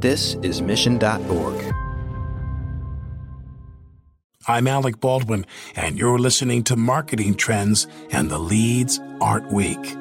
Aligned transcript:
This 0.00 0.34
is 0.42 0.62
Mission.org. 0.62 1.74
I'm 4.46 4.68
Alec 4.68 5.00
Baldwin, 5.00 5.44
and 5.74 5.98
you're 5.98 6.20
listening 6.20 6.62
to 6.64 6.76
Marketing 6.76 7.34
Trends 7.34 7.88
and 8.12 8.30
the 8.30 8.38
Leads 8.38 9.00
Aren't 9.20 9.52
Weak. 9.52 9.96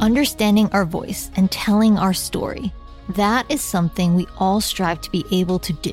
Understanding 0.00 0.70
our 0.72 0.86
voice 0.86 1.30
and 1.36 1.50
telling 1.50 1.98
our 1.98 2.14
story. 2.14 2.72
That 3.10 3.44
is 3.50 3.60
something 3.60 4.14
we 4.14 4.26
all 4.38 4.62
strive 4.62 5.02
to 5.02 5.10
be 5.10 5.26
able 5.30 5.58
to 5.58 5.74
do. 5.74 5.92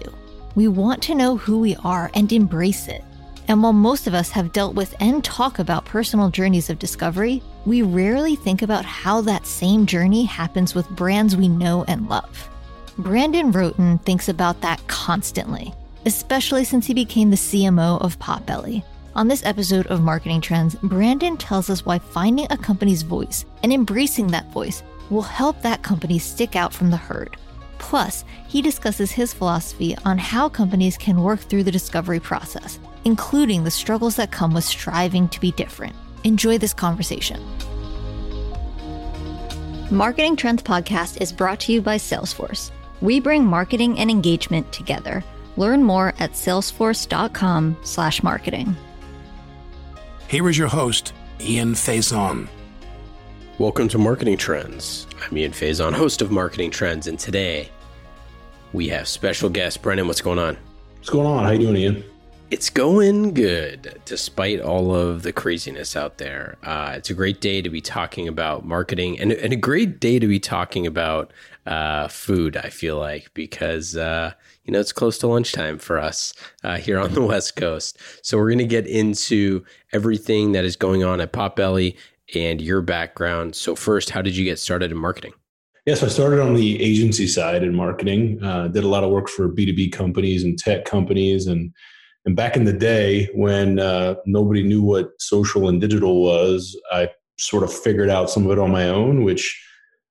We 0.56 0.70
want 0.70 1.04
to 1.04 1.16
know 1.16 1.36
who 1.36 1.60
we 1.60 1.76
are 1.84 2.10
and 2.14 2.32
embrace 2.32 2.88
it. 2.88 3.04
And 3.50 3.64
while 3.64 3.74
most 3.74 4.06
of 4.06 4.14
us 4.14 4.30
have 4.30 4.54
dealt 4.54 4.76
with 4.76 4.94
and 5.00 5.24
talk 5.24 5.58
about 5.58 5.84
personal 5.84 6.30
journeys 6.30 6.70
of 6.70 6.78
discovery, 6.78 7.42
we 7.66 7.82
rarely 7.82 8.36
think 8.36 8.62
about 8.62 8.86
how 8.86 9.22
that 9.22 9.48
same 9.48 9.88
journey 9.88 10.24
happens 10.24 10.76
with 10.76 10.88
brands 10.92 11.36
we 11.36 11.48
know 11.48 11.84
and 11.88 12.08
love. 12.08 12.48
Brandon 13.00 13.52
Rhoten 13.52 14.00
thinks 14.04 14.30
about 14.30 14.62
that 14.62 14.86
constantly, 14.88 15.74
especially 16.06 16.64
since 16.64 16.86
he 16.86 16.94
became 16.94 17.32
the 17.32 17.36
CMO 17.36 18.00
of 18.02 18.20
Potbelly. 18.20 18.84
On 19.16 19.28
this 19.28 19.44
episode 19.44 19.88
of 19.88 20.00
Marketing 20.00 20.42
Trends, 20.42 20.76
Brandon 20.84 21.36
tells 21.36 21.72
us 21.72 21.84
why 21.84 21.98
finding 21.98 22.46
a 22.52 22.58
company's 22.58 23.02
voice 23.02 23.46
and 23.64 23.74
embracing 23.74 24.28
that 24.28 24.52
voice 24.52 24.84
will 25.10 25.24
help 25.24 25.60
that 25.64 25.82
company 25.82 26.20
stick 26.20 26.56
out 26.56 26.72
from 26.72 26.92
the 26.92 26.98
herd. 26.98 27.36
Plus, 27.80 28.26
he 28.48 28.62
discusses 28.62 29.10
his 29.10 29.34
philosophy 29.34 29.98
on 30.06 30.20
how 30.20 30.50
companies 30.50 30.98
can 30.98 31.24
work 31.24 31.40
through 31.40 31.64
the 31.64 31.72
discovery 31.72 32.20
process, 32.20 32.78
including 33.06 33.64
the 33.64 33.72
struggles 33.72 34.16
that 34.16 34.32
come 34.32 34.54
with 34.54 34.64
striving 34.64 35.28
to 35.30 35.40
be 35.40 35.52
different. 35.52 35.96
Enjoy 36.24 36.58
this 36.58 36.74
conversation. 36.74 37.40
Marketing 39.92 40.36
Trends 40.36 40.62
Podcast 40.62 41.20
is 41.22 41.34
brought 41.34 41.60
to 41.62 41.72
you 41.72 41.82
by 41.82 41.98
Salesforce. 41.98 42.70
We 43.02 43.20
bring 43.20 43.44
marketing 43.46 43.98
and 44.00 44.12
engagement 44.12 44.72
together. 44.72 45.24
Learn 45.58 45.84
more 45.84 46.14
at 46.20 46.34
salesforce.com/marketing. 46.34 48.76
Here 50.28 50.50
is 50.50 50.58
your 50.58 50.68
host, 50.68 51.14
Ian 51.42 51.74
Faison. 51.74 52.48
Welcome 53.58 53.88
to 53.90 53.98
Marketing 53.98 54.38
Trends. 54.38 55.08
I'm 55.26 55.36
Ian 55.38 55.54
Faison, 55.54 55.94
host 55.94 56.22
of 56.22 56.32
Marketing 56.32 56.70
Trends, 56.70 57.08
and 57.08 57.18
today 57.18 57.70
we 58.74 58.90
have 58.90 59.08
special 59.08 59.50
guest 59.50 59.82
Brennan. 59.82 60.08
What's 60.08 60.22
going 60.22 60.40
on? 60.40 60.58
What's 60.98 61.10
going 61.10 61.26
on? 61.26 61.46
How 61.46 61.52
you 61.52 61.60
doing, 61.60 61.78
Ian? 61.78 62.04
It's 62.52 62.72
going 62.72 63.36
good, 63.36 64.02
despite 64.06 64.60
all 64.60 64.96
of 64.96 65.22
the 65.22 65.32
craziness 65.32 65.96
out 65.96 66.18
there. 66.18 66.58
Uh, 66.64 66.94
it's 66.96 67.12
a 67.12 67.14
great 67.14 67.42
day 67.42 67.62
to 67.62 67.70
be 67.70 67.80
talking 67.80 68.28
about 68.28 68.66
marketing, 68.66 69.20
and, 69.20 69.32
and 69.32 69.54
a 69.54 69.56
great 69.56 70.00
day 70.00 70.18
to 70.18 70.28
be 70.28 70.40
talking 70.40 70.88
about 70.88 71.32
uh, 71.68 72.08
food. 72.08 72.58
I 72.58 72.70
feel 72.70 72.98
like 72.98 73.32
because 73.36 73.96
uh, 73.96 74.34
you 74.66 74.74
know, 74.74 74.80
it's 74.80 74.92
close 74.92 75.20
to 75.20 75.28
lunchtime 75.28 75.78
for 75.78 76.00
us 76.00 76.34
uh, 76.64 76.78
here 76.78 76.98
on 76.98 77.14
the 77.14 77.22
West 77.26 77.56
Coast. 77.56 78.00
So 78.24 78.36
we're 78.40 78.50
going 78.50 78.58
to 78.58 78.66
get 78.66 78.88
into 78.88 79.64
everything 79.94 80.54
that 80.54 80.66
is 80.66 80.76
going 80.76 81.04
on 81.04 81.22
at 81.22 81.32
Potbelly 81.32 81.98
and 82.34 82.60
your 82.60 82.82
background. 82.82 83.56
So 83.56 83.76
first, 83.76 84.10
how 84.10 84.24
did 84.24 84.36
you 84.36 84.44
get 84.44 84.58
started 84.58 84.90
in 84.90 84.98
marketing? 84.98 85.34
Yes, 85.86 86.02
I 86.02 86.08
started 86.08 86.40
on 86.40 86.56
the 86.56 86.82
agency 86.82 87.28
side 87.28 87.62
in 87.62 87.76
marketing. 87.76 88.44
Uh, 88.44 88.70
did 88.70 88.84
a 88.84 88.88
lot 88.88 89.04
of 89.04 89.12
work 89.12 89.30
for 89.30 89.48
B 89.48 89.68
two 89.68 89.76
B 89.76 89.88
companies 89.88 90.44
and 90.44 90.58
tech 90.58 90.86
companies, 90.86 91.46
and 91.46 91.72
and 92.26 92.36
back 92.36 92.56
in 92.56 92.66
the 92.66 92.74
day 92.74 93.30
when 93.34 93.80
uh, 93.80 94.16
nobody 94.26 94.64
knew 94.64 94.82
what 94.82 95.12
social 95.20 95.70
and 95.70 95.80
digital 95.80 96.22
was, 96.22 96.80
I 96.92 97.10
sort 97.38 97.64
of 97.64 97.74
figured 97.74 98.10
out 98.10 98.30
some 98.30 98.46
of 98.46 98.52
it 98.52 98.60
on 98.60 98.72
my 98.72 98.90
own, 98.90 99.24
which 99.24 99.66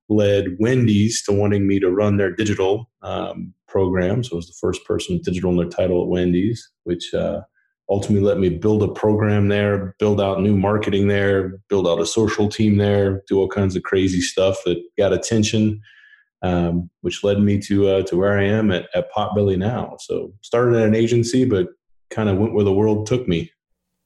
led 0.09 0.57
Wendy's 0.59 1.23
to 1.25 1.33
wanting 1.33 1.67
me 1.67 1.79
to 1.81 1.91
run 1.91 2.17
their 2.17 2.35
digital 2.35 2.91
um, 3.03 3.53
program. 3.69 4.25
So 4.25 4.35
I 4.35 4.37
was 4.37 4.47
the 4.47 4.57
first 4.59 4.85
person 4.85 5.17
with 5.17 5.25
digital 5.25 5.51
in 5.51 5.59
their 5.59 5.69
title 5.69 6.03
at 6.03 6.09
Wendy's, 6.09 6.67
which 6.85 7.13
uh, 7.13 7.43
ultimately 7.91 8.27
let 8.27 8.39
me 8.39 8.49
build 8.49 8.83
a 8.83 8.89
program 8.89 9.49
there, 9.49 9.95
build 9.99 10.21
out 10.21 10.41
new 10.41 10.57
marketing 10.57 11.09
there, 11.09 11.61
build 11.69 11.87
out 11.87 12.01
a 12.01 12.07
social 12.07 12.49
team 12.49 12.79
there, 12.79 13.23
do 13.29 13.39
all 13.39 13.49
kinds 13.49 13.77
of 13.77 13.83
crazy 13.83 14.23
stuff 14.23 14.57
that 14.65 14.83
got 14.97 15.13
attention, 15.13 15.81
um, 16.43 16.89
which 17.03 17.23
led 17.23 17.41
me 17.41 17.59
to 17.61 17.89
uh, 17.89 18.03
to 18.05 18.17
where 18.17 18.39
I 18.39 18.45
am 18.45 18.71
at, 18.71 18.89
at 18.95 19.13
Potbelly 19.13 19.59
now. 19.59 19.97
So 20.01 20.33
started 20.41 20.77
at 20.77 20.89
an 20.89 20.95
agency, 20.95 21.45
but 21.45 21.69
kind 22.11 22.29
of 22.29 22.39
went 22.39 22.55
where 22.55 22.65
the 22.65 22.73
world 22.73 23.07
took 23.07 23.29
me. 23.29 23.51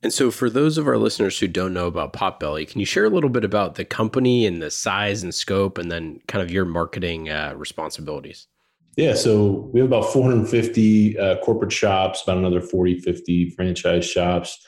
And 0.02 0.12
so, 0.12 0.32
for 0.32 0.50
those 0.50 0.78
of 0.78 0.88
our 0.88 0.98
listeners 0.98 1.38
who 1.38 1.46
don't 1.46 1.72
know 1.72 1.86
about 1.86 2.12
Potbelly, 2.12 2.68
can 2.68 2.80
you 2.80 2.86
share 2.86 3.04
a 3.04 3.10
little 3.10 3.30
bit 3.30 3.44
about 3.44 3.76
the 3.76 3.84
company 3.84 4.46
and 4.46 4.60
the 4.60 4.70
size 4.70 5.22
and 5.22 5.32
scope, 5.32 5.78
and 5.78 5.92
then 5.92 6.20
kind 6.26 6.42
of 6.42 6.50
your 6.50 6.64
marketing 6.64 7.30
uh, 7.30 7.54
responsibilities? 7.56 8.48
Yeah, 8.96 9.14
so 9.14 9.70
we 9.72 9.80
have 9.80 9.88
about 9.88 10.12
450 10.12 11.18
uh, 11.18 11.36
corporate 11.38 11.72
shops, 11.72 12.22
about 12.22 12.36
another 12.36 12.60
40, 12.60 12.98
50 12.98 13.50
franchise 13.50 14.04
shops 14.04 14.58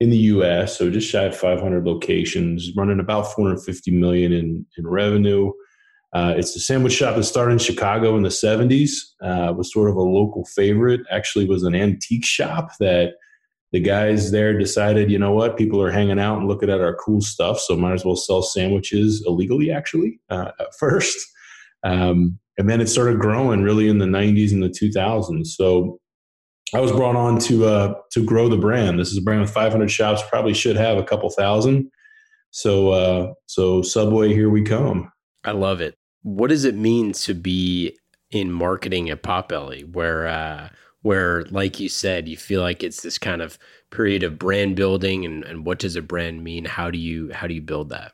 in 0.00 0.10
the 0.10 0.18
U.S. 0.18 0.78
So 0.78 0.90
just 0.90 1.08
shy 1.08 1.24
of 1.24 1.36
500 1.36 1.84
locations, 1.84 2.70
running 2.76 3.00
about 3.00 3.32
450 3.32 3.90
million 3.90 4.32
in 4.32 4.66
in 4.76 4.86
revenue. 4.86 5.50
Uh, 6.14 6.32
it's 6.36 6.54
a 6.54 6.60
sandwich 6.60 6.92
shop 6.92 7.16
that 7.16 7.24
started 7.24 7.52
in 7.52 7.58
Chicago 7.58 8.16
in 8.16 8.22
the 8.22 8.28
70s. 8.28 8.92
Uh, 9.20 9.52
was 9.52 9.72
sort 9.72 9.90
of 9.90 9.96
a 9.96 10.02
local 10.02 10.44
favorite. 10.46 11.00
Actually, 11.10 11.46
was 11.46 11.64
an 11.64 11.74
antique 11.74 12.24
shop 12.24 12.70
that 12.78 13.14
the 13.72 13.80
guys 13.80 14.30
there 14.30 14.56
decided, 14.56 15.10
you 15.10 15.18
know 15.18 15.32
what, 15.32 15.56
people 15.56 15.82
are 15.82 15.90
hanging 15.90 16.20
out 16.20 16.38
and 16.38 16.46
looking 16.46 16.70
at 16.70 16.80
our 16.80 16.94
cool 16.94 17.20
stuff, 17.20 17.58
so 17.58 17.76
might 17.76 17.94
as 17.94 18.04
well 18.04 18.14
sell 18.14 18.42
sandwiches 18.42 19.24
illegally. 19.26 19.70
Actually, 19.70 20.20
uh, 20.30 20.52
at 20.60 20.68
first. 20.78 21.18
Um, 21.82 22.38
and 22.58 22.68
then 22.68 22.80
it 22.80 22.88
started 22.88 23.18
growing 23.18 23.62
really 23.62 23.88
in 23.88 23.98
the 23.98 24.06
90s 24.06 24.52
and 24.52 24.62
the 24.62 24.68
2000s 24.68 25.46
so 25.46 25.98
i 26.74 26.80
was 26.80 26.92
brought 26.92 27.16
on 27.16 27.38
to 27.38 27.66
uh, 27.66 27.94
to 28.12 28.24
grow 28.24 28.48
the 28.48 28.56
brand 28.56 28.98
this 28.98 29.10
is 29.10 29.18
a 29.18 29.22
brand 29.22 29.40
with 29.40 29.50
500 29.50 29.90
shops 29.90 30.22
probably 30.28 30.54
should 30.54 30.76
have 30.76 30.96
a 30.98 31.04
couple 31.04 31.30
thousand 31.30 31.90
so 32.50 32.90
uh, 32.90 33.32
so 33.46 33.82
subway 33.82 34.32
here 34.32 34.50
we 34.50 34.62
come 34.62 35.10
i 35.44 35.50
love 35.50 35.80
it 35.80 35.94
what 36.24 36.48
does 36.48 36.64
it 36.64 36.74
mean 36.74 37.12
to 37.12 37.32
be 37.32 37.96
in 38.32 38.50
marketing 38.50 39.08
at 39.08 39.22
potbelly 39.22 39.88
where 39.94 40.26
uh, 40.26 40.68
where 41.02 41.44
like 41.44 41.78
you 41.78 41.88
said 41.88 42.28
you 42.28 42.36
feel 42.36 42.60
like 42.60 42.82
it's 42.82 43.02
this 43.02 43.18
kind 43.18 43.40
of 43.40 43.56
period 43.92 44.24
of 44.24 44.38
brand 44.38 44.74
building 44.74 45.24
and, 45.24 45.44
and 45.44 45.64
what 45.64 45.78
does 45.78 45.94
a 45.94 46.02
brand 46.02 46.42
mean 46.42 46.64
how 46.64 46.90
do 46.90 46.98
you 46.98 47.32
how 47.32 47.46
do 47.46 47.54
you 47.54 47.62
build 47.62 47.90
that 47.90 48.12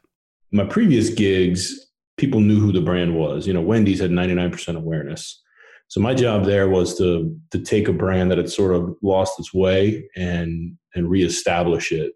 my 0.52 0.64
previous 0.64 1.08
gigs 1.08 1.90
people 2.20 2.40
knew 2.40 2.60
who 2.60 2.70
the 2.70 2.82
brand 2.82 3.16
was. 3.16 3.46
You 3.46 3.54
know, 3.54 3.62
Wendy's 3.62 4.00
had 4.00 4.10
99% 4.10 4.76
awareness. 4.76 5.42
So 5.88 6.00
my 6.00 6.14
job 6.14 6.44
there 6.44 6.68
was 6.68 6.96
to 6.98 7.36
to 7.50 7.58
take 7.58 7.88
a 7.88 7.92
brand 7.92 8.30
that 8.30 8.38
had 8.38 8.50
sort 8.50 8.76
of 8.76 8.94
lost 9.02 9.40
its 9.40 9.52
way 9.52 10.08
and 10.14 10.76
and 10.94 11.10
reestablish 11.10 11.90
it. 11.90 12.12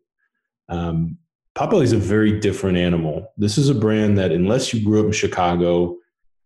Um, 0.68 1.18
Potbelly 1.56 1.84
is 1.84 1.92
a 1.92 1.98
very 1.98 2.40
different 2.40 2.78
animal. 2.78 3.32
This 3.36 3.58
is 3.58 3.68
a 3.68 3.74
brand 3.74 4.18
that, 4.18 4.32
unless 4.32 4.74
you 4.74 4.84
grew 4.84 5.00
up 5.00 5.06
in 5.06 5.12
Chicago, 5.12 5.96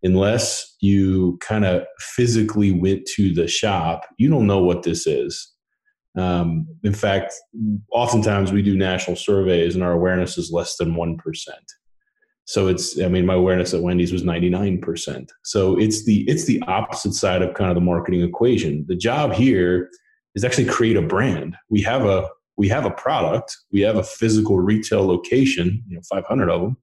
unless 0.02 0.76
you 0.80 1.38
kind 1.40 1.64
of 1.64 1.86
physically 1.98 2.72
went 2.72 3.06
to 3.16 3.32
the 3.32 3.48
shop, 3.48 4.04
you 4.18 4.28
don't 4.28 4.46
know 4.46 4.62
what 4.62 4.82
this 4.82 5.06
is. 5.06 5.50
Um, 6.16 6.66
in 6.84 6.92
fact, 6.92 7.32
oftentimes 7.90 8.52
we 8.52 8.62
do 8.62 8.76
national 8.76 9.16
surveys 9.16 9.74
and 9.74 9.82
our 9.84 9.92
awareness 9.92 10.36
is 10.36 10.52
less 10.52 10.76
than 10.76 10.94
1%. 10.94 11.16
So 12.44 12.66
it's, 12.66 13.00
I 13.00 13.08
mean, 13.08 13.26
my 13.26 13.34
awareness 13.34 13.74
at 13.74 13.82
Wendy's 13.82 14.12
was 14.12 14.22
99%. 14.24 15.28
So 15.44 15.78
it's 15.78 16.04
the, 16.04 16.22
it's 16.28 16.46
the 16.46 16.62
opposite 16.66 17.12
side 17.12 17.42
of 17.42 17.54
kind 17.54 17.70
of 17.70 17.74
the 17.74 17.80
marketing 17.80 18.22
equation. 18.22 18.84
The 18.88 18.96
job 18.96 19.32
here 19.32 19.90
is 20.34 20.44
actually 20.44 20.64
create 20.66 20.96
a 20.96 21.02
brand. 21.02 21.56
We 21.68 21.82
have 21.82 22.04
a, 22.04 22.28
we 22.58 22.68
have 22.68 22.84
a 22.84 22.90
product, 22.90 23.56
we 23.72 23.80
have 23.80 23.96
a 23.96 24.02
physical 24.02 24.58
retail 24.58 25.06
location, 25.06 25.82
you 25.88 25.96
know, 25.96 26.02
500 26.10 26.50
of 26.50 26.60
them, 26.60 26.76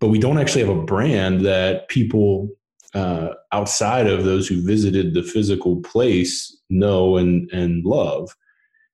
but 0.00 0.08
we 0.08 0.18
don't 0.18 0.38
actually 0.38 0.64
have 0.64 0.76
a 0.76 0.82
brand 0.82 1.44
that 1.46 1.88
people 1.88 2.48
uh, 2.94 3.28
outside 3.52 4.06
of 4.06 4.24
those 4.24 4.48
who 4.48 4.64
visited 4.64 5.14
the 5.14 5.22
physical 5.22 5.76
place 5.82 6.56
know 6.70 7.16
and, 7.16 7.50
and 7.52 7.84
love. 7.84 8.34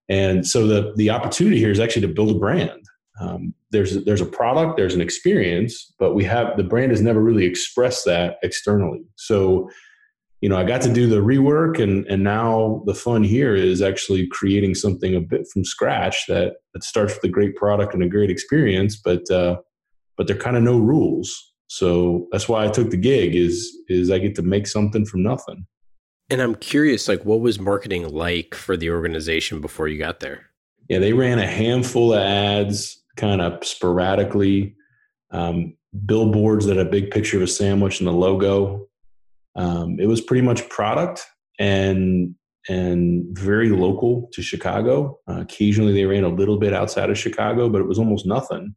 And 0.09 0.47
so 0.47 0.67
the, 0.67 0.93
the 0.97 1.11
opportunity 1.11 1.59
here 1.59 1.71
is 1.71 1.81
actually 1.81 2.03
to 2.03 2.13
build 2.13 2.37
a 2.37 2.39
brand 2.39 2.85
um, 3.21 3.55
there's 3.71 4.05
there's 4.05 4.21
a 4.21 4.27
product, 4.27 4.77
there's 4.77 4.95
an 4.95 5.01
experience, 5.01 5.93
but 5.99 6.15
we 6.15 6.25
have 6.25 6.57
the 6.57 6.65
brand 6.65 6.91
has 6.91 7.01
never 7.01 7.21
really 7.21 7.45
expressed 7.45 8.05
that 8.07 8.39
externally. 8.43 9.05
So, 9.17 9.71
you 10.45 10.51
know, 10.51 10.59
I 10.59 10.65
got 10.65 10.83
to 10.83 10.93
do 10.93 11.07
the 11.07 11.23
rework, 11.23 11.83
and 11.83 12.07
and 12.07 12.23
now 12.23 12.83
the 12.85 12.95
fun 12.95 13.23
here 13.25 13.55
is 13.55 13.81
actually 13.81 14.27
creating 14.27 14.75
something 14.75 15.17
a 15.17 15.21
bit 15.21 15.49
from 15.51 15.65
scratch 15.65 16.27
that 16.29 16.57
that 16.75 16.85
starts 16.85 17.15
with 17.15 17.25
a 17.25 17.33
great 17.37 17.57
product 17.57 17.95
and 17.95 18.03
a 18.03 18.09
great 18.11 18.29
experience, 18.29 18.95
but 18.95 19.31
uh, 19.31 19.57
but 20.19 20.27
there 20.27 20.37
are 20.37 20.39
kind 20.39 20.59
of 20.59 20.63
no 20.63 20.77
rules. 20.77 21.31
So 21.69 22.29
that's 22.31 22.47
why 22.47 22.67
I 22.67 22.69
took 22.69 22.91
the 22.91 22.99
gig 22.99 23.35
is 23.35 23.75
is 23.89 24.11
I 24.11 24.19
get 24.19 24.35
to 24.35 24.43
make 24.43 24.67
something 24.67 25.07
from 25.07 25.23
nothing. 25.23 25.67
And 26.29 26.43
I'm 26.43 26.57
curious, 26.57 27.09
like, 27.09 27.25
what 27.25 27.41
was 27.41 27.59
marketing 27.59 28.07
like 28.11 28.55
for 28.55 28.77
the 28.77 28.91
organization 28.91 29.63
before 29.63 29.89
you 29.89 29.99
got 29.99 30.21
there? 30.21 30.51
Yeah, 30.91 30.99
they 30.99 31.15
ran 31.15 31.39
a 31.39 31.47
handful 31.47 32.13
of 32.13 32.21
ads 32.21 33.03
kind 33.17 33.41
of 33.41 33.65
sporadically. 33.65 34.77
um, 35.31 35.75
billboards 36.07 36.67
that 36.67 36.77
had 36.77 36.87
a 36.87 36.91
big 36.91 37.11
picture 37.11 37.37
of 37.37 37.43
a 37.43 37.47
sandwich 37.47 38.01
and 38.01 38.09
the 38.09 38.13
logo. 38.13 38.89
Um, 39.57 39.99
it 40.01 40.07
was 40.07 40.21
pretty 40.21 40.43
much 40.43 40.69
product 40.69 41.25
and 41.59 42.35
and 42.69 43.27
very 43.37 43.69
local 43.71 44.31
to 44.33 44.43
Chicago. 44.43 45.19
Uh, 45.29 45.41
occasionally, 45.41 45.93
they 45.93 46.07
ran 46.07 46.25
a 46.25 46.29
little 46.29 46.59
bit 46.59 46.73
outside 46.73 47.11
of 47.11 47.19
Chicago, 47.19 47.69
but 47.69 47.81
it 47.81 47.87
was 47.87 47.99
almost 47.99 48.27
nothing. 48.27 48.75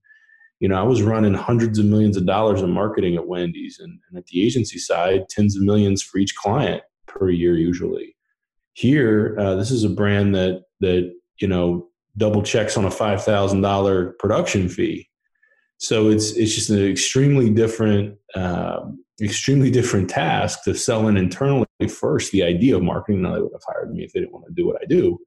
You 0.60 0.68
know, 0.68 0.76
I 0.76 0.84
was 0.84 1.04
running 1.04 1.34
hundreds 1.36 1.80
of 1.80 1.86
millions 1.86 2.18
of 2.18 2.26
dollars 2.26 2.62
in 2.62 2.72
marketing 2.72 3.16
at 3.16 3.28
Wendy's, 3.28 3.80
and, 3.80 4.00
and 4.10 4.18
at 4.18 4.26
the 4.28 4.44
agency 4.44 4.80
side, 4.80 5.30
tens 5.30 5.56
of 5.56 5.62
millions 5.62 6.02
for 6.02 6.18
each 6.18 6.36
client 6.36 6.84
per 7.06 7.30
year, 7.30 7.56
usually. 7.56 8.16
Here, 8.74 9.38
uh, 9.40 9.56
this 9.56 9.72
is 9.72 9.84
a 9.84 9.90
brand 9.90 10.36
that 10.36 10.64
that 10.82 11.12
you 11.40 11.48
know 11.48 11.88
double 12.18 12.44
checks 12.44 12.76
on 12.78 12.86
a 12.86 12.92
five 12.92 13.24
thousand 13.24 13.62
dollar 13.62 14.14
production 14.20 14.68
fee. 14.68 15.10
So 15.78 16.10
it's 16.10 16.32
it's 16.32 16.56
just 16.56 16.70
an 16.70 16.86
extremely 16.86 17.50
different, 17.52 18.18
um, 18.36 19.04
extremely 19.22 19.72
different 19.72 20.10
task 20.10 20.64
to 20.64 20.76
sell 20.76 21.08
in 21.08 21.18
internally 21.18 21.66
first 21.90 22.32
the 22.32 22.44
idea 22.44 22.76
of 22.76 22.84
marketing. 22.84 23.22
Now 23.22 23.34
they 23.34 23.42
would 23.42 23.54
have 23.54 23.64
hired 23.68 23.92
me 23.92 24.04
if 24.04 24.14
they 24.14 24.20
didn't 24.20 24.34
want 24.34 24.46
to 24.48 24.54
do 24.54 24.68
what 24.68 24.82
I 24.82 24.86
do, 24.86 25.20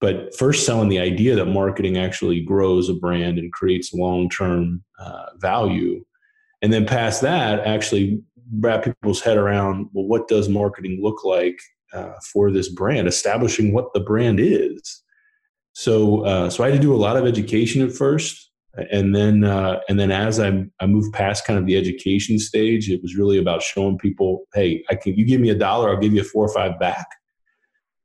but 0.00 0.34
first 0.36 0.64
selling 0.64 0.88
the 0.88 1.00
idea 1.00 1.34
that 1.36 1.46
marketing 1.46 1.96
actually 1.96 2.40
grows 2.40 2.88
a 2.88 2.94
brand 2.94 3.38
and 3.38 3.52
creates 3.52 3.92
long 3.92 4.28
term 4.28 4.84
uh, 4.98 5.26
value, 5.36 6.04
and 6.62 6.72
then 6.72 6.86
past 6.86 7.20
that, 7.22 7.66
actually 7.66 8.20
wrap 8.60 8.84
people's 8.84 9.20
head 9.20 9.36
around 9.36 9.88
well, 9.92 10.06
what 10.06 10.28
does 10.28 10.48
marketing 10.48 11.00
look 11.02 11.24
like 11.24 11.58
uh, 11.92 12.12
for 12.32 12.50
this 12.50 12.68
brand, 12.68 13.08
establishing 13.08 13.72
what 13.72 13.92
the 13.92 14.00
brand 14.00 14.38
is. 14.40 15.02
So, 15.72 16.24
uh, 16.24 16.50
so 16.50 16.64
I 16.64 16.70
had 16.70 16.76
to 16.76 16.82
do 16.82 16.94
a 16.94 16.96
lot 16.96 17.16
of 17.16 17.26
education 17.26 17.82
at 17.82 17.92
first, 17.92 18.45
and 18.90 19.14
then, 19.14 19.44
uh, 19.44 19.80
and 19.88 19.98
then 19.98 20.10
as 20.10 20.38
I, 20.38 20.64
I 20.80 20.86
moved 20.86 21.12
past 21.12 21.46
kind 21.46 21.58
of 21.58 21.66
the 21.66 21.76
education 21.76 22.38
stage, 22.38 22.90
it 22.90 23.02
was 23.02 23.16
really 23.16 23.38
about 23.38 23.62
showing 23.62 23.98
people, 23.98 24.44
hey, 24.54 24.84
I 24.90 24.96
can. 24.96 25.14
You 25.14 25.24
give 25.24 25.40
me 25.40 25.50
a 25.50 25.54
dollar, 25.54 25.90
I'll 25.90 26.00
give 26.00 26.12
you 26.12 26.22
four 26.22 26.44
or 26.44 26.52
five 26.52 26.78
back. 26.78 27.06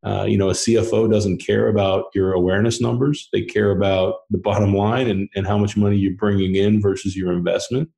Uh, 0.04 0.24
you 0.24 0.38
know, 0.38 0.50
a 0.50 0.54
CFO 0.54 1.12
doesn't 1.12 1.46
care 1.46 1.68
about 1.68 2.06
your 2.16 2.34
awareness 2.34 2.82
numbers; 2.82 3.30
they 3.34 3.44
care 3.44 3.72
about 3.72 4.16
the 4.30 4.38
bottom 4.38 4.74
line 4.74 5.10
and, 5.10 5.30
and 5.36 5.46
how 5.46 5.58
much 5.58 5.78
money 5.78 5.98
you're 5.98 6.16
bringing 6.16 6.56
in 6.56 6.82
versus 6.82 7.16
your 7.16 7.32
investment. 7.32 7.90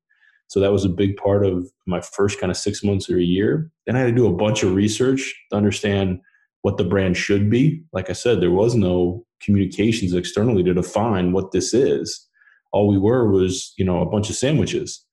So 0.48 0.60
that 0.60 0.72
was 0.72 0.84
a 0.84 0.90
big 0.90 1.16
part 1.16 1.46
of 1.46 1.70
my 1.86 2.00
first 2.00 2.38
kind 2.38 2.50
of 2.50 2.56
six 2.56 2.84
months 2.84 3.08
or 3.08 3.18
a 3.18 3.22
year. 3.22 3.70
Then 3.86 3.96
I 3.96 4.00
had 4.00 4.06
to 4.06 4.12
do 4.12 4.26
a 4.26 4.36
bunch 4.36 4.62
of 4.62 4.74
research 4.74 5.34
to 5.50 5.56
understand 5.56 6.20
what 6.62 6.76
the 6.76 6.84
brand 6.84 7.16
should 7.16 7.50
be. 7.50 7.82
Like 7.92 8.10
I 8.10 8.14
said, 8.14 8.40
there 8.40 8.50
was 8.50 8.74
no 8.74 9.24
communications 9.40 10.14
externally 10.14 10.62
to 10.62 10.74
define 10.74 11.32
what 11.32 11.52
this 11.52 11.74
is. 11.74 12.26
All 12.74 12.88
we 12.88 12.98
were 12.98 13.30
was, 13.30 13.72
you 13.78 13.84
know, 13.84 14.02
a 14.02 14.10
bunch 14.10 14.28
of 14.28 14.36
sandwiches. 14.36 15.06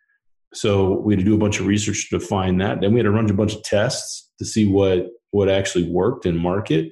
So 0.53 0.99
we 0.99 1.13
had 1.13 1.19
to 1.19 1.25
do 1.25 1.35
a 1.35 1.37
bunch 1.37 1.59
of 1.59 1.67
research 1.67 2.09
to 2.09 2.19
find 2.19 2.59
that. 2.59 2.81
Then 2.81 2.91
we 2.91 2.99
had 2.99 3.05
to 3.05 3.11
run 3.11 3.29
a 3.29 3.33
bunch 3.33 3.55
of 3.55 3.63
tests 3.63 4.31
to 4.39 4.45
see 4.45 4.67
what 4.67 5.07
what 5.29 5.47
actually 5.47 5.89
worked 5.89 6.25
in 6.25 6.37
market, 6.37 6.91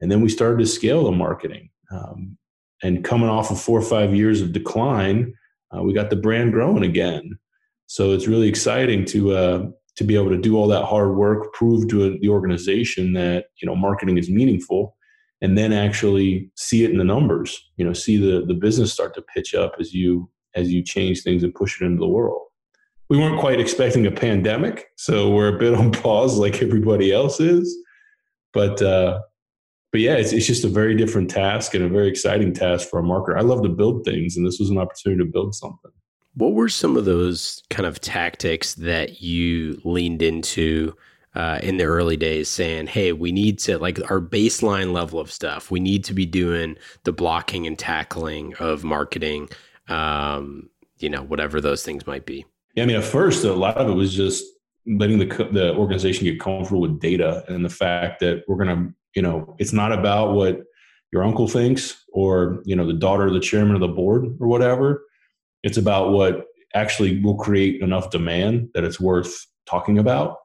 and 0.00 0.12
then 0.12 0.20
we 0.20 0.28
started 0.28 0.58
to 0.58 0.66
scale 0.66 1.04
the 1.04 1.10
marketing. 1.10 1.70
Um, 1.90 2.36
and 2.82 3.02
coming 3.02 3.28
off 3.28 3.50
of 3.50 3.60
four 3.60 3.78
or 3.78 3.82
five 3.82 4.14
years 4.14 4.40
of 4.40 4.52
decline, 4.52 5.34
uh, 5.74 5.82
we 5.82 5.92
got 5.92 6.10
the 6.10 6.16
brand 6.16 6.52
growing 6.52 6.84
again. 6.84 7.38
So 7.86 8.12
it's 8.12 8.28
really 8.28 8.48
exciting 8.48 9.04
to 9.06 9.32
uh, 9.32 9.66
to 9.96 10.04
be 10.04 10.14
able 10.14 10.30
to 10.30 10.38
do 10.38 10.56
all 10.56 10.68
that 10.68 10.84
hard 10.84 11.16
work, 11.16 11.52
prove 11.54 11.88
to 11.88 12.18
the 12.18 12.28
organization 12.28 13.14
that 13.14 13.46
you 13.60 13.66
know 13.66 13.74
marketing 13.74 14.18
is 14.18 14.30
meaningful, 14.30 14.96
and 15.42 15.56
then 15.56 15.72
actually 15.72 16.50
see 16.56 16.84
it 16.84 16.90
in 16.90 16.98
the 16.98 17.04
numbers. 17.04 17.58
You 17.76 17.84
know, 17.84 17.92
see 17.92 18.16
the 18.16 18.44
the 18.46 18.54
business 18.54 18.92
start 18.92 19.14
to 19.14 19.22
pitch 19.22 19.54
up 19.54 19.76
as 19.78 19.92
you 19.92 20.30
as 20.54 20.72
you 20.72 20.82
change 20.82 21.22
things 21.22 21.42
and 21.42 21.54
push 21.54 21.80
it 21.80 21.84
into 21.84 22.00
the 22.00 22.08
world. 22.08 22.42
We 23.08 23.18
weren't 23.18 23.40
quite 23.40 23.60
expecting 23.60 24.06
a 24.06 24.10
pandemic, 24.10 24.86
so 24.96 25.30
we're 25.30 25.54
a 25.54 25.58
bit 25.58 25.74
on 25.78 25.92
pause 25.92 26.38
like 26.38 26.62
everybody 26.62 27.12
else 27.12 27.40
is. 27.40 27.76
But 28.52 28.82
uh, 28.82 29.20
but 29.92 30.00
yeah, 30.00 30.14
it's 30.14 30.32
it's 30.32 30.46
just 30.46 30.64
a 30.64 30.68
very 30.68 30.96
different 30.96 31.30
task 31.30 31.74
and 31.74 31.84
a 31.84 31.88
very 31.88 32.08
exciting 32.08 32.52
task 32.52 32.88
for 32.88 33.00
a 33.00 33.02
marketer. 33.02 33.36
I 33.36 33.42
love 33.42 33.62
to 33.62 33.68
build 33.68 34.04
things, 34.04 34.36
and 34.36 34.46
this 34.46 34.58
was 34.58 34.70
an 34.70 34.78
opportunity 34.78 35.24
to 35.24 35.30
build 35.30 35.54
something. 35.54 35.90
What 36.34 36.54
were 36.54 36.68
some 36.68 36.96
of 36.96 37.06
those 37.06 37.62
kind 37.70 37.86
of 37.86 38.00
tactics 38.00 38.74
that 38.74 39.20
you 39.20 39.80
leaned 39.84 40.22
into 40.22 40.94
uh, 41.34 41.60
in 41.62 41.76
the 41.76 41.84
early 41.84 42.16
days, 42.16 42.48
saying, 42.48 42.88
"Hey, 42.88 43.12
we 43.12 43.32
need 43.32 43.58
to 43.60 43.78
like 43.78 43.98
our 44.10 44.20
baseline 44.20 44.92
level 44.92 45.20
of 45.20 45.30
stuff. 45.30 45.70
We 45.70 45.80
need 45.80 46.04
to 46.04 46.14
be 46.14 46.26
doing 46.26 46.76
the 47.04 47.12
blocking 47.12 47.66
and 47.66 47.78
tackling 47.78 48.54
of 48.56 48.84
marketing. 48.84 49.48
Um, 49.88 50.70
you 50.98 51.08
know, 51.08 51.22
whatever 51.22 51.60
those 51.60 51.82
things 51.82 52.06
might 52.06 52.26
be." 52.26 52.44
Yeah, 52.74 52.84
I 52.84 52.86
mean, 52.86 52.96
at 52.96 53.04
first, 53.04 53.44
a 53.44 53.52
lot 53.52 53.76
of 53.76 53.88
it 53.88 53.94
was 53.94 54.14
just 54.14 54.44
letting 54.86 55.18
the 55.18 55.26
the 55.52 55.74
organization 55.74 56.24
get 56.24 56.40
comfortable 56.40 56.80
with 56.80 57.00
data 57.00 57.44
and 57.48 57.64
the 57.64 57.70
fact 57.70 58.20
that 58.20 58.44
we're 58.48 58.56
going 58.56 58.76
to, 58.76 58.94
you 59.14 59.22
know, 59.22 59.54
it's 59.58 59.72
not 59.72 59.92
about 59.92 60.34
what 60.34 60.62
your 61.12 61.22
uncle 61.24 61.48
thinks 61.48 62.04
or 62.12 62.62
you 62.64 62.74
know 62.76 62.86
the 62.86 62.92
daughter 62.92 63.26
of 63.26 63.34
the 63.34 63.40
chairman 63.40 63.74
of 63.74 63.80
the 63.80 63.88
board 63.88 64.24
or 64.40 64.46
whatever 64.46 65.04
it's 65.62 65.76
about 65.76 66.12
what 66.12 66.46
actually 66.74 67.20
will 67.20 67.36
create 67.36 67.82
enough 67.82 68.10
demand 68.10 68.70
that 68.74 68.84
it's 68.84 69.00
worth 69.00 69.46
talking 69.66 69.98
about. 69.98 70.38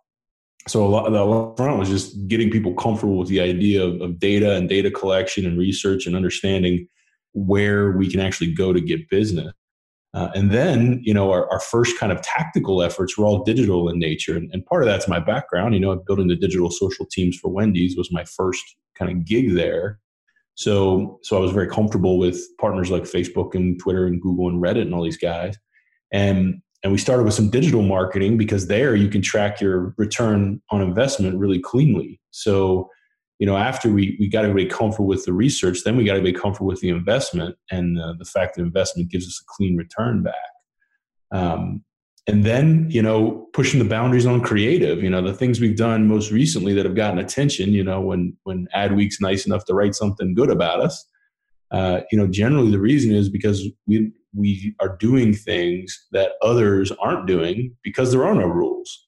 So 0.68 0.84
a 0.86 0.90
lot 0.90 1.06
of 1.06 1.14
the 1.14 1.64
front 1.64 1.78
was 1.78 1.90
just 1.90 2.28
getting 2.28 2.50
people 2.50 2.74
comfortable 2.74 3.18
with 3.18 3.28
the 3.28 3.40
idea 3.40 3.84
of, 3.84 4.02
of 4.02 4.20
data 4.20 4.56
and 4.56 4.68
data 4.68 4.90
collection 4.90 5.46
and 5.46 5.60
research 5.60 6.08
and 6.08 6.16
understanding 6.16 6.88
where 7.34 7.92
we 7.92 8.10
can 8.10 8.20
actually 8.20 8.52
go 8.54 8.74
to 8.74 8.82
get 8.82 9.10
business. 9.10 9.54
Uh, 10.16 10.32
and 10.34 10.50
then, 10.50 11.02
you 11.04 11.14
know, 11.14 11.30
our, 11.30 11.52
our, 11.52 11.60
first 11.60 12.00
kind 12.00 12.10
of 12.10 12.22
tactical 12.22 12.82
efforts 12.82 13.18
were 13.18 13.26
all 13.26 13.44
digital 13.44 13.90
in 13.90 14.00
nature. 14.00 14.38
And, 14.38 14.50
and, 14.54 14.66
part 14.66 14.82
of 14.82 14.88
that's 14.88 15.10
my 15.10 15.20
background. 15.20 15.74
You 15.74 15.82
know, 15.82 15.94
building 16.08 16.30
the 16.30 16.38
digital 16.38 16.72
social 16.72 17.06
teams 17.06 17.38
for 17.38 17.50
Wendy's 17.50 17.98
was 17.98 18.14
my 18.14 18.24
first 18.24 18.64
kind 18.98 19.12
of 19.12 19.26
gig 19.26 19.56
there. 19.56 20.00
So, 20.54 21.20
so 21.22 21.36
I 21.36 21.42
was 21.42 21.52
very 21.52 21.68
comfortable 21.68 22.18
with 22.18 22.42
partners 22.62 22.90
like 22.90 23.04
Facebook 23.04 23.56
and 23.56 23.78
Twitter 23.78 24.08
and 24.08 24.22
Google 24.22 24.48
and 24.48 24.64
Reddit 24.64 24.84
and 24.84 24.96
all 24.96 25.04
these 25.04 25.18
guys. 25.18 25.58
And 26.14 26.62
and 26.86 26.92
we 26.92 27.00
started 27.00 27.24
with 27.24 27.34
some 27.34 27.50
digital 27.50 27.82
marketing 27.82 28.38
because 28.38 28.68
there 28.68 28.96
you 28.96 29.10
can 29.10 29.24
track 29.24 29.60
your 29.60 29.96
return 29.98 30.62
on 30.70 30.84
investment 30.84 31.36
really 31.36 31.60
cleanly. 31.60 32.22
So, 32.30 32.92
you 33.40 33.48
know, 33.48 33.58
after 33.58 33.92
we 33.92 34.16
we 34.20 34.30
got 34.30 34.46
everybody 34.46 34.68
comfortable 34.68 35.08
with 35.08 35.26
the 35.26 35.34
research, 35.34 35.80
then 35.84 35.98
we 35.98 36.04
got 36.04 36.14
to 36.14 36.22
be 36.22 36.32
comfortable 36.32 36.68
with 36.68 36.82
the 36.82 36.90
investment 36.90 37.56
and 37.72 38.00
uh, 38.00 38.14
the 38.20 38.26
fact 38.26 38.56
that 38.56 38.62
investment 38.62 39.10
gives 39.10 39.26
us 39.26 39.42
a 39.42 39.46
clean 39.48 39.76
return 39.76 40.22
back. 40.22 40.36
Um, 41.32 41.84
and 42.28 42.44
then 42.44 42.88
you 42.92 43.02
know 43.02 43.48
pushing 43.54 43.80
the 43.80 43.90
boundaries 43.90 44.28
on 44.28 44.42
creative 44.42 45.02
you 45.02 45.10
know 45.10 45.24
the 45.24 45.34
things 45.34 45.60
we've 45.60 45.78
done 45.78 46.08
most 46.08 46.32
recently 46.32 46.74
that 46.74 46.86
have 46.86 46.96
gotten 46.96 47.20
attention 47.20 47.72
you 47.72 47.84
know 47.84 48.02
when 48.02 48.36
when 48.44 48.68
adweek's 48.76 49.22
nice 49.22 49.46
enough 49.46 49.64
to 49.66 49.76
write 49.76 49.94
something 49.94 50.34
good 50.34 50.50
about 50.50 50.80
us 50.80 51.08
uh, 51.70 52.02
you 52.12 52.18
know 52.18 52.26
generally 52.26 52.72
the 52.72 52.80
reason 52.80 53.14
is 53.14 53.30
because 53.30 53.68
we 53.86 54.12
we 54.36 54.76
are 54.80 54.98
doing 54.98 55.34
things 55.34 56.08
that 56.12 56.34
others 56.42 56.92
aren't 56.94 57.28
doing 57.28 57.76
because 57.84 58.12
there 58.12 58.26
are 58.26 58.36
no 58.36 58.48
rules 58.48 59.06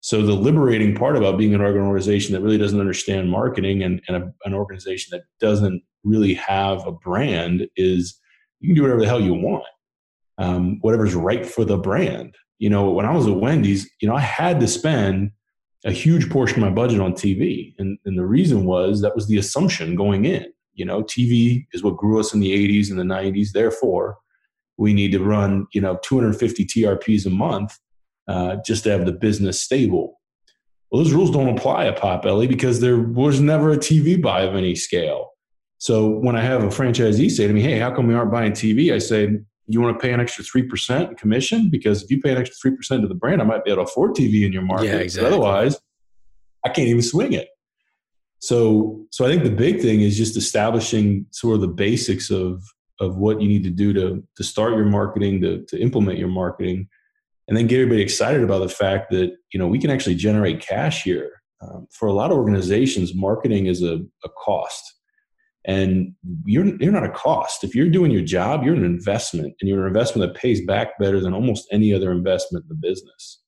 so 0.00 0.22
the 0.22 0.32
liberating 0.32 0.94
part 0.94 1.16
about 1.16 1.38
being 1.38 1.54
an 1.54 1.60
organization 1.60 2.32
that 2.32 2.40
really 2.40 2.58
doesn't 2.58 2.80
understand 2.80 3.30
marketing 3.30 3.82
and, 3.82 4.00
and 4.06 4.16
a, 4.16 4.32
an 4.44 4.54
organization 4.54 5.10
that 5.10 5.24
doesn't 5.40 5.82
really 6.04 6.34
have 6.34 6.86
a 6.86 6.92
brand 6.92 7.66
is 7.76 8.18
you 8.60 8.68
can 8.68 8.76
do 8.76 8.82
whatever 8.82 9.00
the 9.00 9.08
hell 9.08 9.20
you 9.20 9.34
want 9.34 9.64
um, 10.38 10.78
whatever's 10.82 11.14
right 11.14 11.44
for 11.44 11.64
the 11.64 11.76
brand 11.76 12.36
you 12.58 12.68
know, 12.68 12.90
when 12.90 13.06
I 13.06 13.12
was 13.12 13.26
at 13.26 13.36
Wendy's, 13.36 13.88
you 14.00 14.08
know, 14.08 14.16
I 14.16 14.20
had 14.20 14.60
to 14.60 14.68
spend 14.68 15.30
a 15.84 15.92
huge 15.92 16.28
portion 16.28 16.62
of 16.62 16.68
my 16.68 16.74
budget 16.74 17.00
on 17.00 17.12
TV. 17.12 17.74
And, 17.78 17.98
and 18.04 18.18
the 18.18 18.26
reason 18.26 18.64
was 18.64 19.00
that 19.00 19.14
was 19.14 19.28
the 19.28 19.38
assumption 19.38 19.94
going 19.94 20.24
in. 20.24 20.46
You 20.74 20.84
know, 20.84 21.02
TV 21.02 21.66
is 21.72 21.82
what 21.82 21.96
grew 21.96 22.20
us 22.20 22.34
in 22.34 22.40
the 22.40 22.52
80s 22.52 22.90
and 22.90 22.98
the 22.98 23.04
90s. 23.04 23.52
Therefore, 23.52 24.18
we 24.78 24.94
need 24.94 25.12
to 25.12 25.22
run, 25.22 25.66
you 25.72 25.80
know, 25.80 25.98
250 26.02 26.64
TRPs 26.64 27.26
a 27.26 27.30
month 27.30 27.76
uh, 28.28 28.56
just 28.64 28.84
to 28.84 28.90
have 28.90 29.04
the 29.04 29.12
business 29.12 29.60
stable. 29.60 30.20
Well, 30.90 31.02
those 31.02 31.12
rules 31.12 31.30
don't 31.30 31.54
apply 31.54 31.86
at 31.86 31.98
Potbelly 31.98 32.48
because 32.48 32.80
there 32.80 32.98
was 32.98 33.40
never 33.40 33.72
a 33.72 33.76
TV 33.76 34.20
buy 34.20 34.42
of 34.42 34.54
any 34.54 34.74
scale. 34.74 35.32
So 35.78 36.08
when 36.08 36.34
I 36.34 36.40
have 36.40 36.62
a 36.62 36.68
franchisee 36.68 37.30
say 37.30 37.46
to 37.46 37.52
me, 37.52 37.60
"Hey, 37.60 37.78
how 37.78 37.94
come 37.94 38.06
we 38.06 38.14
aren't 38.14 38.32
buying 38.32 38.52
TV?" 38.52 38.92
I 38.92 38.98
say, 38.98 39.38
you 39.68 39.80
want 39.80 39.98
to 39.98 40.02
pay 40.02 40.12
an 40.12 40.20
extra 40.20 40.42
3% 40.42 41.18
commission 41.18 41.68
because 41.68 42.02
if 42.02 42.10
you 42.10 42.20
pay 42.20 42.32
an 42.32 42.38
extra 42.38 42.70
3% 42.70 43.02
to 43.02 43.06
the 43.06 43.14
brand, 43.14 43.42
I 43.42 43.44
might 43.44 43.64
be 43.64 43.70
able 43.70 43.84
to 43.84 43.90
afford 43.90 44.14
TV 44.14 44.44
in 44.44 44.52
your 44.52 44.62
market. 44.62 44.86
Yeah, 44.86 44.96
exactly. 44.96 45.30
But 45.30 45.36
otherwise, 45.36 45.78
I 46.64 46.70
can't 46.70 46.88
even 46.88 47.02
swing 47.02 47.34
it. 47.34 47.48
So, 48.40 49.04
so 49.10 49.26
I 49.26 49.28
think 49.28 49.42
the 49.42 49.50
big 49.50 49.80
thing 49.80 50.00
is 50.00 50.16
just 50.16 50.36
establishing 50.36 51.26
sort 51.32 51.56
of 51.56 51.60
the 51.60 51.68
basics 51.68 52.30
of, 52.30 52.62
of 53.00 53.16
what 53.16 53.40
you 53.40 53.48
need 53.48 53.64
to 53.64 53.70
do 53.70 53.92
to, 53.92 54.22
to 54.36 54.44
start 54.44 54.74
your 54.74 54.84
marketing, 54.84 55.40
to, 55.40 55.64
to 55.66 55.80
implement 55.80 56.18
your 56.18 56.28
marketing, 56.28 56.88
and 57.46 57.56
then 57.56 57.66
get 57.66 57.80
everybody 57.80 58.02
excited 58.02 58.42
about 58.42 58.60
the 58.60 58.68
fact 58.68 59.10
that, 59.10 59.32
you 59.52 59.58
know, 59.58 59.66
we 59.66 59.78
can 59.78 59.90
actually 59.90 60.14
generate 60.14 60.60
cash 60.60 61.02
here. 61.02 61.30
Um, 61.60 61.86
for 61.90 62.06
a 62.06 62.12
lot 62.12 62.30
of 62.30 62.36
organizations, 62.36 63.14
marketing 63.14 63.66
is 63.66 63.82
a, 63.82 63.98
a 64.24 64.28
cost 64.44 64.94
and 65.68 66.14
you're 66.46 66.66
you're 66.80 66.92
not 66.92 67.04
a 67.04 67.10
cost. 67.10 67.62
If 67.62 67.74
you're 67.74 67.90
doing 67.90 68.10
your 68.10 68.22
job, 68.22 68.64
you're 68.64 68.74
an 68.74 68.84
investment, 68.84 69.54
and 69.60 69.68
you're 69.68 69.82
an 69.82 69.88
investment 69.88 70.32
that 70.32 70.40
pays 70.40 70.64
back 70.64 70.98
better 70.98 71.20
than 71.20 71.34
almost 71.34 71.68
any 71.70 71.92
other 71.92 72.10
investment 72.10 72.64
in 72.64 72.68
the 72.68 72.88
business. 72.88 73.42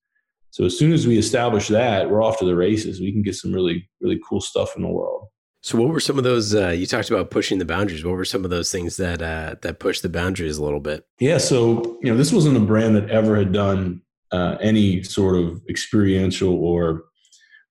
So 0.51 0.65
as 0.65 0.79
soon 0.79 0.93
as 0.93 1.07
we 1.07 1.17
establish 1.17 1.69
that, 1.69 2.11
we're 2.11 2.23
off 2.23 2.39
to 2.39 2.45
the 2.45 2.57
races. 2.57 3.01
We 3.01 3.13
can 3.13 3.23
get 3.23 3.37
some 3.37 3.53
really 3.53 3.89
really 4.01 4.21
cool 4.29 4.41
stuff 4.41 4.77
in 4.77 4.83
the 4.83 4.89
world. 4.89 5.29
So, 5.63 5.79
what 5.79 5.91
were 5.91 6.01
some 6.01 6.17
of 6.17 6.25
those? 6.25 6.55
Uh, 6.55 6.69
you 6.69 6.87
talked 6.87 7.11
about 7.11 7.31
pushing 7.31 7.59
the 7.59 7.67
boundaries. 7.67 8.05
What 8.05 8.17
were 8.17 8.25
some 8.25 8.45
of 8.45 8.51
those 8.51 8.73
things 8.73 8.97
that 8.97 9.21
uh, 9.21 9.57
that 9.63 9.79
pushed 9.79 10.03
the 10.03 10.09
boundaries 10.09 10.57
a 10.57 10.65
little 10.65 10.81
bit? 10.81 11.07
Yeah, 11.19 11.39
so 11.39 11.99
you 12.03 12.11
know, 12.11 12.17
this 12.17 12.33
wasn't 12.33 12.57
a 12.57 12.61
brand 12.61 12.97
that 12.97 13.11
ever 13.11 13.37
had 13.37 13.53
done 13.53 14.01
uh, 14.33 14.57
any 14.61 15.03
sort 15.03 15.37
of 15.37 15.61
experiential 15.69 16.55
or 16.55 17.05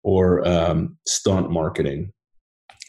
or 0.04 0.48
um, 0.48 0.98
stunt 1.08 1.50
marketing. 1.50 2.12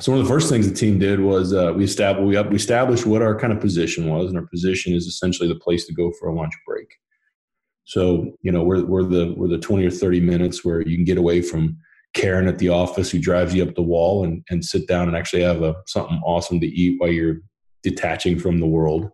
So 0.01 0.13
one 0.13 0.21
of 0.21 0.27
the 0.27 0.33
first 0.33 0.49
things 0.49 0.69
the 0.69 0.75
team 0.75 0.99
did 0.99 1.21
was 1.21 1.53
uh, 1.53 1.73
we 1.75 1.85
established 1.85 2.27
we, 2.27 2.51
we 2.51 2.57
established 2.57 3.07
what 3.07 3.23
our 3.23 3.39
kind 3.39 3.55
of 3.55 3.61
position 3.61 4.07
was, 4.07 4.29
and 4.29 4.39
our 4.39 4.47
position 4.47 4.93
is 4.93 5.07
essentially 5.07 5.49
the 5.49 5.59
place 5.59 5.87
to 5.87 5.95
go 5.95 6.13
for 6.21 6.29
a 6.29 6.35
lunch 6.35 6.53
break. 6.67 6.89
So 7.85 8.37
you 8.43 8.53
know 8.53 8.63
we're 8.63 8.85
we're 8.85 9.05
the 9.05 9.35
we're 9.35 9.49
the 9.49 9.59
twenty 9.59 9.87
or 9.87 9.91
thirty 9.91 10.21
minutes 10.21 10.63
where 10.63 10.87
you 10.87 10.97
can 10.97 11.07
get 11.07 11.17
away 11.17 11.41
from 11.41 11.79
Karen 12.15 12.49
at 12.49 12.59
the 12.59 12.69
office 12.69 13.11
who 13.11 13.19
drives 13.19 13.55
you 13.55 13.63
up 13.63 13.75
the 13.75 13.83
wall 13.83 14.25
and, 14.25 14.45
and 14.51 14.65
sit 14.65 14.89
down 14.89 15.09
and 15.09 15.17
actually 15.17 15.43
have 15.43 15.63
a, 15.63 15.75
something 15.87 16.21
awesome 16.25 16.61
to 16.61 16.67
eat 16.67 16.97
while 16.99 17.11
you're 17.11 17.39
detaching 17.83 18.39
from 18.39 18.59
the 18.59 18.67
world. 18.67 19.11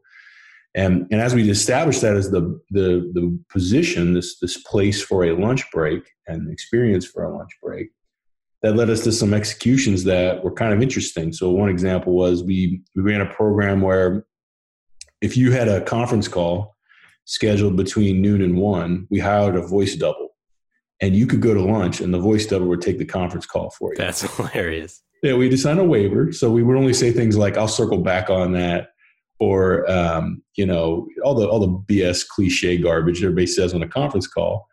And, 0.74 1.06
and 1.10 1.20
as 1.20 1.34
we 1.34 1.48
established 1.48 2.02
that 2.02 2.16
as 2.16 2.30
the, 2.30 2.60
the, 2.70 3.10
the 3.14 3.38
position, 3.50 4.14
this, 4.14 4.38
this 4.40 4.62
place 4.62 5.02
for 5.02 5.24
a 5.24 5.32
lunch 5.32 5.64
break 5.72 6.02
and 6.26 6.50
experience 6.50 7.06
for 7.06 7.24
a 7.24 7.34
lunch 7.34 7.50
break, 7.62 7.88
that 8.62 8.76
led 8.76 8.90
us 8.90 9.04
to 9.04 9.12
some 9.12 9.32
executions 9.32 10.04
that 10.04 10.42
were 10.42 10.52
kind 10.52 10.74
of 10.74 10.82
interesting. 10.82 11.32
So 11.32 11.50
one 11.50 11.68
example 11.68 12.14
was 12.14 12.42
we, 12.42 12.82
we 12.94 13.02
ran 13.02 13.20
a 13.20 13.32
program 13.32 13.80
where 13.80 14.26
if 15.20 15.36
you 15.36 15.52
had 15.52 15.68
a 15.68 15.82
conference 15.82 16.28
call 16.28 16.74
scheduled 17.24 17.76
between 17.76 18.20
noon 18.20 18.42
and 18.42 18.56
one, 18.56 19.06
we 19.10 19.18
hired 19.18 19.56
a 19.56 19.66
voice 19.66 19.96
double. 19.96 20.35
And 21.00 21.14
you 21.14 21.26
could 21.26 21.42
go 21.42 21.52
to 21.52 21.62
lunch 21.62 22.00
and 22.00 22.12
the 22.12 22.18
voice 22.18 22.46
double 22.46 22.66
would 22.68 22.80
take 22.80 22.98
the 22.98 23.04
conference 23.04 23.46
call 23.46 23.70
for 23.70 23.92
you. 23.92 23.98
That's 23.98 24.22
hilarious. 24.36 25.02
Yeah, 25.22 25.34
we 25.34 25.48
just 25.48 25.62
signed 25.62 25.78
a 25.78 25.84
waiver. 25.84 26.32
So 26.32 26.50
we 26.50 26.62
would 26.62 26.76
only 26.76 26.94
say 26.94 27.10
things 27.10 27.36
like, 27.36 27.56
I'll 27.56 27.68
circle 27.68 27.98
back 27.98 28.30
on 28.30 28.52
that 28.52 28.88
or 29.38 29.90
um, 29.90 30.42
you 30.56 30.64
know 30.64 31.06
all 31.22 31.34
the 31.34 31.48
all 31.48 31.60
the 31.60 31.68
BS 31.92 32.26
cliche 32.26 32.78
garbage 32.78 33.22
everybody 33.22 33.46
says 33.46 33.74
on 33.74 33.82
a 33.82 33.88
conference 33.88 34.26
call. 34.26 34.66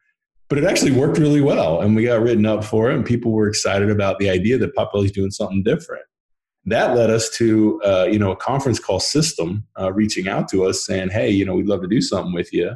But 0.49 0.57
it 0.57 0.65
actually 0.65 0.91
worked 0.91 1.17
really 1.17 1.41
well, 1.41 1.81
and 1.81 1.95
we 1.95 2.03
got 2.03 2.21
written 2.21 2.45
up 2.45 2.63
for 2.63 2.91
it, 2.91 2.95
and 2.95 3.05
people 3.05 3.31
were 3.31 3.47
excited 3.47 3.89
about 3.89 4.19
the 4.19 4.29
idea 4.29 4.57
that 4.59 4.75
Potbelly's 4.75 5.11
doing 5.11 5.31
something 5.31 5.63
different. 5.63 6.03
That 6.65 6.95
led 6.95 7.09
us 7.09 7.29
to 7.37 7.81
uh, 7.83 8.07
you 8.09 8.19
know 8.19 8.31
a 8.31 8.35
conference 8.35 8.79
call 8.79 8.99
system 8.99 9.65
uh, 9.79 9.91
reaching 9.91 10.27
out 10.27 10.47
to 10.49 10.65
us 10.65 10.85
saying, 10.85 11.09
"Hey, 11.09 11.29
you 11.29 11.45
know, 11.45 11.55
we'd 11.55 11.67
love 11.67 11.81
to 11.81 11.87
do 11.87 12.01
something 12.01 12.33
with 12.33 12.53
you," 12.53 12.75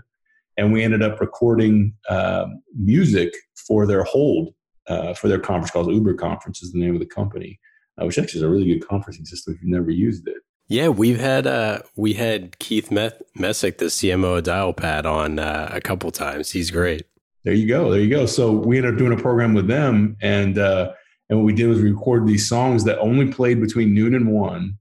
and 0.58 0.74
we 0.74 0.84
ended 0.84 1.04
up 1.04 1.20
recording 1.22 1.94
uh, 2.10 2.48
music 2.76 3.34
for 3.56 3.86
their 3.86 4.04
hold 4.04 4.54
uh, 4.88 5.14
for 5.14 5.28
their 5.28 5.40
conference 5.40 5.72
calls. 5.72 5.88
Uber 5.88 6.16
Conference 6.16 6.64
is 6.64 6.72
the 6.72 6.80
name 6.80 6.94
of 6.94 7.00
the 7.00 7.06
company, 7.06 7.60
uh, 8.02 8.06
which 8.06 8.18
actually 8.18 8.40
is 8.40 8.44
a 8.44 8.50
really 8.50 8.66
good 8.66 8.88
conferencing 8.88 9.26
system 9.26 9.54
if 9.54 9.62
you've 9.62 9.70
never 9.70 9.92
used 9.92 10.28
it. 10.28 10.38
Yeah, 10.70 10.90
we've 10.90 11.20
had 11.20 11.48
uh, 11.48 11.80
we 11.96 12.14
had 12.14 12.60
Keith 12.60 12.92
Messick, 12.92 13.78
the 13.78 13.86
CMO 13.86 14.40
of 14.40 14.44
Dialpad, 14.44 15.06
on 15.06 15.40
uh, 15.40 15.70
a 15.72 15.80
couple 15.80 16.12
times. 16.12 16.52
He's 16.52 16.72
great. 16.72 17.04
There 17.46 17.54
you 17.54 17.68
go. 17.68 17.90
There 17.90 18.02
you 18.02 18.10
go. 18.10 18.26
So 18.26 18.52
we 18.52 18.78
ended 18.78 18.94
up 18.94 18.98
doing 19.00 19.18
a 19.18 19.22
program 19.22 19.54
with 19.54 19.68
them, 19.68 20.18
and 20.22 20.58
uh, 20.58 20.92
and 21.30 21.40
what 21.40 21.46
we 21.46 21.54
did 21.54 21.68
was 21.68 21.82
we 21.82 21.92
recorded 21.92 22.28
these 22.28 22.50
songs 22.50 22.84
that 22.84 23.00
only 23.00 23.32
played 23.32 23.62
between 23.62 23.94
noon 23.94 24.14
and 24.14 24.28
one, 24.30 24.78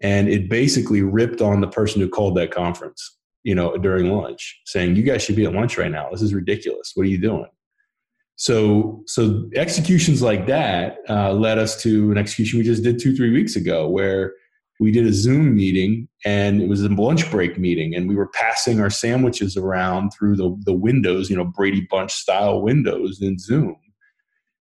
and 0.00 0.28
it 0.28 0.48
basically 0.48 1.02
ripped 1.02 1.40
on 1.40 1.60
the 1.60 1.66
person 1.66 2.00
who 2.00 2.08
called 2.08 2.36
that 2.36 2.52
conference, 2.52 3.13
you 3.44 3.54
know, 3.54 3.76
during 3.76 4.10
lunch, 4.10 4.60
saying, 4.66 4.96
"You 4.96 5.02
guys 5.02 5.22
should 5.22 5.36
be 5.36 5.44
at 5.44 5.52
lunch 5.52 5.78
right 5.78 5.90
now. 5.90 6.08
This 6.10 6.22
is 6.22 6.34
ridiculous. 6.34 6.92
What 6.94 7.06
are 7.06 7.10
you 7.10 7.18
doing?" 7.18 7.46
So, 8.36 9.02
so 9.06 9.48
executions 9.54 10.20
like 10.20 10.46
that 10.48 10.98
uh, 11.08 11.32
led 11.32 11.58
us 11.58 11.80
to 11.82 12.10
an 12.10 12.18
execution 12.18 12.58
we 12.58 12.64
just 12.64 12.82
did 12.82 12.98
two, 12.98 13.14
three 13.14 13.30
weeks 13.30 13.54
ago, 13.54 13.88
where 13.88 14.34
we 14.80 14.90
did 14.90 15.06
a 15.06 15.12
Zoom 15.12 15.54
meeting 15.54 16.08
and 16.24 16.60
it 16.60 16.68
was 16.68 16.82
a 16.82 16.88
lunch 16.88 17.30
break 17.30 17.58
meeting 17.58 17.94
and 17.94 18.08
we 18.08 18.16
were 18.16 18.28
passing 18.28 18.80
our 18.80 18.90
sandwiches 18.90 19.56
around 19.56 20.10
through 20.10 20.36
the, 20.36 20.56
the 20.64 20.72
windows, 20.72 21.30
you 21.30 21.36
know, 21.36 21.44
Brady 21.44 21.86
Bunch 21.88 22.12
style 22.12 22.60
windows 22.60 23.22
in 23.22 23.38
Zoom. 23.38 23.76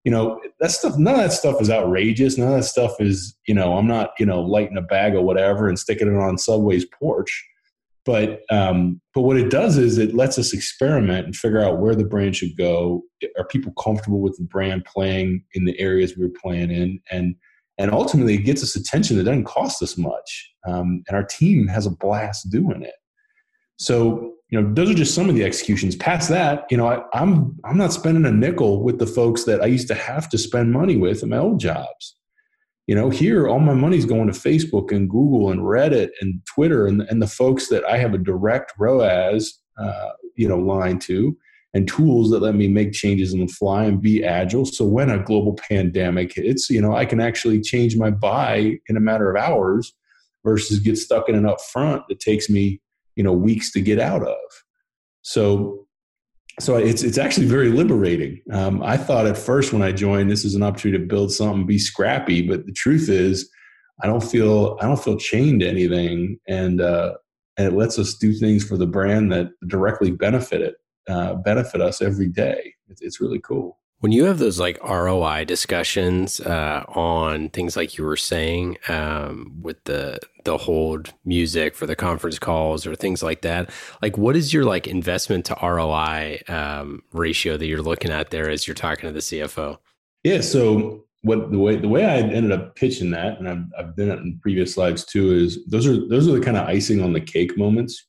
You 0.05 0.11
know, 0.11 0.39
that 0.61 0.73
stuff, 0.73 0.99
none 0.99 1.15
of 1.15 1.21
that 1.21 1.33
stuff 1.33 1.61
is 1.61 1.71
outrageous. 1.71 2.37
None 2.37 2.49
of 2.49 2.55
that 2.57 2.65
stuff 2.65 3.01
is, 3.01 3.37
you 3.47 3.55
know, 3.55 3.79
I'm 3.79 3.87
not, 3.87 4.11
you 4.19 4.27
know, 4.27 4.43
lighting 4.43 4.77
a 4.77 4.83
bag 4.83 5.15
or 5.15 5.23
whatever 5.23 5.69
and 5.69 5.79
sticking 5.79 6.09
it 6.09 6.21
on 6.21 6.37
Subway's 6.37 6.85
porch. 6.85 7.49
But 8.05 8.41
um, 8.51 9.01
but 9.15 9.23
what 9.23 9.37
it 9.37 9.49
does 9.49 9.79
is 9.79 9.97
it 9.97 10.15
lets 10.15 10.39
us 10.39 10.53
experiment 10.53 11.25
and 11.25 11.37
figure 11.37 11.63
out 11.63 11.79
where 11.79 11.95
the 11.95 12.05
brand 12.05 12.35
should 12.35 12.57
go. 12.57 13.03
Are 13.39 13.47
people 13.47 13.73
comfortable 13.75 14.21
with 14.21 14.37
the 14.37 14.45
brand 14.45 14.85
playing 14.85 15.45
in 15.55 15.65
the 15.65 15.79
areas 15.79 16.17
we 16.17 16.27
we're 16.27 16.33
playing 16.43 16.73
in? 16.73 17.01
And 17.11 17.37
and 17.79 17.91
ultimately 17.91 18.35
it 18.35 18.43
gets 18.43 18.63
us 18.63 18.77
attention 18.77 19.17
that 19.17 19.25
doesn't 19.25 19.45
cost 19.45 19.83
us 19.83 19.97
much 19.97 20.53
um, 20.67 21.03
and 21.09 21.17
our 21.17 21.25
team 21.25 21.67
has 21.67 21.87
a 21.87 21.91
blast 21.91 22.51
doing 22.51 22.83
it 22.83 22.95
so 23.79 24.35
you 24.49 24.61
know 24.61 24.73
those 24.75 24.91
are 24.91 24.95
just 24.95 25.15
some 25.15 25.29
of 25.29 25.35
the 25.35 25.45
executions 25.45 25.97
past 25.97 26.29
that 26.29 26.65
you 26.71 26.77
know 26.77 26.87
I, 26.87 27.03
i'm 27.15 27.57
i'm 27.65 27.77
not 27.77 27.93
spending 27.93 28.27
a 28.27 28.33
nickel 28.33 28.83
with 28.83 28.99
the 28.99 29.07
folks 29.07 29.45
that 29.45 29.63
i 29.63 29.67
used 29.67 29.89
to 29.89 29.95
have 29.95 30.29
to 30.31 30.39
spend 30.39 30.73
money 30.73 30.97
with 30.97 31.23
in 31.23 31.31
my 31.31 31.39
old 31.39 31.61
jobs 31.61 32.17
you 32.87 32.95
know 32.95 33.11
here 33.11 33.49
all 33.49 33.61
my 33.61 33.75
money's 33.75 34.05
going 34.05 34.31
to 34.31 34.39
facebook 34.39 34.91
and 34.91 35.09
google 35.09 35.51
and 35.51 35.61
reddit 35.61 36.11
and 36.21 36.41
twitter 36.47 36.87
and, 36.87 37.03
and 37.03 37.23
the 37.23 37.27
folks 37.27 37.69
that 37.69 37.85
i 37.85 37.97
have 37.97 38.15
a 38.15 38.19
direct 38.19 38.73
roas 38.79 39.61
uh, 39.79 40.11
you 40.37 40.49
know 40.49 40.59
line 40.59 40.99
to 40.99 41.37
and 41.75 41.89
tools 41.89 42.31
that 42.31 42.41
let 42.41 42.55
me 42.55 42.69
make 42.69 42.93
changes 42.93 43.33
on 43.33 43.41
the 43.41 43.47
fly 43.47 43.85
and 43.85 44.03
be 44.03 44.25
agile. 44.25 44.67
So 44.67 44.85
when 44.85 45.11
a 45.11 45.23
global 45.23 45.55
pandemic 45.55 46.35
hits, 46.35 46.69
you 46.69 46.83
know, 46.83 46.95
I 46.95 47.07
can 47.07 47.21
actually 47.21 47.61
change 47.63 47.97
my 47.97 48.11
buy 48.11 48.79
in 48.89 48.97
a 48.97 49.01
matter 49.01 49.31
of 49.31 49.43
hours 49.43 49.95
versus 50.45 50.81
get 50.81 50.99
stuck 50.99 51.29
in 51.29 51.35
an 51.35 51.45
upfront 51.45 52.03
that 52.09 52.21
takes 52.21 52.51
me, 52.51 52.81
you 53.17 53.25
know, 53.25 53.33
weeks 53.33 53.73
to 53.73 53.81
get 53.81 53.99
out 53.99 54.23
of. 54.23 54.37
So 55.23 55.87
so 56.61 56.77
it's 56.77 57.03
it's 57.03 57.19
actually 57.19 57.47
very 57.47 57.71
liberating. 57.71 58.41
Um, 58.53 58.83
I 58.83 58.97
thought 58.97 59.27
at 59.27 59.39
first 59.39 59.73
when 59.73 59.83
I 59.83 59.93
joined, 59.93 60.31
this 60.31 60.45
is 60.45 60.55
an 60.55 60.63
opportunity 60.63 61.03
to 61.03 61.09
build 61.09 61.33
something, 61.33 61.67
be 61.67 61.79
scrappy. 61.79 62.47
But 62.47 62.67
the 62.67 62.73
truth 62.73 63.09
is, 63.09 63.51
I 64.03 64.07
don't 64.07 64.23
feel 64.23 64.77
I 64.81 64.87
don't 64.87 65.03
feel 65.03 65.17
chained 65.17 65.61
to 65.61 65.69
anything, 65.69 66.39
and 66.47 66.81
uh, 66.81 67.15
and 67.57 67.69
it 67.69 67.77
lets 67.77 67.99
us 67.99 68.15
do 68.15 68.33
things 68.35 68.65
for 68.65 68.77
the 68.77 68.87
brand 68.87 69.33
that 69.33 69.49
directly 69.67 70.11
benefit 70.11 70.61
it 70.61 70.75
uh, 71.09 71.35
benefit 71.35 71.81
us 71.81 72.03
every 72.03 72.29
day. 72.29 72.75
It's, 72.89 73.03
it's, 73.03 73.21
really 73.21 73.41
cool. 73.41 73.79
When 74.03 74.11
you 74.11 74.25
have 74.25 74.41
those 74.41 74.59
like 74.59 74.83
ROI 74.83 75.45
discussions 75.45 76.41
uh, 76.41 76.83
on 76.89 77.51
things 77.51 77.77
like 77.77 77.97
you 77.97 78.03
were 78.03 78.17
saying 78.17 78.79
um, 78.89 79.53
with 79.63 79.85
the 79.85 80.19
the 80.43 80.59
hold 80.59 81.15
music 81.25 81.77
for 81.77 81.87
the 81.87 81.95
conference 81.95 82.41
calls 82.41 82.85
or 82.85 82.97
things 82.97 83.23
like 83.23 83.43
that, 83.43 83.71
like 84.03 84.19
what 84.19 84.35
is 84.35 84.53
your 84.53 84.65
like 84.65 84.89
investment 84.89 85.45
to 85.45 85.57
ROI 85.63 86.43
um, 86.49 87.05
ratio 87.13 87.57
that 87.57 87.67
you're 87.67 87.81
looking 87.81 88.11
at 88.11 88.31
there 88.31 88.51
as 88.51 88.67
you're 88.67 88.75
talking 88.75 89.09
to 89.09 89.13
the 89.13 89.21
CFO? 89.21 89.79
Yeah, 90.25 90.41
so 90.41 91.05
what 91.21 91.53
the 91.53 91.61
way 91.61 91.77
the 91.77 91.87
way 91.87 92.05
I 92.05 92.17
ended 92.17 92.51
up 92.51 92.75
pitching 92.75 93.13
that, 93.13 93.39
and 93.39 93.49
I've, 93.49 93.65
I've 93.79 93.95
done 93.95 94.11
it 94.11 94.19
in 94.19 94.41
previous 94.43 94.75
slides 94.75 95.05
too, 95.05 95.33
is 95.33 95.65
those 95.67 95.87
are 95.87 96.09
those 96.09 96.27
are 96.27 96.33
the 96.33 96.45
kind 96.45 96.57
of 96.57 96.67
icing 96.67 97.05
on 97.05 97.13
the 97.13 97.21
cake 97.21 97.57
moments 97.57 98.05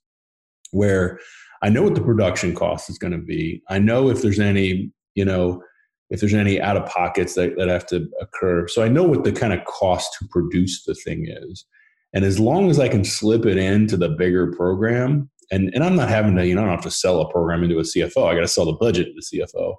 where 0.71 1.19
I 1.61 1.69
know 1.69 1.83
what 1.83 1.93
the 1.93 2.01
production 2.01 2.55
cost 2.55 2.89
is 2.89 2.97
going 2.97 3.13
to 3.13 3.19
be. 3.19 3.61
I 3.69 3.77
know 3.77 4.09
if 4.09 4.23
there's 4.23 4.39
any, 4.39 4.91
you 5.13 5.25
know, 5.25 5.61
if 6.13 6.19
there's 6.19 6.33
any 6.35 6.61
out 6.61 6.77
of 6.77 6.85
pockets 6.85 7.33
that, 7.33 7.57
that 7.57 7.67
have 7.67 7.87
to 7.87 8.07
occur. 8.21 8.67
So 8.67 8.83
I 8.83 8.87
know 8.87 9.03
what 9.03 9.23
the 9.23 9.31
kind 9.31 9.51
of 9.51 9.65
cost 9.65 10.15
to 10.19 10.27
produce 10.29 10.83
the 10.83 10.93
thing 10.93 11.25
is. 11.27 11.65
And 12.13 12.23
as 12.23 12.39
long 12.39 12.69
as 12.69 12.79
I 12.79 12.87
can 12.87 13.03
slip 13.03 13.47
it 13.47 13.57
into 13.57 13.97
the 13.97 14.09
bigger 14.09 14.53
program, 14.53 15.31
and, 15.51 15.71
and 15.73 15.83
I'm 15.83 15.95
not 15.95 16.09
having 16.09 16.35
to, 16.35 16.45
you 16.45 16.53
know, 16.53 16.61
I 16.61 16.65
don't 16.65 16.75
have 16.75 16.83
to 16.83 16.91
sell 16.91 17.19
a 17.19 17.31
program 17.31 17.63
into 17.63 17.79
a 17.79 17.81
CFO. 17.81 18.27
I 18.27 18.35
got 18.35 18.41
to 18.41 18.47
sell 18.47 18.65
the 18.65 18.73
budget 18.73 19.07
to 19.07 19.13
the 19.13 19.39
CFO. 19.39 19.73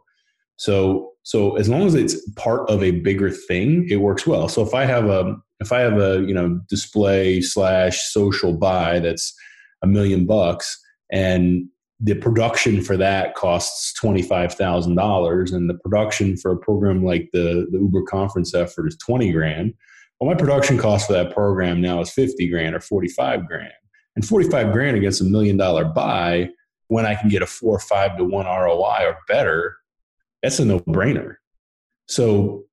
So 0.57 1.13
so 1.23 1.57
as 1.57 1.69
long 1.69 1.87
as 1.87 1.95
it's 1.95 2.21
part 2.33 2.69
of 2.69 2.83
a 2.83 2.91
bigger 2.91 3.31
thing, 3.31 3.87
it 3.89 3.97
works 3.97 4.27
well. 4.27 4.49
So 4.49 4.63
if 4.63 4.75
I 4.75 4.85
have 4.85 5.07
a 5.07 5.37
if 5.61 5.73
I 5.73 5.81
have 5.81 5.99
a 5.99 6.25
you 6.27 6.35
know 6.35 6.61
display 6.69 7.41
slash 7.41 8.01
social 8.11 8.53
buy 8.53 8.99
that's 8.99 9.35
a 9.83 9.87
million 9.87 10.27
bucks 10.27 10.79
and 11.11 11.69
the 12.01 12.15
production 12.15 12.83
for 12.83 12.97
that 12.97 13.35
costs 13.35 13.93
$25,000 14.01 15.53
and 15.53 15.71
the 15.71 15.75
production 15.75 16.37
for 16.37 16.53
a 16.53 16.59
program 16.59 17.05
like 17.05 17.29
the, 17.33 17.67
the 17.71 17.79
Uber 17.79 18.03
conference 18.03 18.55
effort 18.55 18.89
is 18.89 18.97
20 18.99 19.33
grand. 19.33 19.75
Well, 20.21 20.31
my 20.31 20.37
production 20.37 20.79
cost 20.79 21.07
for 21.07 21.13
that 21.13 21.33
program 21.33 21.81
now 21.81 22.01
is 22.01 22.11
50 22.11 22.49
grand 22.49 22.75
or 22.75 22.81
45 22.81 23.47
grand. 23.47 23.73
And 24.17 24.25
45 24.25 24.73
grand 24.73 24.97
against 24.97 25.21
a 25.21 25.25
million 25.25 25.57
dollar 25.57 25.85
buy 25.85 26.51
when 26.89 27.07
I 27.07 27.15
can 27.15 27.29
get 27.29 27.43
a 27.43 27.47
four 27.47 27.77
or 27.77 27.81
five 27.81 28.17
to 28.19 28.25
one 28.25 28.47
ROI 28.47 29.07
or 29.07 29.19
better, 29.27 29.77
that's 30.43 30.59
a 30.59 30.65
no 30.65 30.81
brainer. 30.81 31.37
So, 32.07 32.65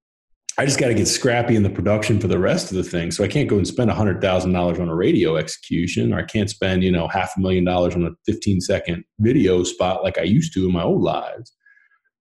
I 0.57 0.65
just 0.65 0.79
got 0.79 0.87
to 0.87 0.93
get 0.93 1.07
scrappy 1.07 1.55
in 1.55 1.63
the 1.63 1.69
production 1.69 2.19
for 2.19 2.27
the 2.27 2.37
rest 2.37 2.71
of 2.71 2.77
the 2.77 2.83
thing. 2.83 3.11
So 3.11 3.23
I 3.23 3.27
can't 3.27 3.47
go 3.47 3.57
and 3.57 3.67
spend 3.67 3.89
$100,000 3.89 4.79
on 4.79 4.89
a 4.89 4.95
radio 4.95 5.37
execution, 5.37 6.13
or 6.13 6.19
I 6.19 6.23
can't 6.23 6.49
spend, 6.49 6.83
you 6.83 6.91
know, 6.91 7.07
half 7.07 7.37
a 7.37 7.39
million 7.39 7.63
dollars 7.63 7.95
on 7.95 8.03
a 8.03 8.11
15 8.25 8.61
second 8.61 9.03
video 9.19 9.63
spot 9.63 10.03
like 10.03 10.17
I 10.17 10.23
used 10.23 10.53
to 10.53 10.65
in 10.65 10.73
my 10.73 10.83
old 10.83 11.01
lives. 11.01 11.53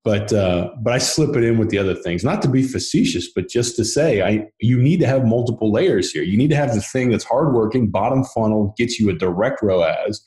But 0.03 0.33
uh, 0.33 0.71
but 0.83 0.95
I 0.95 0.99
slip 0.99 1.37
it 1.37 1.45
in 1.45 1.59
with 1.59 1.69
the 1.69 1.77
other 1.77 1.95
things, 1.95 2.25
not 2.25 2.41
to 2.41 2.49
be 2.49 2.63
facetious, 2.63 3.31
but 3.31 3.51
just 3.51 3.77
to 3.77 3.85
say, 3.85 4.23
I 4.23 4.47
you 4.59 4.81
need 4.81 4.99
to 5.01 5.07
have 5.07 5.27
multiple 5.27 5.71
layers 5.71 6.11
here. 6.11 6.23
You 6.23 6.39
need 6.39 6.49
to 6.51 6.57
have 6.57 6.75
the 6.75 6.81
thing 6.81 7.11
that's 7.11 7.25
hardworking, 7.25 7.91
bottom 7.91 8.25
funnel, 8.25 8.75
gets 8.79 8.99
you 8.99 9.11
a 9.11 9.13
direct 9.13 9.61
ROAS, 9.61 10.23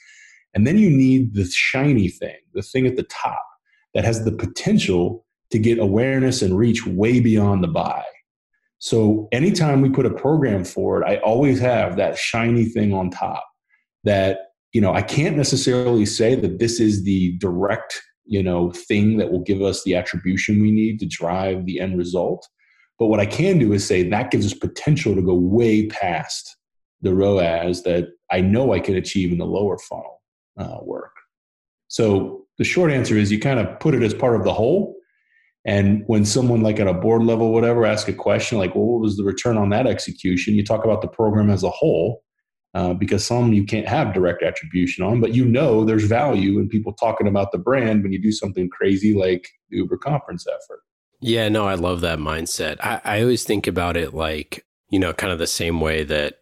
and 0.53 0.67
then 0.67 0.77
you 0.77 0.91
need 0.91 1.33
the 1.33 1.45
shiny 1.45 2.09
thing, 2.09 2.37
the 2.53 2.61
thing 2.61 2.85
at 2.85 2.97
the 2.97 3.03
top 3.03 3.43
that 3.95 4.05
has 4.05 4.23
the 4.25 4.31
potential 4.31 5.22
to 5.53 5.59
get 5.59 5.77
awareness 5.77 6.41
and 6.41 6.57
reach 6.57 6.83
way 6.87 7.19
beyond 7.19 7.63
the 7.63 7.67
buy. 7.67 8.03
So 8.79 9.27
anytime 9.31 9.81
we 9.81 9.89
put 9.91 10.07
a 10.07 10.09
program 10.09 10.63
forward, 10.63 11.03
I 11.03 11.17
always 11.17 11.59
have 11.59 11.95
that 11.97 12.17
shiny 12.17 12.65
thing 12.65 12.91
on 12.91 13.11
top 13.11 13.45
that, 14.03 14.39
you 14.71 14.81
know, 14.81 14.95
I 14.95 15.03
can't 15.03 15.37
necessarily 15.37 16.07
say 16.07 16.33
that 16.33 16.57
this 16.57 16.79
is 16.79 17.03
the 17.03 17.37
direct, 17.37 18.01
you 18.25 18.41
know, 18.41 18.71
thing 18.71 19.17
that 19.17 19.31
will 19.31 19.43
give 19.43 19.61
us 19.61 19.83
the 19.83 19.95
attribution 19.95 20.59
we 20.59 20.71
need 20.71 20.99
to 21.01 21.05
drive 21.05 21.67
the 21.67 21.79
end 21.79 21.99
result. 21.99 22.47
But 22.97 23.09
what 23.09 23.19
I 23.19 23.27
can 23.27 23.59
do 23.59 23.73
is 23.73 23.85
say 23.85 24.09
that 24.09 24.31
gives 24.31 24.47
us 24.47 24.57
potential 24.57 25.13
to 25.13 25.21
go 25.21 25.35
way 25.35 25.85
past 25.85 26.57
the 27.03 27.13
ROAS 27.13 27.83
that 27.83 28.07
I 28.31 28.41
know 28.41 28.73
I 28.73 28.79
can 28.79 28.95
achieve 28.95 29.31
in 29.31 29.37
the 29.37 29.45
lower 29.45 29.77
funnel 29.77 30.19
uh, 30.57 30.79
work. 30.81 31.13
So 31.89 32.47
the 32.57 32.63
short 32.63 32.91
answer 32.91 33.15
is 33.15 33.31
you 33.31 33.39
kind 33.39 33.59
of 33.59 33.79
put 33.79 33.93
it 33.93 34.01
as 34.01 34.15
part 34.15 34.35
of 34.35 34.45
the 34.45 34.53
whole 34.53 34.95
and 35.65 36.03
when 36.07 36.25
someone 36.25 36.61
like 36.61 36.79
at 36.79 36.87
a 36.87 36.93
board 36.93 37.23
level, 37.23 37.53
whatever, 37.53 37.85
ask 37.85 38.07
a 38.07 38.13
question 38.13 38.57
like, 38.57 38.75
well, 38.75 38.85
what 38.85 39.01
was 39.01 39.17
the 39.17 39.23
return 39.23 39.57
on 39.57 39.69
that 39.69 39.87
execution? 39.87 40.55
You 40.55 40.63
talk 40.63 40.83
about 40.83 41.01
the 41.01 41.07
program 41.07 41.49
as 41.49 41.63
a 41.63 41.69
whole, 41.69 42.23
uh, 42.73 42.93
because 42.93 43.25
some 43.25 43.53
you 43.53 43.65
can't 43.65 43.87
have 43.87 44.13
direct 44.13 44.43
attribution 44.43 45.05
on, 45.05 45.21
but 45.21 45.33
you 45.33 45.45
know 45.45 45.85
there's 45.85 46.05
value 46.05 46.59
in 46.59 46.67
people 46.67 46.93
talking 46.93 47.27
about 47.27 47.51
the 47.51 47.57
brand 47.57 48.03
when 48.03 48.11
you 48.11 48.21
do 48.21 48.31
something 48.31 48.69
crazy 48.69 49.13
like 49.13 49.47
the 49.69 49.77
Uber 49.77 49.97
conference 49.97 50.45
effort. 50.47 50.81
Yeah, 51.21 51.47
no, 51.47 51.65
I 51.65 51.75
love 51.75 52.01
that 52.01 52.19
mindset. 52.19 52.77
I, 52.81 52.99
I 53.05 53.21
always 53.21 53.45
think 53.45 53.65
about 53.65 53.95
it 53.95 54.13
like, 54.13 54.65
you 54.89 54.99
know, 54.99 55.13
kind 55.13 55.31
of 55.31 55.39
the 55.39 55.47
same 55.47 55.79
way 55.79 56.03
that, 56.03 56.39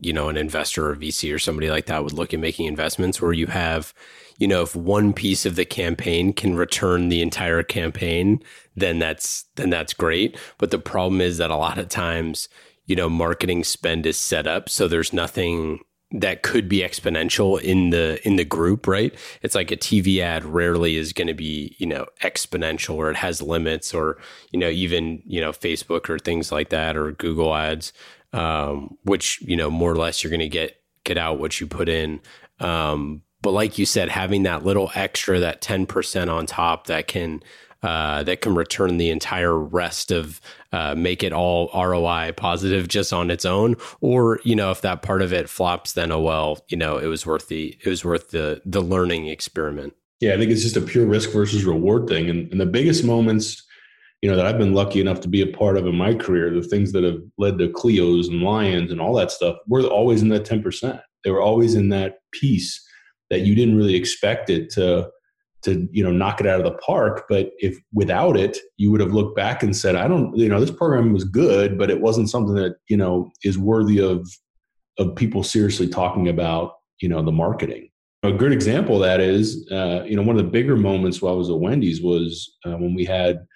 you 0.00 0.12
know, 0.12 0.28
an 0.28 0.36
investor 0.36 0.90
or 0.90 0.96
VC 0.96 1.34
or 1.34 1.38
somebody 1.38 1.70
like 1.70 1.86
that 1.86 2.02
would 2.02 2.12
look 2.12 2.32
at 2.32 2.40
making 2.40 2.66
investments 2.66 3.20
where 3.20 3.32
you 3.32 3.46
have, 3.46 3.94
you 4.38 4.48
know, 4.48 4.62
if 4.62 4.74
one 4.74 5.12
piece 5.12 5.44
of 5.44 5.56
the 5.56 5.64
campaign 5.64 6.32
can 6.32 6.56
return 6.56 7.08
the 7.08 7.22
entire 7.22 7.62
campaign, 7.62 8.42
then 8.76 8.98
that's 8.98 9.44
then 9.56 9.70
that's 9.70 9.92
great. 9.92 10.36
But 10.58 10.70
the 10.70 10.78
problem 10.78 11.20
is 11.20 11.38
that 11.38 11.50
a 11.50 11.56
lot 11.56 11.78
of 11.78 11.88
times, 11.88 12.48
you 12.86 12.96
know, 12.96 13.08
marketing 13.08 13.64
spend 13.64 14.06
is 14.06 14.16
set 14.16 14.46
up 14.46 14.68
so 14.68 14.88
there's 14.88 15.12
nothing 15.12 15.80
that 16.12 16.42
could 16.42 16.68
be 16.68 16.78
exponential 16.78 17.60
in 17.60 17.90
the 17.90 18.26
in 18.26 18.36
the 18.36 18.44
group, 18.44 18.86
right? 18.86 19.14
It's 19.42 19.54
like 19.54 19.70
a 19.70 19.76
TV 19.76 20.18
ad 20.18 20.44
rarely 20.44 20.96
is 20.96 21.12
going 21.12 21.28
to 21.28 21.34
be, 21.34 21.76
you 21.78 21.86
know, 21.86 22.06
exponential 22.22 22.96
or 22.96 23.10
it 23.10 23.16
has 23.16 23.40
limits 23.40 23.94
or, 23.94 24.18
you 24.50 24.58
know, 24.58 24.68
even, 24.68 25.22
you 25.24 25.40
know, 25.40 25.52
Facebook 25.52 26.10
or 26.10 26.18
things 26.18 26.50
like 26.50 26.70
that 26.70 26.96
or 26.96 27.12
Google 27.12 27.54
ads 27.54 27.92
um, 28.32 28.96
which, 29.04 29.40
you 29.42 29.56
know, 29.56 29.70
more 29.70 29.90
or 29.90 29.96
less 29.96 30.22
you're 30.22 30.30
going 30.30 30.40
to 30.40 30.48
get 30.48 30.76
get 31.04 31.18
out 31.18 31.38
what 31.38 31.60
you 31.60 31.66
put 31.66 31.88
in. 31.88 32.20
Um, 32.58 33.22
but 33.42 33.52
like 33.52 33.78
you 33.78 33.86
said, 33.86 34.10
having 34.10 34.42
that 34.42 34.64
little 34.64 34.90
extra, 34.94 35.40
that 35.40 35.62
10% 35.62 36.30
on 36.30 36.46
top 36.46 36.86
that 36.88 37.08
can 37.08 37.42
uh, 37.82 38.22
that 38.24 38.42
can 38.42 38.54
return 38.54 38.98
the 38.98 39.08
entire 39.08 39.58
rest 39.58 40.10
of 40.10 40.40
uh, 40.72 40.94
make 40.94 41.22
it 41.22 41.32
all 41.32 41.70
ROI 41.74 42.32
positive 42.36 42.88
just 42.88 43.12
on 43.12 43.30
its 43.30 43.46
own. 43.46 43.76
Or 44.02 44.38
you 44.44 44.54
know, 44.54 44.70
if 44.70 44.82
that 44.82 45.00
part 45.00 45.22
of 45.22 45.32
it 45.32 45.48
flops, 45.48 45.94
then 45.94 46.12
oh 46.12 46.20
well, 46.20 46.62
you 46.68 46.76
know, 46.76 46.98
it 46.98 47.06
was 47.06 47.24
worth 47.24 47.48
the 47.48 47.76
it 47.82 47.88
was 47.88 48.04
worth 48.04 48.30
the 48.30 48.60
the 48.66 48.82
learning 48.82 49.28
experiment. 49.28 49.94
Yeah, 50.20 50.34
I 50.34 50.36
think 50.36 50.50
it's 50.50 50.62
just 50.62 50.76
a 50.76 50.82
pure 50.82 51.06
risk 51.06 51.30
versus 51.32 51.64
reward 51.64 52.06
thing, 52.06 52.28
and, 52.28 52.52
and 52.52 52.60
the 52.60 52.66
biggest 52.66 53.04
moments. 53.04 53.62
You 54.22 54.30
know 54.30 54.36
that 54.36 54.46
I've 54.46 54.58
been 54.58 54.74
lucky 54.74 55.00
enough 55.00 55.20
to 55.20 55.28
be 55.28 55.40
a 55.40 55.46
part 55.46 55.76
of 55.76 55.86
in 55.86 55.94
my 55.94 56.14
career. 56.14 56.50
The 56.50 56.62
things 56.62 56.92
that 56.92 57.04
have 57.04 57.20
led 57.38 57.58
to 57.58 57.68
Clio's 57.68 58.28
and 58.28 58.42
Lions 58.42 58.92
and 58.92 59.00
all 59.00 59.14
that 59.14 59.30
stuff 59.30 59.56
were 59.66 59.82
always 59.82 60.20
in 60.20 60.28
that 60.28 60.44
ten 60.44 60.62
percent. 60.62 61.00
They 61.24 61.30
were 61.30 61.42
always 61.42 61.74
in 61.74 61.88
that 61.90 62.18
piece 62.32 62.86
that 63.30 63.40
you 63.40 63.54
didn't 63.54 63.76
really 63.76 63.94
expect 63.94 64.50
it 64.50 64.70
to 64.70 65.10
to 65.62 65.88
you 65.92 66.02
know 66.02 66.10
knock 66.10 66.40
it 66.40 66.46
out 66.46 66.60
of 66.60 66.64
the 66.64 66.78
park 66.78 67.24
but 67.28 67.50
if 67.58 67.78
without 67.92 68.36
it 68.36 68.58
you 68.76 68.90
would 68.90 69.00
have 69.00 69.12
looked 69.12 69.36
back 69.36 69.62
and 69.62 69.76
said 69.76 69.94
i 69.94 70.08
don't 70.08 70.34
you 70.36 70.48
know 70.48 70.60
this 70.60 70.70
program 70.70 71.12
was 71.12 71.24
good 71.24 71.78
but 71.78 71.90
it 71.90 72.00
wasn't 72.00 72.30
something 72.30 72.54
that 72.54 72.76
you 72.88 72.96
know 72.96 73.30
is 73.44 73.58
worthy 73.58 74.00
of 74.00 74.26
of 74.98 75.14
people 75.16 75.42
seriously 75.42 75.88
talking 75.88 76.28
about 76.28 76.74
you 77.00 77.08
know 77.08 77.22
the 77.22 77.32
marketing 77.32 77.88
a 78.22 78.32
good 78.32 78.52
example 78.52 78.96
of 78.96 79.02
that 79.02 79.20
is 79.20 79.66
uh, 79.70 80.02
you 80.04 80.16
know 80.16 80.22
one 80.22 80.36
of 80.36 80.44
the 80.44 80.50
bigger 80.50 80.76
moments 80.76 81.20
while 81.20 81.34
i 81.34 81.36
was 81.36 81.50
at 81.50 81.58
wendy's 81.58 82.02
was 82.02 82.56
uh, 82.66 82.76
when 82.76 82.94
we 82.94 83.04
had 83.04 83.46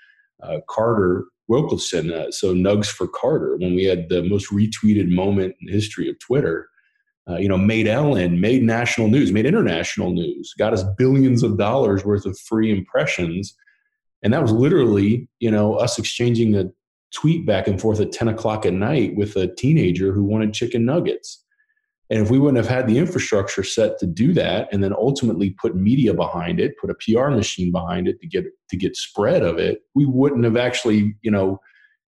uh, 0.45 0.61
carter 0.69 1.25
wilkerson 1.49 2.13
uh, 2.13 2.31
so 2.31 2.55
nugs 2.55 2.87
for 2.87 3.07
carter 3.09 3.57
when 3.57 3.75
we 3.75 3.85
had 3.85 4.09
the 4.09 4.23
most 4.23 4.51
retweeted 4.51 5.09
moment 5.11 5.55
in 5.61 5.69
history 5.73 6.09
of 6.09 6.19
twitter 6.19 6.69
uh, 7.29 7.37
you 7.37 7.49
know, 7.49 7.57
made 7.57 7.87
Ellen, 7.87 8.41
made 8.41 8.63
national 8.63 9.09
news, 9.09 9.33
made 9.33 9.47
international 9.47 10.13
news, 10.13 10.53
got 10.59 10.75
us 10.75 10.85
billions 10.99 11.43
of 11.43 11.57
dollars 11.57 12.05
worth 12.05 12.27
of 12.27 12.39
free 12.39 12.71
impressions. 12.71 13.55
And 14.23 14.33
that 14.33 14.43
was 14.43 14.53
literally, 14.53 15.29
you 15.41 15.51
know, 15.51 15.75
us 15.75 15.99
exchanging 15.99 16.55
a 16.55 16.67
tweet 17.15 17.47
back 17.47 17.67
and 17.67 17.81
forth 17.81 18.01
at 18.01 18.13
10 18.13 18.29
o'clock 18.29 18.67
at 18.67 18.75
night 18.75 19.17
with 19.17 19.37
a 19.37 19.55
teenager 19.55 20.13
who 20.13 20.25
wanted 20.25 20.53
chicken 20.53 20.85
nuggets. 20.85 21.44
And 22.11 22.21
if 22.21 22.31
we 22.31 22.39
wouldn't 22.39 22.63
have 22.63 22.73
had 22.73 22.87
the 22.87 22.99
infrastructure 22.99 23.63
set 23.63 23.99
to 23.99 24.07
do 24.07 24.33
that 24.35 24.69
and 24.71 24.85
then 24.85 24.93
ultimately 24.93 25.51
put 25.51 25.75
media 25.75 26.13
behind 26.13 26.61
it, 26.61 26.79
put 26.79 26.91
a 26.91 26.95
PR 26.95 27.29
machine 27.29 27.73
behind 27.73 28.09
it 28.09 28.21
to 28.21 28.27
get 28.27 28.45
to 28.71 28.77
get 28.77 28.97
spread 28.97 29.43
of 29.43 29.59
it, 29.59 29.83
we 29.95 30.05
wouldn't 30.05 30.45
have 30.45 30.57
actually, 30.57 31.17
you 31.23 31.31
know, 31.31 31.61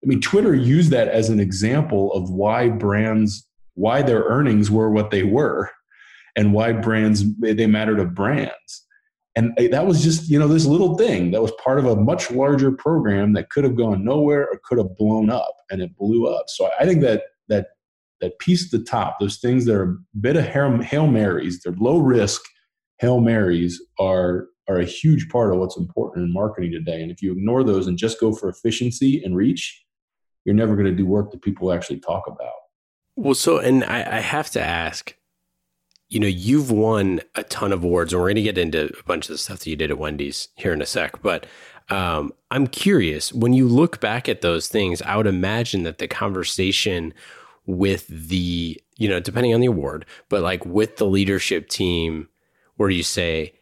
I 0.04 0.08
mean, 0.08 0.22
Twitter 0.22 0.56
used 0.56 0.92
that 0.92 1.08
as 1.08 1.30
an 1.30 1.40
example 1.40 2.14
of 2.14 2.30
why 2.30 2.70
brands 2.70 3.48
why 3.74 4.02
their 4.02 4.24
earnings 4.24 4.70
were 4.70 4.92
what 4.92 5.10
they 5.10 5.24
were 5.24 5.72
and 6.36 6.54
why 6.54 6.74
brands 6.74 7.24
they 7.40 7.66
matter 7.66 7.96
to 7.96 8.06
brands. 8.06 8.86
And 9.36 9.58
that 9.72 9.88
was 9.88 10.04
just 10.04 10.30
you 10.30 10.38
know 10.38 10.48
this 10.48 10.66
little 10.66 10.98
thing 10.98 11.32
that 11.32 11.42
was 11.42 11.52
part 11.64 11.80
of 11.80 11.86
a 11.86 11.96
much 11.96 12.30
larger 12.30 12.72
program 12.72 13.34
that 13.34 13.50
could 13.50 13.64
have 13.64 13.76
gone 13.76 14.04
nowhere 14.04 14.44
or 14.44 14.60
could 14.64 14.78
have 14.78 14.98
blown 14.98 15.30
up 15.30 15.56
and 15.72 15.82
it 15.82 15.96
blew 15.98 16.28
up. 16.28 16.46
So 16.50 16.70
i 16.80 16.86
think 16.86 17.02
that 17.02 17.24
that 17.48 17.68
that 18.22 18.38
piece 18.40 18.66
at 18.66 18.78
the 18.78 18.86
top 18.86 19.20
those 19.20 19.38
things 19.38 19.66
that 19.66 19.76
are 19.76 19.92
a 19.92 19.98
bit 20.20 20.36
of 20.36 20.46
hail 20.46 21.08
marys 21.08 21.62
they're 21.62 21.74
low 21.80 21.98
risk 21.98 22.42
hail 23.00 23.20
marys 23.20 23.82
are 24.00 24.48
are 24.68 24.80
a 24.80 24.86
huge 24.86 25.30
part 25.30 25.52
of 25.52 25.60
what's 25.60 25.78
important 25.78 26.26
in 26.26 26.34
marketing 26.34 26.72
today 26.72 27.02
and 27.02 27.12
if 27.12 27.22
you 27.22 27.32
ignore 27.32 27.64
those 27.64 27.88
and 27.88 27.98
just 27.98 28.20
go 28.20 28.34
for 28.34 28.50
efficiency 28.50 29.24
and 29.24 29.36
reach 29.36 29.84
you're 30.46 30.56
never 30.56 30.76
going 30.76 30.86
to 30.86 30.96
do 30.96 31.06
work 31.06 31.32
that 31.32 31.42
people 31.42 31.72
actually 31.72 32.00
talk 32.00 32.26
about 32.28 32.54
well, 33.20 33.36
so, 33.36 33.58
and 33.58 33.84
I, 33.84 33.98
I 34.00 34.20
have 34.22 34.50
to 34.52 34.62
ask, 34.62 35.14
you 36.08 36.22
know, 36.22 36.28
you've 36.28 36.72
won 36.72 37.20
a 37.36 37.44
ton 37.44 37.74
of 37.74 37.84
awards, 37.84 38.14
and 38.14 38.22
we're 38.22 38.30
going 38.30 38.36
to 38.38 38.42
get 38.44 38.58
into 38.58 38.98
a 38.98 39.04
bunch 39.04 39.26
of 39.26 39.34
the 39.34 39.38
stuff 39.38 39.60
that 39.60 39.70
you 39.70 39.76
did 39.76 39.92
at 39.92 39.98
Wendy's 39.98 40.48
here 40.56 40.72
in 40.72 40.82
a 40.82 40.86
sec. 40.86 41.22
But 41.22 41.46
um, 41.90 42.32
I'm 42.50 42.66
curious, 42.66 43.34
when 43.34 43.52
you 43.52 43.68
look 43.68 44.00
back 44.00 44.30
at 44.30 44.40
those 44.40 44.70
things, 44.70 45.02
I 45.02 45.18
would 45.18 45.28
imagine 45.28 45.84
that 45.84 45.98
the 45.98 46.08
conversation 46.08 47.14
with 47.70 48.08
the, 48.08 48.82
you 48.98 49.08
know, 49.08 49.20
depending 49.20 49.54
on 49.54 49.62
the 49.62 49.68
award, 49.68 50.06
but 50.28 50.42
like 50.42 50.66
with 50.66 50.98
the 50.98 51.06
leadership 51.06 51.70
team, 51.70 52.28
where 52.78 52.90
you 52.90 53.04
say, 53.04 53.54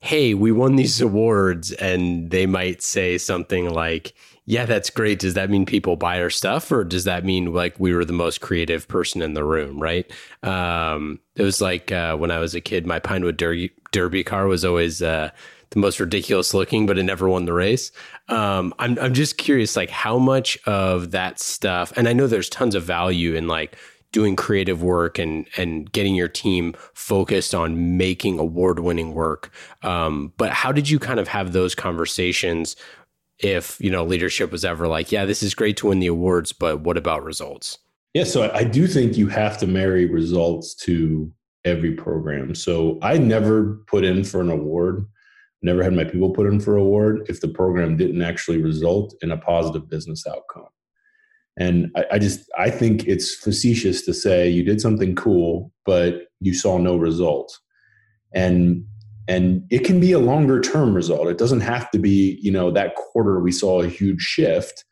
hey, 0.00 0.32
we 0.32 0.52
won 0.52 0.76
these 0.76 1.00
awards, 1.00 1.72
and 1.72 2.30
they 2.30 2.46
might 2.46 2.82
say 2.82 3.18
something 3.18 3.68
like, 3.68 4.14
yeah, 4.44 4.64
that's 4.64 4.90
great. 4.90 5.18
Does 5.18 5.34
that 5.34 5.50
mean 5.50 5.66
people 5.66 5.96
buy 5.96 6.22
our 6.22 6.30
stuff, 6.30 6.70
or 6.70 6.84
does 6.84 7.04
that 7.04 7.24
mean 7.24 7.52
like 7.52 7.78
we 7.80 7.92
were 7.92 8.04
the 8.04 8.12
most 8.12 8.40
creative 8.40 8.86
person 8.86 9.20
in 9.22 9.34
the 9.34 9.44
room? 9.44 9.82
Right. 9.82 10.10
Um, 10.42 11.18
it 11.34 11.42
was 11.42 11.60
like 11.60 11.90
uh, 11.90 12.16
when 12.16 12.30
I 12.30 12.38
was 12.38 12.54
a 12.54 12.60
kid, 12.60 12.86
my 12.86 13.00
Pinewood 13.00 13.36
Derby, 13.36 13.72
Derby 13.90 14.22
car 14.22 14.46
was 14.46 14.64
always 14.64 15.02
uh, 15.02 15.30
the 15.70 15.78
most 15.78 16.00
ridiculous 16.00 16.54
looking, 16.54 16.86
but 16.86 16.98
it 16.98 17.02
never 17.02 17.28
won 17.28 17.44
the 17.44 17.52
race. 17.52 17.92
Um, 18.28 18.74
I'm 18.78 18.98
I'm 18.98 19.14
just 19.14 19.38
curious, 19.38 19.76
like 19.76 19.90
how 19.90 20.18
much 20.18 20.58
of 20.66 21.10
that 21.12 21.38
stuff, 21.40 21.92
and 21.96 22.08
I 22.08 22.12
know 22.12 22.26
there's 22.26 22.48
tons 22.48 22.74
of 22.74 22.82
value 22.82 23.34
in 23.34 23.48
like 23.48 23.76
doing 24.12 24.36
creative 24.36 24.82
work 24.82 25.18
and 25.18 25.46
and 25.56 25.90
getting 25.92 26.14
your 26.14 26.28
team 26.28 26.74
focused 26.94 27.54
on 27.54 27.96
making 27.96 28.38
award 28.38 28.80
winning 28.80 29.14
work. 29.14 29.50
Um, 29.82 30.32
but 30.36 30.50
how 30.50 30.72
did 30.72 30.88
you 30.88 30.98
kind 30.98 31.20
of 31.20 31.28
have 31.28 31.52
those 31.52 31.74
conversations 31.74 32.76
if 33.38 33.80
you 33.80 33.90
know 33.90 34.04
leadership 34.04 34.50
was 34.50 34.64
ever 34.64 34.88
like, 34.88 35.12
yeah, 35.12 35.24
this 35.24 35.42
is 35.42 35.54
great 35.54 35.76
to 35.78 35.88
win 35.88 36.00
the 36.00 36.06
awards, 36.06 36.52
but 36.52 36.80
what 36.80 36.96
about 36.96 37.22
results? 37.22 37.78
Yeah, 38.14 38.24
so 38.24 38.50
I 38.52 38.64
do 38.64 38.86
think 38.86 39.16
you 39.16 39.28
have 39.28 39.58
to 39.58 39.66
marry 39.66 40.06
results 40.06 40.74
to 40.76 41.30
every 41.64 41.92
program. 41.92 42.54
So 42.54 42.98
I 43.02 43.18
never 43.18 43.74
put 43.86 44.04
in 44.04 44.24
for 44.24 44.40
an 44.40 44.50
award, 44.50 45.06
never 45.62 45.82
had 45.82 45.92
my 45.92 46.04
people 46.04 46.30
put 46.30 46.46
in 46.46 46.60
for 46.60 46.76
an 46.76 46.82
award 46.82 47.26
if 47.28 47.40
the 47.40 47.48
program 47.48 47.96
didn't 47.96 48.22
actually 48.22 48.62
result 48.62 49.14
in 49.22 49.30
a 49.30 49.36
positive 49.36 49.88
business 49.88 50.26
outcome. 50.26 50.68
And 51.58 51.90
I, 51.96 52.04
I 52.12 52.18
just 52.18 52.48
I 52.56 52.70
think 52.70 53.06
it's 53.06 53.34
facetious 53.34 54.02
to 54.02 54.14
say 54.14 54.48
you 54.48 54.62
did 54.62 54.80
something 54.80 55.14
cool, 55.16 55.72
but 55.84 56.28
you 56.40 56.54
saw 56.54 56.78
no 56.78 56.96
results. 56.96 57.60
And 58.34 58.84
and 59.26 59.64
it 59.70 59.80
can 59.80 60.00
be 60.00 60.12
a 60.12 60.18
longer 60.18 60.60
term 60.60 60.94
result. 60.94 61.28
It 61.28 61.38
doesn't 61.38 61.60
have 61.60 61.90
to 61.90 61.98
be, 61.98 62.38
you 62.40 62.50
know, 62.50 62.70
that 62.70 62.94
quarter 62.94 63.40
we 63.40 63.52
saw 63.52 63.82
a 63.82 63.88
huge 63.88 64.22
shift. 64.22 64.84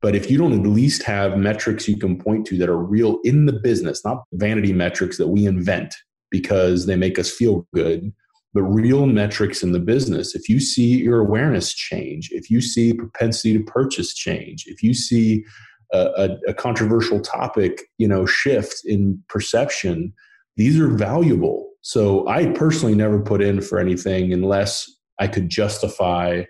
But 0.00 0.14
if 0.14 0.30
you 0.30 0.36
don't 0.36 0.52
at 0.52 0.66
least 0.66 1.02
have 1.04 1.38
metrics 1.38 1.88
you 1.88 1.96
can 1.96 2.18
point 2.18 2.46
to 2.46 2.58
that 2.58 2.68
are 2.68 2.76
real 2.76 3.18
in 3.24 3.46
the 3.46 3.52
business, 3.52 4.04
not 4.04 4.24
vanity 4.34 4.72
metrics 4.72 5.16
that 5.18 5.28
we 5.28 5.46
invent 5.46 5.94
because 6.30 6.86
they 6.86 6.96
make 6.96 7.18
us 7.18 7.30
feel 7.30 7.66
good, 7.74 8.12
but 8.54 8.62
real 8.62 9.06
metrics 9.06 9.62
in 9.62 9.72
the 9.72 9.80
business. 9.80 10.34
If 10.34 10.48
you 10.48 10.60
see 10.60 10.98
your 10.98 11.20
awareness 11.20 11.72
change, 11.72 12.30
if 12.32 12.50
you 12.50 12.60
see 12.60 12.92
propensity 12.92 13.56
to 13.56 13.64
purchase 13.64 14.14
change, 14.14 14.64
if 14.66 14.82
you 14.82 14.92
see 14.94 15.44
a, 15.92 16.10
a, 16.16 16.50
a 16.50 16.54
controversial 16.54 17.20
topic, 17.20 17.82
you 17.98 18.06
know, 18.06 18.26
shift 18.26 18.82
in 18.84 19.22
perception, 19.28 20.12
these 20.56 20.78
are 20.78 20.88
valuable. 20.88 21.70
So 21.80 22.28
I 22.28 22.46
personally 22.52 22.94
never 22.94 23.20
put 23.20 23.42
in 23.42 23.60
for 23.60 23.78
anything 23.78 24.32
unless 24.32 24.90
I 25.18 25.28
could 25.28 25.48
justify 25.48 26.44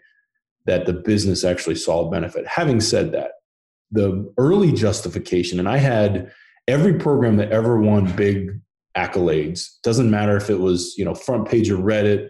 that 0.67 0.87
the 0.87 0.93
business 0.93 1.45
actually 1.45 1.77
saw 1.77 2.07
a 2.07 2.11
benefit. 2.11 2.47
Having 2.47 2.81
said 2.81 3.13
that, 3.13 3.33
the 3.91 4.33
early 4.39 4.73
justification, 4.73 5.59
and 5.59 5.69
I 5.69 5.79
had 5.79 6.33
every 6.69 6.95
program 6.95 7.37
that 7.37 7.51
ever 7.51 7.81
won 7.81 8.11
big 8.17 8.61
accolades. 8.97 9.69
Doesn't 9.83 10.11
matter 10.11 10.37
if 10.37 10.51
it 10.51 10.61
was 10.61 10.95
you 10.97 11.05
know 11.05 11.15
front 11.15 11.49
page 11.49 11.71
of 11.71 11.81
Reddit, 11.81 12.29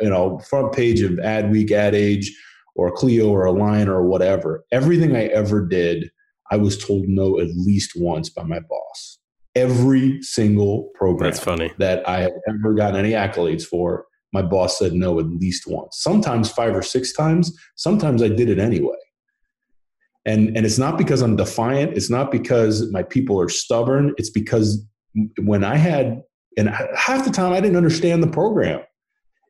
you 0.00 0.10
know 0.10 0.38
front 0.40 0.72
page 0.72 1.00
of 1.00 1.12
Adweek, 1.12 1.70
Ad 1.70 1.94
Age, 1.94 2.34
or 2.74 2.90
Clio 2.92 3.28
or 3.28 3.44
Align 3.44 3.88
or 3.88 4.04
whatever. 4.04 4.64
Everything 4.72 5.16
I 5.16 5.26
ever 5.26 5.66
did, 5.66 6.10
I 6.50 6.56
was 6.56 6.82
told 6.82 7.04
no 7.08 7.38
at 7.38 7.48
least 7.56 7.92
once 7.96 8.30
by 8.30 8.42
my 8.42 8.60
boss. 8.60 9.18
Every 9.54 10.22
single 10.22 10.90
program 10.94 11.30
That's 11.30 11.42
funny. 11.42 11.72
that 11.78 12.08
I 12.08 12.20
have 12.20 12.32
ever 12.48 12.72
gotten 12.74 12.96
any 12.96 13.12
accolades 13.12 13.64
for, 13.64 14.06
my 14.32 14.42
boss 14.42 14.78
said 14.78 14.92
no 14.92 15.18
at 15.18 15.26
least 15.26 15.64
once. 15.66 15.98
Sometimes 16.00 16.50
five 16.50 16.74
or 16.74 16.82
six 16.82 17.12
times. 17.12 17.52
Sometimes 17.74 18.22
I 18.22 18.28
did 18.28 18.48
it 18.48 18.58
anyway. 18.58 18.96
And, 20.24 20.56
and 20.56 20.64
it's 20.64 20.78
not 20.78 20.98
because 20.98 21.22
I'm 21.22 21.34
defiant. 21.34 21.96
It's 21.96 22.10
not 22.10 22.30
because 22.30 22.90
my 22.92 23.02
people 23.02 23.40
are 23.40 23.48
stubborn. 23.48 24.14
It's 24.18 24.30
because 24.30 24.86
when 25.38 25.64
I 25.64 25.76
had, 25.76 26.22
and 26.56 26.68
half 26.68 27.24
the 27.24 27.30
time 27.30 27.52
I 27.52 27.60
didn't 27.60 27.76
understand 27.76 28.22
the 28.22 28.28
program. 28.28 28.80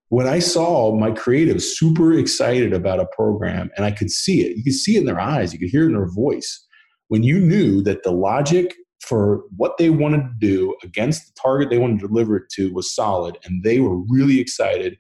When 0.09 0.27
I 0.27 0.41
saw 0.41 0.97
my 0.97 1.13
creatives 1.13 1.63
super 1.63 2.13
excited 2.15 2.73
about 2.73 2.99
a 2.99 3.07
program 3.15 3.71
and 3.77 3.87
I 3.87 3.93
could 3.93 4.11
see 4.11 4.41
it, 4.41 4.57
you 4.57 4.65
could 4.65 4.75
see 4.75 4.97
it 4.97 5.01
in 5.01 5.07
their 5.07 5.21
eyes, 5.21 5.53
you 5.53 5.59
could 5.59 5.71
hear 5.71 5.85
it 5.85 5.87
in 5.87 5.93
their 5.93 6.11
voice. 6.11 6.67
When 7.09 7.23
you 7.23 7.39
knew 7.39 7.81
that 7.83 8.03
the 8.03 8.11
logic 8.11 8.75
for 9.01 9.45
what 9.57 9.79
they 9.79 9.89
wanted 9.89 10.23
to 10.23 10.35
do 10.41 10.77
against 10.83 11.27
the 11.27 11.41
target 11.41 11.71
they 11.71 11.79
wanted 11.79 12.01
to 12.01 12.09
deliver 12.09 12.37
it 12.37 12.49
to 12.51 12.73
was 12.73 12.95
solid 12.95 13.39
and 13.45 13.63
they 13.63 13.79
were 13.79 13.99
really 14.09 14.41
excited, 14.41 14.97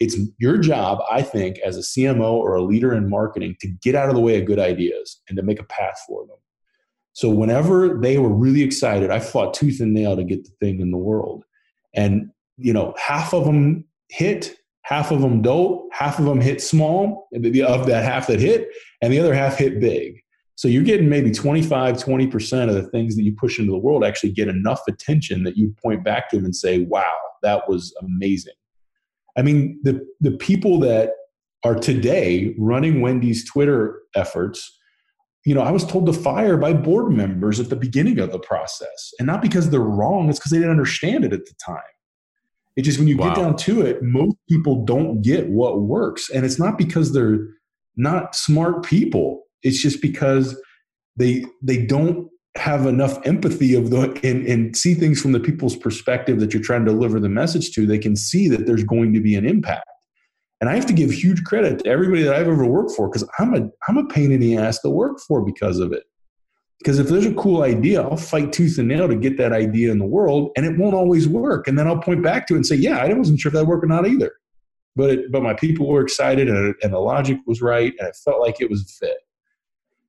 it's 0.00 0.16
your 0.38 0.58
job, 0.58 0.98
I 1.10 1.22
think, 1.22 1.58
as 1.58 1.76
a 1.76 1.80
CMO 1.80 2.32
or 2.32 2.54
a 2.54 2.62
leader 2.62 2.92
in 2.94 3.08
marketing 3.08 3.56
to 3.60 3.68
get 3.82 3.94
out 3.94 4.08
of 4.08 4.14
the 4.14 4.20
way 4.20 4.40
of 4.40 4.46
good 4.46 4.58
ideas 4.58 5.20
and 5.28 5.36
to 5.36 5.42
make 5.42 5.60
a 5.60 5.64
path 5.64 6.00
for 6.06 6.26
them. 6.26 6.36
So 7.14 7.30
whenever 7.30 7.98
they 7.98 8.18
were 8.18 8.32
really 8.32 8.62
excited, 8.62 9.10
I 9.10 9.20
fought 9.20 9.54
tooth 9.54 9.80
and 9.80 9.94
nail 9.94 10.16
to 10.16 10.24
get 10.24 10.44
the 10.44 10.50
thing 10.60 10.80
in 10.80 10.90
the 10.90 10.98
world. 10.98 11.44
And 11.94 12.30
you 12.56 12.72
know, 12.72 12.94
half 12.98 13.32
of 13.32 13.44
them 13.44 13.84
hit, 14.08 14.56
half 14.82 15.10
of 15.10 15.20
them 15.20 15.42
don't, 15.42 15.92
half 15.92 16.18
of 16.18 16.24
them 16.24 16.40
hit 16.40 16.60
small 16.60 17.28
of 17.32 17.42
that 17.86 18.04
half 18.04 18.26
that 18.26 18.40
hit, 18.40 18.68
and 19.00 19.12
the 19.12 19.18
other 19.18 19.34
half 19.34 19.56
hit 19.56 19.80
big. 19.80 20.20
So 20.56 20.68
you're 20.68 20.84
getting 20.84 21.08
maybe 21.08 21.32
25, 21.32 21.96
20% 21.96 22.68
of 22.68 22.74
the 22.74 22.88
things 22.90 23.16
that 23.16 23.24
you 23.24 23.34
push 23.34 23.58
into 23.58 23.72
the 23.72 23.78
world 23.78 24.04
actually 24.04 24.30
get 24.30 24.46
enough 24.46 24.80
attention 24.88 25.42
that 25.44 25.56
you 25.56 25.74
point 25.82 26.04
back 26.04 26.28
to 26.30 26.36
them 26.36 26.44
and 26.44 26.54
say, 26.54 26.80
wow, 26.80 27.12
that 27.42 27.68
was 27.68 27.92
amazing. 28.00 28.54
I 29.36 29.42
mean, 29.42 29.80
the, 29.82 30.06
the 30.20 30.30
people 30.30 30.78
that 30.80 31.10
are 31.64 31.74
today 31.74 32.54
running 32.56 33.00
Wendy's 33.00 33.44
Twitter 33.44 34.00
efforts 34.14 34.78
you 35.44 35.54
know, 35.54 35.60
I 35.60 35.70
was 35.70 35.84
told 35.84 36.06
to 36.06 36.12
fire 36.12 36.56
by 36.56 36.72
board 36.72 37.12
members 37.12 37.60
at 37.60 37.68
the 37.68 37.76
beginning 37.76 38.18
of 38.18 38.32
the 38.32 38.38
process. 38.38 39.12
And 39.18 39.26
not 39.26 39.42
because 39.42 39.70
they're 39.70 39.80
wrong, 39.80 40.30
it's 40.30 40.38
because 40.38 40.52
they 40.52 40.58
didn't 40.58 40.70
understand 40.70 41.24
it 41.24 41.32
at 41.32 41.44
the 41.44 41.54
time. 41.64 41.82
It 42.76 42.82
just, 42.82 42.98
when 42.98 43.08
you 43.08 43.16
wow. 43.16 43.28
get 43.28 43.36
down 43.36 43.56
to 43.56 43.82
it, 43.82 44.02
most 44.02 44.36
people 44.48 44.84
don't 44.84 45.22
get 45.22 45.48
what 45.48 45.82
works. 45.82 46.30
And 46.30 46.44
it's 46.44 46.58
not 46.58 46.78
because 46.78 47.12
they're 47.12 47.46
not 47.96 48.34
smart 48.34 48.84
people. 48.84 49.42
It's 49.62 49.80
just 49.80 50.02
because 50.02 50.60
they 51.16 51.44
they 51.62 51.86
don't 51.86 52.28
have 52.56 52.86
enough 52.86 53.24
empathy 53.26 53.74
of 53.74 53.90
the 53.90 54.10
and, 54.22 54.46
and 54.46 54.76
see 54.76 54.94
things 54.94 55.20
from 55.20 55.32
the 55.32 55.40
people's 55.40 55.76
perspective 55.76 56.40
that 56.40 56.52
you're 56.52 56.62
trying 56.62 56.84
to 56.84 56.90
deliver 56.90 57.20
the 57.20 57.28
message 57.28 57.72
to. 57.72 57.86
They 57.86 57.98
can 57.98 58.16
see 58.16 58.48
that 58.48 58.66
there's 58.66 58.84
going 58.84 59.12
to 59.14 59.20
be 59.20 59.34
an 59.34 59.46
impact. 59.46 59.88
And 60.60 60.70
I 60.70 60.76
have 60.76 60.86
to 60.86 60.92
give 60.92 61.10
huge 61.10 61.44
credit 61.44 61.80
to 61.80 61.88
everybody 61.88 62.22
that 62.22 62.34
I've 62.34 62.48
ever 62.48 62.64
worked 62.64 62.92
for 62.92 63.08
because 63.08 63.28
I'm 63.38 63.54
a 63.54 63.68
I'm 63.88 63.98
a 63.98 64.06
pain 64.06 64.32
in 64.32 64.40
the 64.40 64.56
ass 64.56 64.80
to 64.80 64.90
work 64.90 65.18
for 65.20 65.44
because 65.44 65.78
of 65.78 65.92
it. 65.92 66.04
Because 66.78 66.98
if 66.98 67.08
there's 67.08 67.26
a 67.26 67.34
cool 67.34 67.62
idea, 67.62 68.02
I'll 68.02 68.16
fight 68.16 68.52
tooth 68.52 68.78
and 68.78 68.88
nail 68.88 69.08
to 69.08 69.16
get 69.16 69.38
that 69.38 69.52
idea 69.52 69.90
in 69.90 69.98
the 69.98 70.04
world, 70.04 70.50
and 70.56 70.66
it 70.66 70.76
won't 70.76 70.94
always 70.94 71.26
work. 71.26 71.66
And 71.66 71.78
then 71.78 71.86
I'll 71.86 71.98
point 71.98 72.22
back 72.22 72.46
to 72.46 72.54
it 72.54 72.58
and 72.58 72.66
say, 72.66 72.76
"Yeah, 72.76 72.98
I 72.98 73.12
wasn't 73.14 73.40
sure 73.40 73.50
if 73.50 73.54
that 73.54 73.66
worked 73.66 73.84
or 73.84 73.88
not 73.88 74.06
either." 74.06 74.32
But 74.96 75.10
it, 75.10 75.32
but 75.32 75.42
my 75.42 75.54
people 75.54 75.88
were 75.88 76.02
excited, 76.02 76.48
and, 76.48 76.74
and 76.82 76.92
the 76.92 76.98
logic 76.98 77.38
was 77.46 77.60
right, 77.60 77.92
and 77.98 78.08
it 78.08 78.16
felt 78.24 78.40
like 78.40 78.60
it 78.60 78.70
was 78.70 78.82
a 78.82 79.06
fit. 79.06 79.18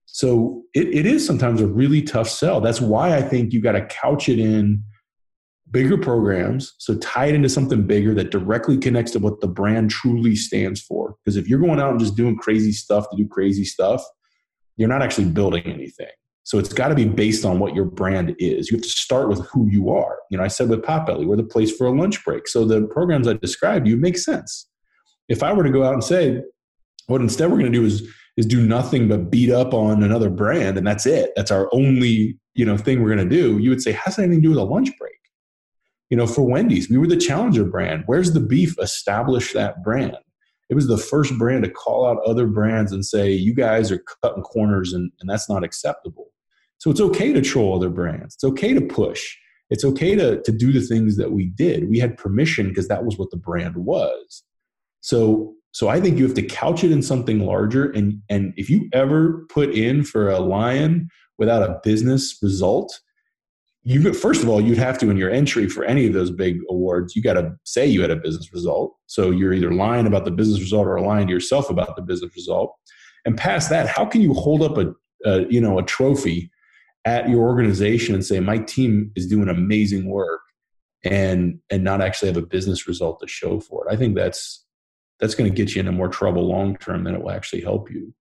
So 0.05 0.63
it, 0.73 0.88
it 0.88 1.05
is 1.05 1.25
sometimes 1.25 1.60
a 1.60 1.67
really 1.67 2.01
tough 2.01 2.29
sell. 2.29 2.62
That's 2.62 2.81
why 2.81 3.15
I 3.15 3.21
think 3.21 3.51
you 3.51 3.62
got 3.62 3.73
to 3.73 3.86
couch 3.86 4.29
it 4.29 4.39
in 4.39 4.84
bigger 5.75 5.97
programs. 5.97 6.73
So 6.77 6.95
tie 6.95 7.25
it 7.25 7.35
into 7.35 7.49
something 7.49 7.85
bigger 7.85 8.13
that 8.15 8.31
directly 8.31 8.77
connects 8.77 9.11
to 9.11 9.19
what 9.19 9.41
the 9.41 9.47
brand 9.47 9.91
truly 9.91 10.35
stands 10.35 10.81
for. 10.81 11.15
Because 11.23 11.35
if 11.35 11.47
you're 11.47 11.59
going 11.59 11.79
out 11.79 11.91
and 11.91 11.99
just 11.99 12.15
doing 12.15 12.38
crazy 12.38 12.71
stuff 12.71 13.09
to 13.09 13.17
do 13.17 13.27
crazy 13.27 13.65
stuff, 13.65 14.03
you're 14.77 14.89
not 14.89 15.01
actually 15.01 15.29
building 15.29 15.63
anything. 15.65 16.07
So 16.43 16.59
it's 16.59 16.71
got 16.71 16.89
to 16.89 16.95
be 16.95 17.05
based 17.05 17.43
on 17.43 17.59
what 17.59 17.75
your 17.75 17.85
brand 17.85 18.35
is. 18.39 18.69
You 18.69 18.77
have 18.77 18.83
to 18.83 18.89
start 18.89 19.29
with 19.29 19.45
who 19.47 19.67
you 19.67 19.89
are. 19.89 20.17
You 20.29 20.38
know, 20.38 20.43
I 20.43 20.47
said 20.47 20.69
with 20.69 20.83
Potbelly, 20.83 21.25
we're 21.25 21.35
the 21.35 21.43
place 21.43 21.75
for 21.75 21.88
a 21.88 21.91
lunch 21.91 22.23
break. 22.23 22.47
So 22.47 22.65
the 22.65 22.83
programs 22.83 23.27
I 23.27 23.33
described 23.33 23.88
you 23.88 23.97
make 23.97 24.17
sense. 24.17 24.67
If 25.27 25.43
I 25.43 25.51
were 25.53 25.63
to 25.63 25.71
go 25.71 25.83
out 25.83 25.93
and 25.93 26.03
say, 26.03 26.41
what 27.07 27.21
instead 27.21 27.51
we're 27.51 27.57
going 27.57 27.71
to 27.71 27.77
do 27.77 27.85
is 27.85 28.07
is 28.38 28.45
do 28.45 28.65
nothing 28.65 29.07
but 29.07 29.31
beat 29.31 29.49
up 29.49 29.73
on 29.73 30.03
another 30.03 30.29
brand 30.29 30.77
and 30.77 30.85
that's 30.85 31.05
it. 31.05 31.31
That's 31.35 31.51
our 31.51 31.69
only, 31.71 32.38
you 32.53 32.65
know, 32.65 32.77
thing 32.77 33.01
we're 33.01 33.15
going 33.15 33.29
to 33.29 33.35
do. 33.35 33.59
You 33.59 33.69
would 33.69 33.81
say, 33.81 33.93
has 33.93 34.17
that 34.17 34.23
anything 34.23 34.41
to 34.41 34.47
do 34.47 34.49
with 34.49 34.59
a 34.59 34.63
lunch 34.63 34.89
break? 34.99 35.13
You 36.09 36.17
know, 36.17 36.27
for 36.27 36.43
Wendy's, 36.43 36.89
we 36.89 36.97
were 36.97 37.07
the 37.07 37.17
challenger 37.17 37.65
brand. 37.65 38.03
Where's 38.05 38.33
the 38.33 38.39
beef? 38.39 38.75
Establish 38.79 39.53
that 39.53 39.83
brand. 39.83 40.17
It 40.69 40.75
was 40.75 40.87
the 40.87 40.97
first 40.97 41.37
brand 41.37 41.63
to 41.63 41.69
call 41.69 42.07
out 42.07 42.23
other 42.25 42.47
brands 42.47 42.91
and 42.91 43.05
say, 43.05 43.31
you 43.31 43.53
guys 43.53 43.91
are 43.91 44.03
cutting 44.23 44.43
corners 44.43 44.93
and, 44.93 45.11
and 45.19 45.29
that's 45.29 45.49
not 45.49 45.63
acceptable. 45.63 46.31
So 46.77 46.91
it's 46.91 47.01
okay 47.01 47.33
to 47.33 47.41
troll 47.41 47.75
other 47.75 47.89
brands. 47.89 48.35
It's 48.35 48.43
okay 48.43 48.73
to 48.73 48.81
push. 48.81 49.35
It's 49.69 49.85
okay 49.85 50.15
to, 50.15 50.41
to 50.41 50.51
do 50.51 50.71
the 50.71 50.81
things 50.81 51.17
that 51.17 51.31
we 51.31 51.47
did. 51.47 51.89
We 51.89 51.99
had 51.99 52.17
permission 52.17 52.69
because 52.69 52.87
that 52.87 53.05
was 53.05 53.17
what 53.17 53.31
the 53.31 53.37
brand 53.37 53.75
was. 53.75 54.43
So 55.01 55.55
so 55.75 55.89
I 55.89 55.99
think 55.99 56.17
you 56.17 56.23
have 56.23 56.35
to 56.35 56.41
couch 56.41 56.85
it 56.85 56.91
in 56.93 57.01
something 57.01 57.41
larger. 57.41 57.91
And, 57.91 58.21
and 58.29 58.53
if 58.55 58.69
you 58.69 58.87
ever 58.93 59.45
put 59.49 59.71
in 59.71 60.05
for 60.05 60.29
a 60.29 60.39
lion 60.39 61.09
without 61.37 61.69
a 61.69 61.81
business 61.83 62.39
result, 62.41 62.97
you 63.87 64.13
first 64.13 64.41
of 64.41 64.49
all 64.49 64.59
you'd 64.59 64.79
have 64.79 64.97
to 64.97 65.11
in 65.11 65.15
your 65.15 65.29
entry 65.29 65.69
for 65.69 65.85
any 65.85 66.07
of 66.07 66.13
those 66.13 66.31
big 66.31 66.59
awards 66.69 67.15
you 67.15 67.21
got 67.21 67.33
to 67.33 67.55
say 67.63 67.85
you 67.85 68.01
had 68.01 68.11
a 68.11 68.15
business 68.15 68.51
result. 68.51 68.95
So 69.05 69.29
you're 69.29 69.53
either 69.53 69.71
lying 69.71 70.07
about 70.07 70.25
the 70.25 70.31
business 70.31 70.59
result 70.59 70.87
or 70.87 70.99
lying 70.99 71.27
to 71.27 71.33
yourself 71.33 71.69
about 71.69 71.95
the 71.95 72.01
business 72.01 72.35
result. 72.35 72.75
And 73.25 73.37
past 73.37 73.69
that 73.69 73.87
how 73.87 74.05
can 74.05 74.21
you 74.21 74.33
hold 74.33 74.63
up 74.63 74.77
a, 74.77 74.93
a 75.23 75.45
you 75.49 75.61
know 75.61 75.77
a 75.77 75.83
trophy 75.83 76.51
at 77.05 77.29
your 77.29 77.43
organization 77.47 78.15
and 78.15 78.25
say 78.25 78.39
my 78.39 78.57
team 78.57 79.11
is 79.15 79.27
doing 79.27 79.47
amazing 79.47 80.09
work 80.09 80.41
and 81.03 81.59
and 81.69 81.83
not 81.83 82.01
actually 82.01 82.29
have 82.29 82.37
a 82.37 82.45
business 82.45 82.87
result 82.87 83.19
to 83.19 83.27
show 83.27 83.59
for 83.59 83.87
it? 83.87 83.93
I 83.93 83.97
think 83.97 84.15
that's 84.15 84.65
that's 85.19 85.35
going 85.35 85.49
to 85.49 85.55
get 85.55 85.75
you 85.75 85.81
into 85.81 85.91
more 85.91 86.09
trouble 86.09 86.47
long 86.47 86.75
term 86.77 87.03
than 87.03 87.13
it 87.13 87.21
will 87.21 87.31
actually 87.31 87.61
help 87.61 87.91
you. 87.91 88.13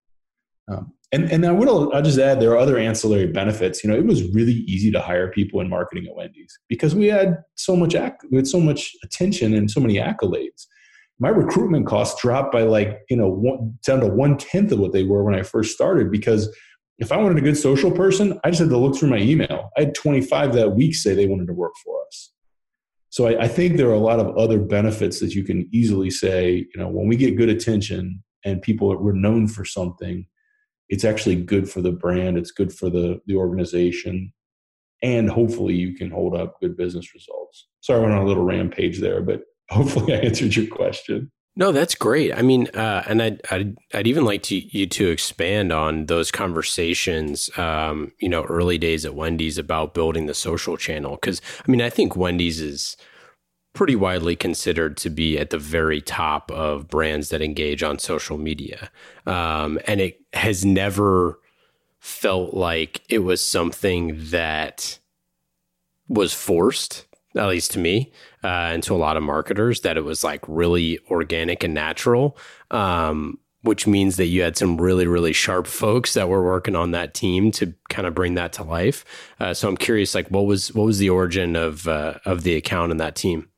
Um, 0.70 0.92
and 1.12 1.30
and 1.30 1.46
I 1.46 1.52
would 1.52 1.68
I'll 1.68 2.02
just 2.02 2.18
add 2.18 2.40
there 2.40 2.52
are 2.52 2.58
other 2.58 2.78
ancillary 2.78 3.26
benefits. 3.26 3.84
You 3.84 3.90
know, 3.90 3.96
it 3.96 4.06
was 4.06 4.22
really 4.34 4.64
easy 4.66 4.90
to 4.92 5.00
hire 5.00 5.30
people 5.30 5.60
in 5.60 5.68
marketing 5.68 6.06
at 6.06 6.16
Wendy's 6.16 6.58
because 6.68 6.94
we 6.94 7.06
had 7.06 7.38
so 7.54 7.76
much 7.76 7.94
we 8.30 8.36
had 8.36 8.46
so 8.46 8.60
much 8.60 8.92
attention 9.04 9.54
and 9.54 9.70
so 9.70 9.80
many 9.80 9.96
accolades. 9.96 10.66
My 11.20 11.28
recruitment 11.28 11.86
costs 11.86 12.20
dropped 12.20 12.52
by 12.52 12.62
like 12.62 13.00
you 13.08 13.16
know 13.16 13.28
one, 13.28 13.78
down 13.86 14.00
to 14.00 14.08
one 14.08 14.36
tenth 14.36 14.72
of 14.72 14.80
what 14.80 14.92
they 14.92 15.04
were 15.04 15.24
when 15.24 15.34
I 15.34 15.42
first 15.42 15.74
started 15.74 16.10
because 16.10 16.54
if 16.98 17.10
I 17.10 17.16
wanted 17.16 17.38
a 17.38 17.42
good 17.42 17.56
social 17.56 17.90
person, 17.90 18.38
I 18.44 18.50
just 18.50 18.60
had 18.60 18.70
to 18.70 18.78
look 18.78 18.96
through 18.96 19.10
my 19.10 19.18
email. 19.18 19.70
I 19.76 19.80
had 19.80 19.94
25 19.94 20.52
that 20.54 20.70
week 20.76 20.94
say 20.94 21.14
they 21.14 21.26
wanted 21.26 21.48
to 21.48 21.52
work 21.52 21.72
for 21.84 22.00
us. 22.06 22.32
So 23.10 23.26
I, 23.26 23.44
I 23.44 23.48
think 23.48 23.76
there 23.76 23.88
are 23.88 23.94
a 23.94 23.98
lot 23.98 24.20
of 24.20 24.36
other 24.36 24.60
benefits 24.60 25.20
that 25.20 25.34
you 25.34 25.44
can 25.44 25.68
easily 25.72 26.10
say, 26.10 26.66
you 26.72 26.80
know, 26.80 26.88
when 26.88 27.08
we 27.08 27.16
get 27.16 27.36
good 27.36 27.48
attention 27.48 28.22
and 28.44 28.62
people 28.62 28.96
we're 28.96 29.12
known 29.12 29.48
for 29.48 29.64
something, 29.64 30.26
it's 30.88 31.04
actually 31.04 31.36
good 31.36 31.70
for 31.70 31.80
the 31.80 31.92
brand, 31.92 32.38
it's 32.38 32.50
good 32.50 32.72
for 32.72 32.90
the 32.90 33.20
the 33.26 33.36
organization, 33.36 34.32
and 35.02 35.30
hopefully 35.30 35.74
you 35.74 35.94
can 35.94 36.10
hold 36.10 36.34
up 36.34 36.60
good 36.60 36.76
business 36.76 37.14
results. 37.14 37.68
Sorry, 37.80 38.00
I 38.00 38.02
went 38.02 38.14
on 38.14 38.22
a 38.22 38.26
little 38.26 38.44
rampage 38.44 39.00
there, 39.00 39.22
but 39.22 39.42
hopefully 39.70 40.14
I 40.14 40.18
answered 40.18 40.56
your 40.56 40.66
question. 40.66 41.30
No, 41.56 41.70
that's 41.70 41.94
great. 41.94 42.34
I 42.36 42.42
mean, 42.42 42.66
uh, 42.74 43.04
and 43.06 43.22
I'd, 43.22 43.40
I'd, 43.48 43.76
I'd 43.92 44.06
even 44.08 44.24
like 44.24 44.42
to 44.44 44.56
you 44.56 44.86
to 44.86 45.08
expand 45.10 45.72
on 45.72 46.06
those 46.06 46.32
conversations. 46.32 47.48
Um, 47.56 48.10
you 48.18 48.28
know, 48.28 48.42
early 48.44 48.76
days 48.76 49.04
at 49.04 49.14
Wendy's 49.14 49.56
about 49.56 49.94
building 49.94 50.26
the 50.26 50.34
social 50.34 50.76
channel 50.76 51.12
because 51.12 51.40
I 51.66 51.70
mean, 51.70 51.80
I 51.80 51.90
think 51.90 52.16
Wendy's 52.16 52.60
is 52.60 52.96
pretty 53.74 53.96
widely 53.96 54.34
considered 54.36 54.96
to 54.96 55.10
be 55.10 55.38
at 55.38 55.50
the 55.50 55.58
very 55.58 56.00
top 56.00 56.50
of 56.50 56.88
brands 56.88 57.28
that 57.28 57.42
engage 57.42 57.82
on 57.82 57.98
social 57.98 58.38
media, 58.38 58.90
um, 59.26 59.78
and 59.86 60.00
it 60.00 60.20
has 60.32 60.64
never 60.64 61.38
felt 62.00 62.54
like 62.54 63.02
it 63.08 63.18
was 63.20 63.44
something 63.44 64.16
that 64.30 64.98
was 66.08 66.32
forced 66.32 67.06
at 67.36 67.48
least 67.48 67.72
to 67.72 67.78
me 67.78 68.12
uh, 68.44 68.46
and 68.46 68.82
to 68.84 68.94
a 68.94 68.96
lot 68.96 69.16
of 69.16 69.22
marketers, 69.22 69.80
that 69.80 69.96
it 69.96 70.04
was 70.04 70.22
like 70.22 70.44
really 70.46 70.98
organic 71.10 71.64
and 71.64 71.74
natural. 71.74 72.36
Um, 72.70 73.38
which 73.62 73.86
means 73.86 74.16
that 74.16 74.26
you 74.26 74.42
had 74.42 74.58
some 74.58 74.78
really, 74.78 75.06
really 75.06 75.32
sharp 75.32 75.66
folks 75.66 76.12
that 76.12 76.28
were 76.28 76.44
working 76.44 76.76
on 76.76 76.90
that 76.90 77.14
team 77.14 77.50
to 77.50 77.72
kind 77.88 78.06
of 78.06 78.14
bring 78.14 78.34
that 78.34 78.52
to 78.52 78.62
life. 78.62 79.06
Uh, 79.40 79.54
so 79.54 79.66
I'm 79.66 79.78
curious, 79.78 80.14
like, 80.14 80.28
what 80.28 80.44
was 80.44 80.70
what 80.74 80.84
was 80.84 80.98
the 80.98 81.08
origin 81.08 81.56
of 81.56 81.88
uh, 81.88 82.18
of 82.26 82.42
the 82.42 82.56
account 82.56 82.90
and 82.90 83.00
that 83.00 83.16
team? 83.16 83.48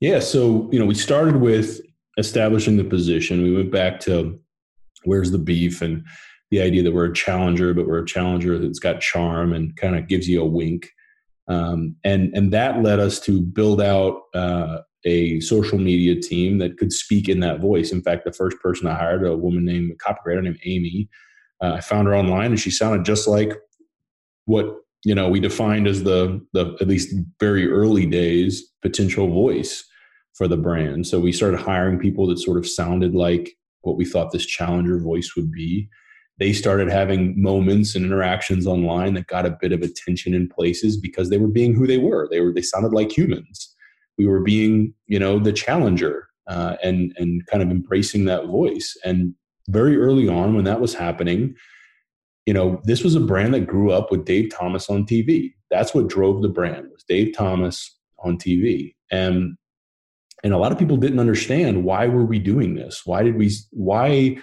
Yeah, 0.00 0.20
so 0.20 0.68
you 0.72 0.78
know, 0.78 0.86
we 0.86 0.94
started 0.94 1.36
with 1.36 1.80
establishing 2.18 2.76
the 2.76 2.84
position. 2.84 3.42
We 3.42 3.54
went 3.54 3.70
back 3.70 4.00
to 4.00 4.38
where's 5.04 5.30
the 5.30 5.38
beef 5.38 5.82
and 5.82 6.04
the 6.50 6.60
idea 6.60 6.82
that 6.82 6.92
we're 6.92 7.10
a 7.10 7.14
challenger, 7.14 7.74
but 7.74 7.86
we're 7.86 8.02
a 8.02 8.06
challenger 8.06 8.58
that's 8.58 8.78
got 8.78 9.00
charm 9.00 9.52
and 9.52 9.76
kind 9.76 9.96
of 9.96 10.08
gives 10.08 10.28
you 10.28 10.42
a 10.42 10.46
wink. 10.46 10.90
Um, 11.48 11.96
and 12.04 12.34
and 12.34 12.52
that 12.52 12.82
led 12.82 12.98
us 12.98 13.20
to 13.20 13.40
build 13.40 13.80
out 13.80 14.22
uh, 14.34 14.78
a 15.04 15.40
social 15.40 15.78
media 15.78 16.20
team 16.20 16.58
that 16.58 16.78
could 16.78 16.92
speak 16.92 17.28
in 17.28 17.40
that 17.40 17.60
voice. 17.60 17.92
In 17.92 18.02
fact, 18.02 18.24
the 18.24 18.32
first 18.32 18.58
person 18.60 18.86
I 18.86 18.94
hired, 18.94 19.26
a 19.26 19.36
woman 19.36 19.64
named 19.64 19.92
a 19.92 19.96
copywriter 19.96 20.42
named 20.42 20.60
Amy, 20.64 21.08
uh, 21.62 21.74
I 21.74 21.80
found 21.80 22.08
her 22.08 22.16
online, 22.16 22.52
and 22.52 22.60
she 22.60 22.70
sounded 22.70 23.04
just 23.04 23.28
like 23.28 23.52
what 24.46 24.76
you 25.04 25.14
know 25.14 25.28
we 25.28 25.40
defined 25.40 25.86
as 25.86 26.02
the 26.04 26.44
the 26.54 26.76
at 26.80 26.88
least 26.88 27.14
very 27.38 27.70
early 27.70 28.06
days 28.06 28.64
potential 28.82 29.28
voice 29.28 29.84
for 30.40 30.48
the 30.48 30.56
brand. 30.56 31.06
So 31.06 31.20
we 31.20 31.32
started 31.32 31.60
hiring 31.60 31.98
people 31.98 32.26
that 32.28 32.38
sort 32.38 32.56
of 32.56 32.66
sounded 32.66 33.14
like 33.14 33.58
what 33.82 33.98
we 33.98 34.06
thought 34.06 34.32
this 34.32 34.46
challenger 34.46 34.98
voice 34.98 35.36
would 35.36 35.52
be 35.52 35.90
they 36.38 36.54
started 36.54 36.90
having 36.90 37.40
moments 37.40 37.94
and 37.94 38.06
interactions 38.06 38.66
online 38.66 39.12
that 39.12 39.26
got 39.26 39.44
a 39.44 39.58
bit 39.60 39.72
of 39.72 39.82
attention 39.82 40.32
in 40.32 40.48
places 40.48 40.96
because 40.96 41.28
they 41.28 41.36
were 41.36 41.46
being 41.46 41.74
who 41.74 41.86
they 41.86 41.98
were. 41.98 42.26
They 42.30 42.40
were 42.40 42.54
they 42.54 42.62
sounded 42.62 42.94
like 42.94 43.12
humans. 43.12 43.76
We 44.16 44.26
were 44.26 44.40
being, 44.40 44.94
you 45.06 45.18
know, 45.18 45.38
the 45.38 45.52
challenger 45.52 46.26
uh, 46.46 46.76
and 46.82 47.12
and 47.18 47.46
kind 47.46 47.62
of 47.62 47.70
embracing 47.70 48.24
that 48.24 48.46
voice. 48.46 48.96
And 49.04 49.34
very 49.68 49.98
early 49.98 50.26
on, 50.26 50.54
when 50.54 50.64
that 50.64 50.80
was 50.80 50.94
happening, 50.94 51.54
you 52.46 52.54
know, 52.54 52.80
this 52.84 53.04
was 53.04 53.14
a 53.14 53.20
brand 53.20 53.52
that 53.52 53.66
grew 53.66 53.92
up 53.92 54.10
with 54.10 54.24
Dave 54.24 54.50
Thomas 54.50 54.88
on 54.88 55.04
TV. 55.04 55.52
That's 55.70 55.94
what 55.94 56.08
drove 56.08 56.40
the 56.40 56.48
brand 56.48 56.88
was 56.90 57.04
Dave 57.04 57.36
Thomas 57.36 57.98
on 58.24 58.38
TV. 58.38 58.94
And 59.10 59.58
and 60.42 60.52
a 60.52 60.58
lot 60.58 60.72
of 60.72 60.78
people 60.78 60.96
didn't 60.96 61.20
understand 61.20 61.84
why 61.84 62.06
were 62.06 62.24
we 62.24 62.38
doing 62.38 62.74
this? 62.74 63.02
Why 63.04 63.22
did 63.22 63.36
we 63.36 63.50
why 63.70 64.36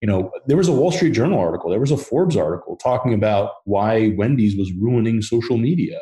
you 0.00 0.06
know, 0.06 0.30
there 0.46 0.56
was 0.56 0.68
a 0.68 0.72
Wall 0.72 0.90
Street 0.90 1.12
Journal 1.12 1.38
article, 1.38 1.70
there 1.70 1.80
was 1.80 1.90
a 1.90 1.96
Forbes 1.96 2.36
article 2.36 2.76
talking 2.76 3.12
about 3.12 3.52
why 3.64 4.14
Wendy's 4.16 4.56
was 4.56 4.72
ruining 4.72 5.20
social 5.20 5.58
media 5.58 6.00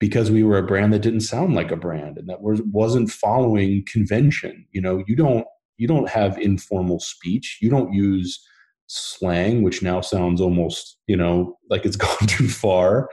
because 0.00 0.30
we 0.30 0.42
were 0.42 0.58
a 0.58 0.66
brand 0.66 0.92
that 0.92 1.02
didn't 1.02 1.20
sound 1.20 1.54
like 1.54 1.70
a 1.70 1.76
brand 1.76 2.18
and 2.18 2.28
that 2.28 2.42
was 2.42 2.60
wasn't 2.72 3.10
following 3.10 3.84
convention. 3.90 4.66
You 4.72 4.80
know, 4.80 5.04
you 5.06 5.14
don't 5.14 5.46
you 5.76 5.86
don't 5.86 6.08
have 6.08 6.38
informal 6.38 6.98
speech. 7.00 7.58
You 7.62 7.70
don't 7.70 7.92
use 7.92 8.44
slang, 8.86 9.62
which 9.62 9.82
now 9.82 10.00
sounds 10.00 10.40
almost, 10.40 10.98
you 11.06 11.16
know, 11.16 11.56
like 11.70 11.84
it's 11.84 11.96
gone 12.06 12.26
too 12.26 12.48
far. 12.48 13.08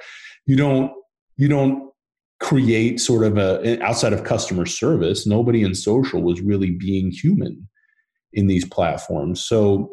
You 0.47 0.55
don't 0.55 0.91
you 1.37 1.47
don't 1.47 1.90
create 2.41 2.99
sort 2.99 3.23
of 3.23 3.37
a 3.37 3.81
outside 3.81 4.13
of 4.13 4.23
customer 4.23 4.65
service, 4.65 5.27
nobody 5.27 5.63
in 5.63 5.75
social 5.75 6.21
was 6.21 6.41
really 6.41 6.71
being 6.71 7.11
human 7.11 7.67
in 8.33 8.47
these 8.47 8.65
platforms. 8.65 9.43
So, 9.43 9.91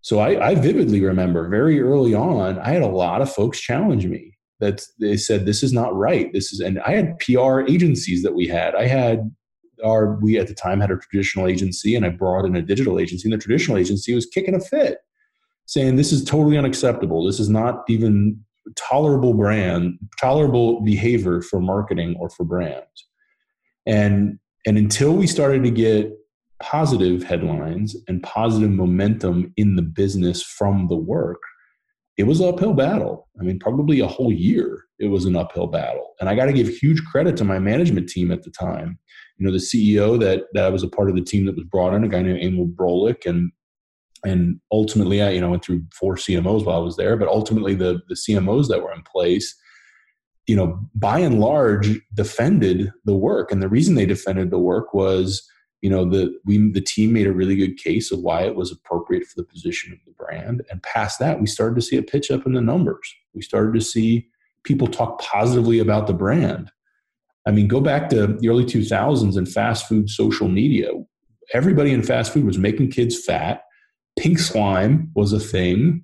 so 0.00 0.20
I, 0.20 0.50
I 0.50 0.54
vividly 0.54 1.02
remember 1.02 1.48
very 1.48 1.80
early 1.80 2.14
on, 2.14 2.58
I 2.60 2.70
had 2.70 2.82
a 2.82 2.88
lot 2.88 3.20
of 3.20 3.32
folks 3.32 3.60
challenge 3.60 4.06
me 4.06 4.38
that 4.60 4.82
they 5.00 5.16
said 5.16 5.44
this 5.44 5.62
is 5.62 5.72
not 5.72 5.94
right. 5.94 6.32
This 6.32 6.52
is, 6.52 6.60
and 6.60 6.80
I 6.80 6.92
had 6.92 7.18
PR 7.18 7.60
agencies 7.62 8.22
that 8.22 8.34
we 8.34 8.46
had. 8.46 8.74
I 8.74 8.86
had 8.86 9.34
our 9.84 10.18
we 10.20 10.38
at 10.38 10.46
the 10.46 10.54
time 10.54 10.80
had 10.80 10.90
a 10.90 10.96
traditional 10.96 11.48
agency, 11.48 11.96
and 11.96 12.06
I 12.06 12.10
brought 12.10 12.44
in 12.44 12.54
a 12.54 12.62
digital 12.62 13.00
agency, 13.00 13.26
and 13.28 13.32
the 13.32 13.42
traditional 13.42 13.78
agency 13.78 14.14
was 14.14 14.26
kicking 14.26 14.54
a 14.54 14.60
fit, 14.60 14.98
saying 15.66 15.96
this 15.96 16.12
is 16.12 16.22
totally 16.24 16.56
unacceptable. 16.56 17.24
This 17.24 17.40
is 17.40 17.48
not 17.48 17.82
even 17.88 18.44
tolerable 18.76 19.34
brand, 19.34 19.98
tolerable 20.20 20.80
behavior 20.82 21.42
for 21.42 21.60
marketing 21.60 22.16
or 22.18 22.30
for 22.30 22.44
brands. 22.44 23.08
And 23.86 24.38
and 24.66 24.76
until 24.76 25.14
we 25.14 25.26
started 25.26 25.62
to 25.64 25.70
get 25.70 26.12
positive 26.62 27.22
headlines 27.22 27.96
and 28.08 28.22
positive 28.22 28.70
momentum 28.70 29.52
in 29.56 29.76
the 29.76 29.82
business 29.82 30.42
from 30.42 30.88
the 30.88 30.96
work, 30.96 31.40
it 32.18 32.24
was 32.24 32.40
an 32.40 32.48
uphill 32.48 32.74
battle. 32.74 33.28
I 33.40 33.44
mean, 33.44 33.58
probably 33.58 34.00
a 34.00 34.06
whole 34.06 34.32
year 34.32 34.84
it 35.00 35.08
was 35.08 35.24
an 35.24 35.34
uphill 35.34 35.66
battle. 35.66 36.14
And 36.20 36.28
I 36.28 36.34
got 36.34 36.44
to 36.44 36.52
give 36.52 36.68
huge 36.68 37.02
credit 37.06 37.36
to 37.38 37.44
my 37.44 37.58
management 37.58 38.08
team 38.08 38.30
at 38.30 38.42
the 38.42 38.50
time. 38.50 38.98
You 39.38 39.46
know, 39.46 39.52
the 39.52 39.58
CEO 39.58 40.20
that 40.20 40.44
that 40.52 40.64
I 40.64 40.68
was 40.68 40.82
a 40.82 40.88
part 40.88 41.08
of 41.08 41.16
the 41.16 41.22
team 41.22 41.46
that 41.46 41.56
was 41.56 41.64
brought 41.64 41.94
in, 41.94 42.04
a 42.04 42.08
guy 42.08 42.20
named 42.20 42.42
Emil 42.42 42.66
Brolick, 42.66 43.24
and 43.24 43.50
and 44.24 44.60
ultimately 44.70 45.22
I, 45.22 45.30
you 45.30 45.40
know, 45.40 45.50
went 45.50 45.64
through 45.64 45.84
four 45.92 46.16
CMOs 46.16 46.64
while 46.64 46.76
I 46.76 46.84
was 46.84 46.96
there, 46.96 47.16
but 47.16 47.28
ultimately 47.28 47.74
the 47.74 48.00
the 48.08 48.14
CMOs 48.14 48.68
that 48.68 48.82
were 48.82 48.92
in 48.92 49.02
place, 49.02 49.54
you 50.46 50.56
know, 50.56 50.80
by 50.94 51.18
and 51.20 51.40
large 51.40 52.00
defended 52.14 52.92
the 53.04 53.14
work. 53.14 53.50
And 53.50 53.62
the 53.62 53.68
reason 53.68 53.94
they 53.94 54.06
defended 54.06 54.50
the 54.50 54.58
work 54.58 54.92
was 54.94 55.46
you 55.80 55.88
know 55.88 56.04
the 56.04 56.38
we 56.44 56.70
the 56.72 56.80
team 56.80 57.12
made 57.12 57.26
a 57.26 57.32
really 57.32 57.56
good 57.56 57.76
case 57.78 58.10
of 58.10 58.20
why 58.20 58.42
it 58.42 58.54
was 58.54 58.70
appropriate 58.70 59.26
for 59.26 59.36
the 59.36 59.46
position 59.46 59.92
of 59.92 59.98
the 60.04 60.12
brand. 60.12 60.62
And 60.70 60.82
past 60.82 61.18
that 61.20 61.40
we 61.40 61.46
started 61.46 61.76
to 61.76 61.82
see 61.82 61.96
a 61.96 62.02
pitch 62.02 62.30
up 62.30 62.46
in 62.46 62.52
the 62.52 62.60
numbers. 62.60 63.14
We 63.34 63.42
started 63.42 63.74
to 63.74 63.80
see 63.80 64.28
people 64.64 64.86
talk 64.86 65.20
positively 65.20 65.78
about 65.78 66.06
the 66.06 66.12
brand. 66.12 66.70
I 67.46 67.52
mean 67.52 67.68
go 67.68 67.80
back 67.80 68.10
to 68.10 68.26
the 68.26 68.48
early 68.48 68.64
2000s 68.64 69.36
and 69.36 69.48
fast 69.48 69.86
food 69.86 70.10
social 70.10 70.48
media. 70.48 70.90
Everybody 71.54 71.92
in 71.92 72.02
fast 72.02 72.32
food 72.32 72.44
was 72.44 72.58
making 72.58 72.90
kids 72.90 73.24
fat 73.24 73.62
pink 74.18 74.38
slime 74.38 75.10
was 75.14 75.32
a 75.32 75.40
thing 75.40 76.02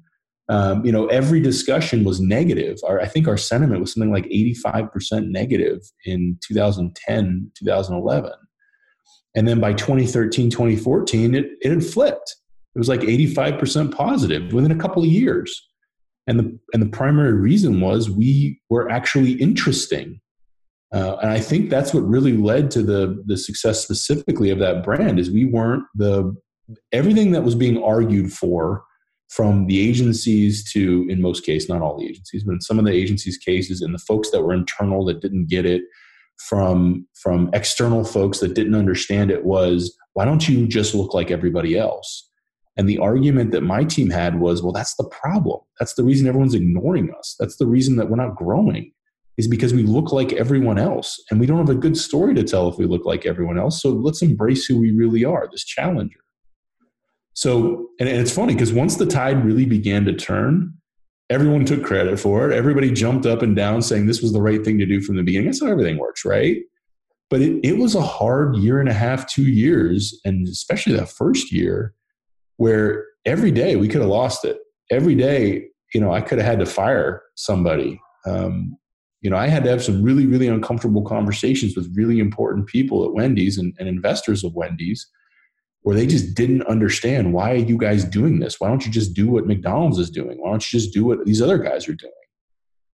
um, 0.48 0.84
you 0.84 0.92
know 0.92 1.06
every 1.06 1.40
discussion 1.40 2.04
was 2.04 2.20
negative 2.20 2.78
our, 2.86 3.00
i 3.00 3.06
think 3.06 3.26
our 3.26 3.36
sentiment 3.36 3.80
was 3.80 3.92
something 3.92 4.12
like 4.12 4.26
85% 4.26 5.28
negative 5.28 5.80
in 6.04 6.38
2010 6.46 7.50
2011 7.58 8.32
and 9.36 9.46
then 9.46 9.60
by 9.60 9.74
2013, 9.74 10.50
2014, 10.50 11.34
it, 11.34 11.44
it 11.60 11.70
had 11.70 11.84
flipped. 11.84 12.36
It 12.74 12.78
was 12.78 12.88
like 12.88 13.00
85% 13.00 13.94
positive 13.94 14.52
within 14.52 14.72
a 14.72 14.76
couple 14.76 15.02
of 15.02 15.08
years. 15.08 15.68
And 16.26 16.40
the, 16.40 16.58
and 16.72 16.82
the 16.82 16.88
primary 16.88 17.34
reason 17.34 17.80
was 17.80 18.10
we 18.10 18.60
were 18.70 18.90
actually 18.90 19.32
interesting. 19.32 20.20
Uh, 20.92 21.16
and 21.16 21.30
I 21.30 21.38
think 21.38 21.68
that's 21.68 21.92
what 21.92 22.08
really 22.08 22.32
led 22.32 22.70
to 22.72 22.82
the, 22.82 23.22
the 23.26 23.36
success 23.36 23.82
specifically 23.82 24.50
of 24.50 24.58
that 24.58 24.82
brand 24.82 25.18
is 25.18 25.30
we 25.30 25.44
weren't 25.44 25.84
the 25.94 26.34
everything 26.92 27.32
that 27.32 27.44
was 27.44 27.54
being 27.54 27.82
argued 27.82 28.32
for 28.32 28.84
from 29.28 29.66
the 29.66 29.80
agencies 29.80 30.70
to 30.72 31.06
in 31.08 31.20
most 31.20 31.44
cases 31.44 31.68
not 31.68 31.82
all 31.82 31.98
the 31.98 32.06
agencies 32.06 32.44
but 32.44 32.52
in 32.52 32.60
some 32.60 32.78
of 32.78 32.84
the 32.84 32.92
agencies 32.92 33.36
cases 33.36 33.82
and 33.82 33.92
the 33.94 33.98
folks 33.98 34.30
that 34.30 34.42
were 34.42 34.54
internal 34.54 35.04
that 35.04 35.20
didn't 35.20 35.48
get 35.48 35.66
it 35.66 35.82
from 36.38 37.06
from 37.14 37.50
external 37.52 38.04
folks 38.04 38.40
that 38.40 38.54
didn't 38.54 38.74
understand 38.74 39.30
it 39.30 39.44
was 39.44 39.96
why 40.12 40.24
don't 40.24 40.48
you 40.48 40.66
just 40.66 40.94
look 40.94 41.14
like 41.14 41.30
everybody 41.30 41.76
else? 41.76 42.30
And 42.78 42.88
the 42.88 42.98
argument 42.98 43.52
that 43.52 43.62
my 43.62 43.84
team 43.84 44.10
had 44.10 44.38
was 44.40 44.62
well 44.62 44.72
that's 44.72 44.94
the 44.96 45.08
problem. 45.08 45.60
That's 45.78 45.94
the 45.94 46.04
reason 46.04 46.26
everyone's 46.26 46.54
ignoring 46.54 47.12
us. 47.18 47.36
That's 47.38 47.56
the 47.56 47.66
reason 47.66 47.96
that 47.96 48.10
we're 48.10 48.16
not 48.16 48.36
growing 48.36 48.92
is 49.38 49.48
because 49.48 49.74
we 49.74 49.82
look 49.82 50.12
like 50.12 50.32
everyone 50.32 50.78
else 50.78 51.22
and 51.30 51.38
we 51.38 51.46
don't 51.46 51.58
have 51.58 51.68
a 51.68 51.74
good 51.74 51.96
story 51.96 52.34
to 52.34 52.42
tell 52.42 52.68
if 52.68 52.78
we 52.78 52.86
look 52.86 53.04
like 53.04 53.26
everyone 53.26 53.58
else. 53.58 53.82
So 53.82 53.90
let's 53.90 54.22
embrace 54.22 54.64
who 54.64 54.78
we 54.78 54.92
really 54.92 55.24
are 55.24 55.48
this 55.50 55.64
challenger 55.64 56.20
so 57.36 57.86
and, 58.00 58.08
it's 58.08 58.32
funny 58.32 58.54
because 58.54 58.72
once 58.72 58.96
the 58.96 59.06
tide 59.06 59.44
really 59.44 59.66
began 59.66 60.04
to 60.06 60.12
turn 60.12 60.74
everyone 61.30 61.64
took 61.64 61.82
credit 61.82 62.18
for 62.18 62.50
it. 62.50 62.54
Everybody 62.54 62.90
jumped 62.90 63.26
up 63.26 63.42
and 63.42 63.56
down 63.56 63.82
saying 63.82 64.06
this 64.06 64.22
was 64.22 64.32
the 64.32 64.40
right 64.40 64.64
thing 64.64 64.78
to 64.78 64.86
do 64.86 65.00
from 65.00 65.16
the 65.16 65.22
beginning. 65.22 65.46
That's 65.46 65.62
how 65.62 65.70
everything 65.70 65.98
works, 65.98 66.24
right? 66.24 66.58
But 67.28 67.40
it, 67.40 67.60
it 67.64 67.78
was 67.78 67.94
a 67.94 68.02
hard 68.02 68.56
year 68.56 68.78
and 68.80 68.88
a 68.88 68.92
half, 68.92 69.28
two 69.28 69.42
years, 69.42 70.20
and 70.24 70.46
especially 70.46 70.94
that 70.94 71.08
first 71.08 71.50
year 71.50 71.94
where 72.58 73.04
every 73.24 73.50
day 73.50 73.76
we 73.76 73.88
could 73.88 74.00
have 74.00 74.10
lost 74.10 74.44
it. 74.44 74.58
every 74.90 75.16
day, 75.16 75.66
you 75.92 76.00
know, 76.00 76.12
I 76.12 76.20
could 76.20 76.38
have 76.38 76.46
had 76.46 76.60
to 76.60 76.66
fire 76.66 77.22
somebody. 77.34 78.00
Um, 78.24 78.76
you 79.20 79.30
know, 79.30 79.36
I 79.36 79.48
had 79.48 79.64
to 79.64 79.70
have 79.70 79.82
some 79.82 80.02
really, 80.02 80.26
really 80.26 80.46
uncomfortable 80.46 81.02
conversations 81.02 81.74
with 81.74 81.92
really 81.96 82.20
important 82.20 82.68
people 82.68 83.04
at 83.04 83.12
Wendy's 83.12 83.58
and, 83.58 83.74
and 83.80 83.88
investors 83.88 84.44
of 84.44 84.54
Wendy's 84.54 85.08
where 85.86 85.94
they 85.94 86.04
just 86.04 86.34
didn't 86.34 86.66
understand 86.66 87.32
why 87.32 87.52
are 87.52 87.64
you 87.70 87.78
guys 87.78 88.02
doing 88.04 88.40
this? 88.40 88.58
Why 88.58 88.66
don't 88.66 88.84
you 88.84 88.90
just 88.90 89.14
do 89.14 89.28
what 89.28 89.46
McDonald's 89.46 90.00
is 90.00 90.10
doing? 90.10 90.36
Why 90.36 90.50
don't 90.50 90.72
you 90.72 90.80
just 90.80 90.92
do 90.92 91.04
what 91.04 91.24
these 91.24 91.40
other 91.40 91.58
guys 91.58 91.88
are 91.88 91.94
doing? 91.94 92.12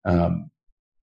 Um, 0.06 0.49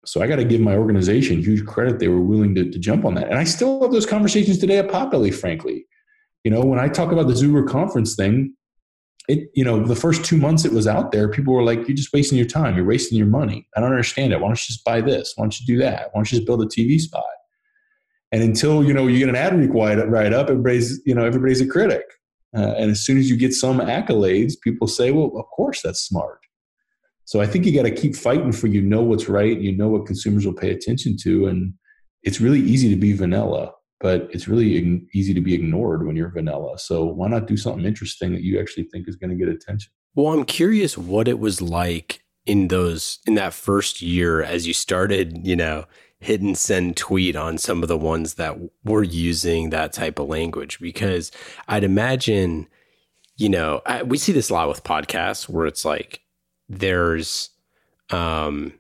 so 0.04 0.20
I 0.20 0.26
got 0.26 0.36
to 0.36 0.44
give 0.44 0.60
my 0.60 0.76
organization 0.76 1.40
huge 1.40 1.64
credit. 1.64 1.98
They 1.98 2.08
were 2.08 2.20
willing 2.20 2.54
to, 2.56 2.70
to 2.70 2.78
jump 2.78 3.06
on 3.06 3.14
that. 3.14 3.30
And 3.30 3.38
I 3.38 3.44
still 3.44 3.80
have 3.80 3.92
those 3.92 4.04
conversations 4.04 4.58
today 4.58 4.76
at 4.76 4.88
Potbelly, 4.88 5.32
frankly. 5.32 5.86
You 6.44 6.50
know, 6.50 6.60
when 6.60 6.78
I 6.78 6.86
talk 6.86 7.12
about 7.12 7.28
the 7.28 7.32
Zuber 7.32 7.66
conference 7.66 8.14
thing, 8.14 8.54
it, 9.26 9.48
you 9.54 9.64
know, 9.64 9.82
the 9.82 9.96
first 9.96 10.22
two 10.22 10.36
months 10.36 10.66
it 10.66 10.72
was 10.72 10.86
out 10.86 11.12
there, 11.12 11.30
people 11.30 11.54
were 11.54 11.62
like, 11.62 11.88
you're 11.88 11.96
just 11.96 12.12
wasting 12.12 12.36
your 12.36 12.46
time. 12.46 12.76
You're 12.76 12.84
wasting 12.84 13.16
your 13.16 13.26
money. 13.26 13.66
I 13.74 13.80
don't 13.80 13.88
understand 13.88 14.34
it. 14.34 14.40
Why 14.40 14.48
don't 14.48 14.60
you 14.60 14.66
just 14.66 14.84
buy 14.84 15.00
this? 15.00 15.32
Why 15.34 15.44
don't 15.44 15.58
you 15.58 15.66
do 15.66 15.78
that? 15.78 16.10
Why 16.12 16.18
don't 16.18 16.30
you 16.30 16.36
just 16.36 16.46
build 16.46 16.60
a 16.60 16.66
TV 16.66 17.00
spot? 17.00 17.24
And 18.32 18.42
until, 18.42 18.84
you 18.84 18.94
know, 18.94 19.06
you 19.06 19.18
get 19.18 19.28
an 19.28 19.34
Adweek 19.34 19.72
right 20.08 20.32
up, 20.32 20.50
everybody's, 20.50 21.00
you 21.04 21.14
know, 21.14 21.24
everybody's 21.24 21.60
a 21.60 21.66
critic. 21.66 22.04
Uh, 22.56 22.74
and 22.76 22.90
as 22.90 23.00
soon 23.00 23.18
as 23.18 23.30
you 23.30 23.36
get 23.36 23.52
some 23.52 23.78
accolades, 23.78 24.54
people 24.62 24.86
say, 24.86 25.10
well, 25.10 25.32
of 25.36 25.46
course 25.46 25.82
that's 25.82 26.00
smart. 26.00 26.40
So 27.24 27.40
I 27.40 27.46
think 27.46 27.64
you 27.64 27.72
got 27.72 27.84
to 27.84 27.92
keep 27.92 28.16
fighting 28.16 28.50
for 28.50 28.66
you 28.66 28.82
know 28.82 29.02
what's 29.02 29.28
right, 29.28 29.58
you 29.58 29.76
know 29.76 29.88
what 29.88 30.06
consumers 30.06 30.44
will 30.44 30.52
pay 30.52 30.72
attention 30.72 31.16
to, 31.22 31.46
and 31.46 31.72
it's 32.24 32.40
really 32.40 32.58
easy 32.58 32.90
to 32.90 32.96
be 32.96 33.12
vanilla, 33.12 33.72
but 34.00 34.28
it's 34.32 34.48
really 34.48 35.06
easy 35.14 35.32
to 35.32 35.40
be 35.40 35.54
ignored 35.54 36.04
when 36.04 36.16
you're 36.16 36.32
vanilla. 36.32 36.76
So 36.78 37.04
why 37.04 37.28
not 37.28 37.46
do 37.46 37.56
something 37.56 37.84
interesting 37.84 38.32
that 38.32 38.42
you 38.42 38.58
actually 38.58 38.84
think 38.84 39.08
is 39.08 39.14
going 39.14 39.30
to 39.30 39.36
get 39.36 39.48
attention? 39.48 39.92
Well, 40.16 40.32
I'm 40.32 40.44
curious 40.44 40.98
what 40.98 41.28
it 41.28 41.38
was 41.38 41.62
like 41.62 42.24
in 42.46 42.66
those 42.66 43.20
in 43.26 43.34
that 43.34 43.54
first 43.54 44.02
year 44.02 44.42
as 44.42 44.66
you 44.66 44.74
started, 44.74 45.46
you 45.46 45.54
know, 45.54 45.84
hit 46.20 46.42
and 46.42 46.56
send 46.56 46.96
tweet 46.96 47.35
on 47.35 47.56
some 47.59 47.83
of 47.83 47.88
the 47.88 47.96
ones 47.96 48.35
that 48.35 48.59
were 48.85 49.02
using 49.02 49.70
that 49.70 49.92
type 49.92 50.18
of 50.18 50.28
language 50.28 50.78
because 50.78 51.33
I'd 51.66 51.85
imagine, 51.85 52.68
you 53.37 53.48
know, 53.48 53.80
I, 53.87 54.02
we 54.02 54.18
see 54.18 54.33
this 54.33 54.50
a 54.50 54.54
lot 54.54 54.68
with 54.68 54.85
podcasts 54.85 55.48
where 55.48 55.66
it's 55.66 55.85
like 55.85 56.20
there's 56.68 57.50
um 58.11 58.74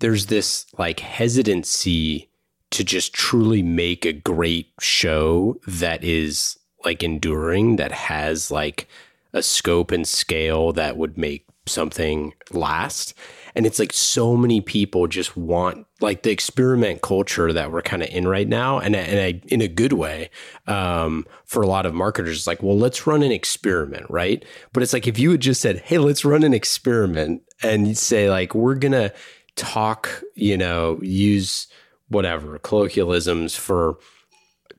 there's 0.00 0.26
this 0.26 0.66
like 0.78 1.00
hesitancy 1.00 2.28
to 2.70 2.84
just 2.84 3.12
truly 3.12 3.62
make 3.62 4.04
a 4.04 4.12
great 4.12 4.72
show 4.80 5.58
that 5.66 6.04
is 6.04 6.58
like 6.84 7.02
enduring 7.02 7.76
that 7.76 7.92
has 7.92 8.50
like 8.50 8.88
a 9.32 9.42
scope 9.42 9.90
and 9.90 10.06
scale 10.06 10.72
that 10.72 10.96
would 10.96 11.16
make 11.16 11.46
something 11.70 12.34
last. 12.52 13.14
And 13.54 13.66
it's 13.66 13.78
like 13.78 13.92
so 13.92 14.36
many 14.36 14.60
people 14.60 15.06
just 15.06 15.36
want 15.36 15.86
like 16.00 16.22
the 16.22 16.30
experiment 16.30 17.02
culture 17.02 17.52
that 17.52 17.72
we're 17.72 17.82
kind 17.82 18.02
of 18.02 18.08
in 18.10 18.28
right 18.28 18.48
now. 18.48 18.78
And, 18.78 18.94
and 18.94 19.18
I, 19.18 19.40
in 19.48 19.60
a 19.60 19.68
good 19.68 19.92
way 19.92 20.30
um, 20.66 21.26
for 21.44 21.62
a 21.62 21.66
lot 21.66 21.86
of 21.86 21.94
marketers 21.94 22.38
it's 22.38 22.46
like 22.46 22.62
well 22.62 22.78
let's 22.78 23.06
run 23.06 23.22
an 23.22 23.32
experiment 23.32 24.06
right? 24.08 24.44
But 24.72 24.82
it's 24.82 24.92
like 24.92 25.06
if 25.06 25.18
you 25.18 25.32
had 25.32 25.40
just 25.40 25.60
said 25.60 25.78
hey 25.78 25.98
let's 25.98 26.24
run 26.24 26.44
an 26.44 26.54
experiment 26.54 27.42
and 27.62 27.96
say 27.96 28.30
like 28.30 28.54
we're 28.54 28.74
gonna 28.74 29.12
talk 29.56 30.22
you 30.34 30.56
know 30.56 30.98
use 31.02 31.66
whatever 32.08 32.58
colloquialisms 32.58 33.54
for 33.54 33.98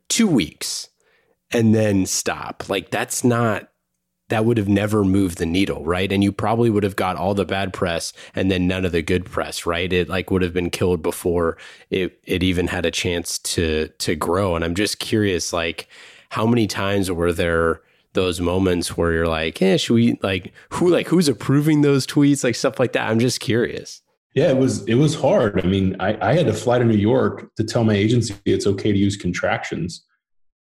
two 0.10 0.27
weeks 0.27 0.89
and 1.51 1.75
then 1.75 2.06
stop 2.06 2.69
like 2.69 2.89
that's 2.89 3.23
not 3.23 3.70
that 4.32 4.46
would 4.46 4.58
have 4.58 4.70
never 4.70 5.04
moved 5.04 5.38
the 5.38 5.46
needle, 5.46 5.84
right? 5.84 6.12
And 6.12 6.24
you 6.24 6.32
probably 6.32 6.70
would 6.70 6.84
have 6.84 6.96
got 6.96 7.17
all 7.17 7.34
the 7.34 7.46
bad 7.46 7.74
press 7.74 8.13
and 8.34 8.50
then 8.50 8.65
none 8.65 8.86
of 8.86 8.94
the 8.94 9.02
good 9.02 9.26
press, 9.26 9.65
right? 9.65 9.91
It 9.91 10.08
like 10.10 10.32
would 10.32 10.41
have 10.41 10.54
been 10.54 10.70
killed 10.70 11.04
before 11.04 11.58
it 11.89 12.20
it 12.24 12.41
even 12.41 12.67
had 12.67 12.86
a 12.86 12.91
chance 12.91 13.38
to 13.39 13.89
to 14.00 14.15
grow. 14.15 14.56
And 14.56 14.63
I'm 14.63 14.76
just 14.76 15.00
curious, 15.00 15.54
like, 15.54 15.88
how 16.30 16.48
many 16.48 16.65
times 16.65 17.12
were 17.12 17.34
there 17.34 17.82
those 18.13 18.41
moments 18.41 18.98
where 18.98 19.12
you're 19.12 19.28
like, 19.28 19.60
yeah, 19.60 19.78
should 19.78 19.94
we 19.94 20.17
like 20.22 20.54
who 20.70 20.89
like 20.89 21.08
who's 21.08 21.28
approving 21.28 21.82
those 21.82 22.08
tweets, 22.08 22.44
like 22.44 22.56
stuff 22.56 22.80
like 22.80 22.94
that? 22.94 23.10
I'm 23.10 23.20
just 23.20 23.41
curious. 23.41 24.02
Yeah, 24.34 24.50
it 24.50 24.58
was 24.58 24.86
it 24.88 24.96
was 24.96 25.13
hard. 25.13 25.60
I 25.63 25.67
mean, 25.67 25.98
I, 26.00 26.30
I 26.30 26.34
had 26.34 26.46
to 26.46 26.54
fly 26.54 26.80
to 26.80 26.86
New 26.86 26.96
York 26.96 27.54
to 27.56 27.65
tell 27.65 27.84
my 27.84 27.96
agency 27.96 28.36
it's 28.46 28.65
okay 28.65 28.94
to 28.94 28.98
use 28.98 29.17
contractions. 29.17 30.06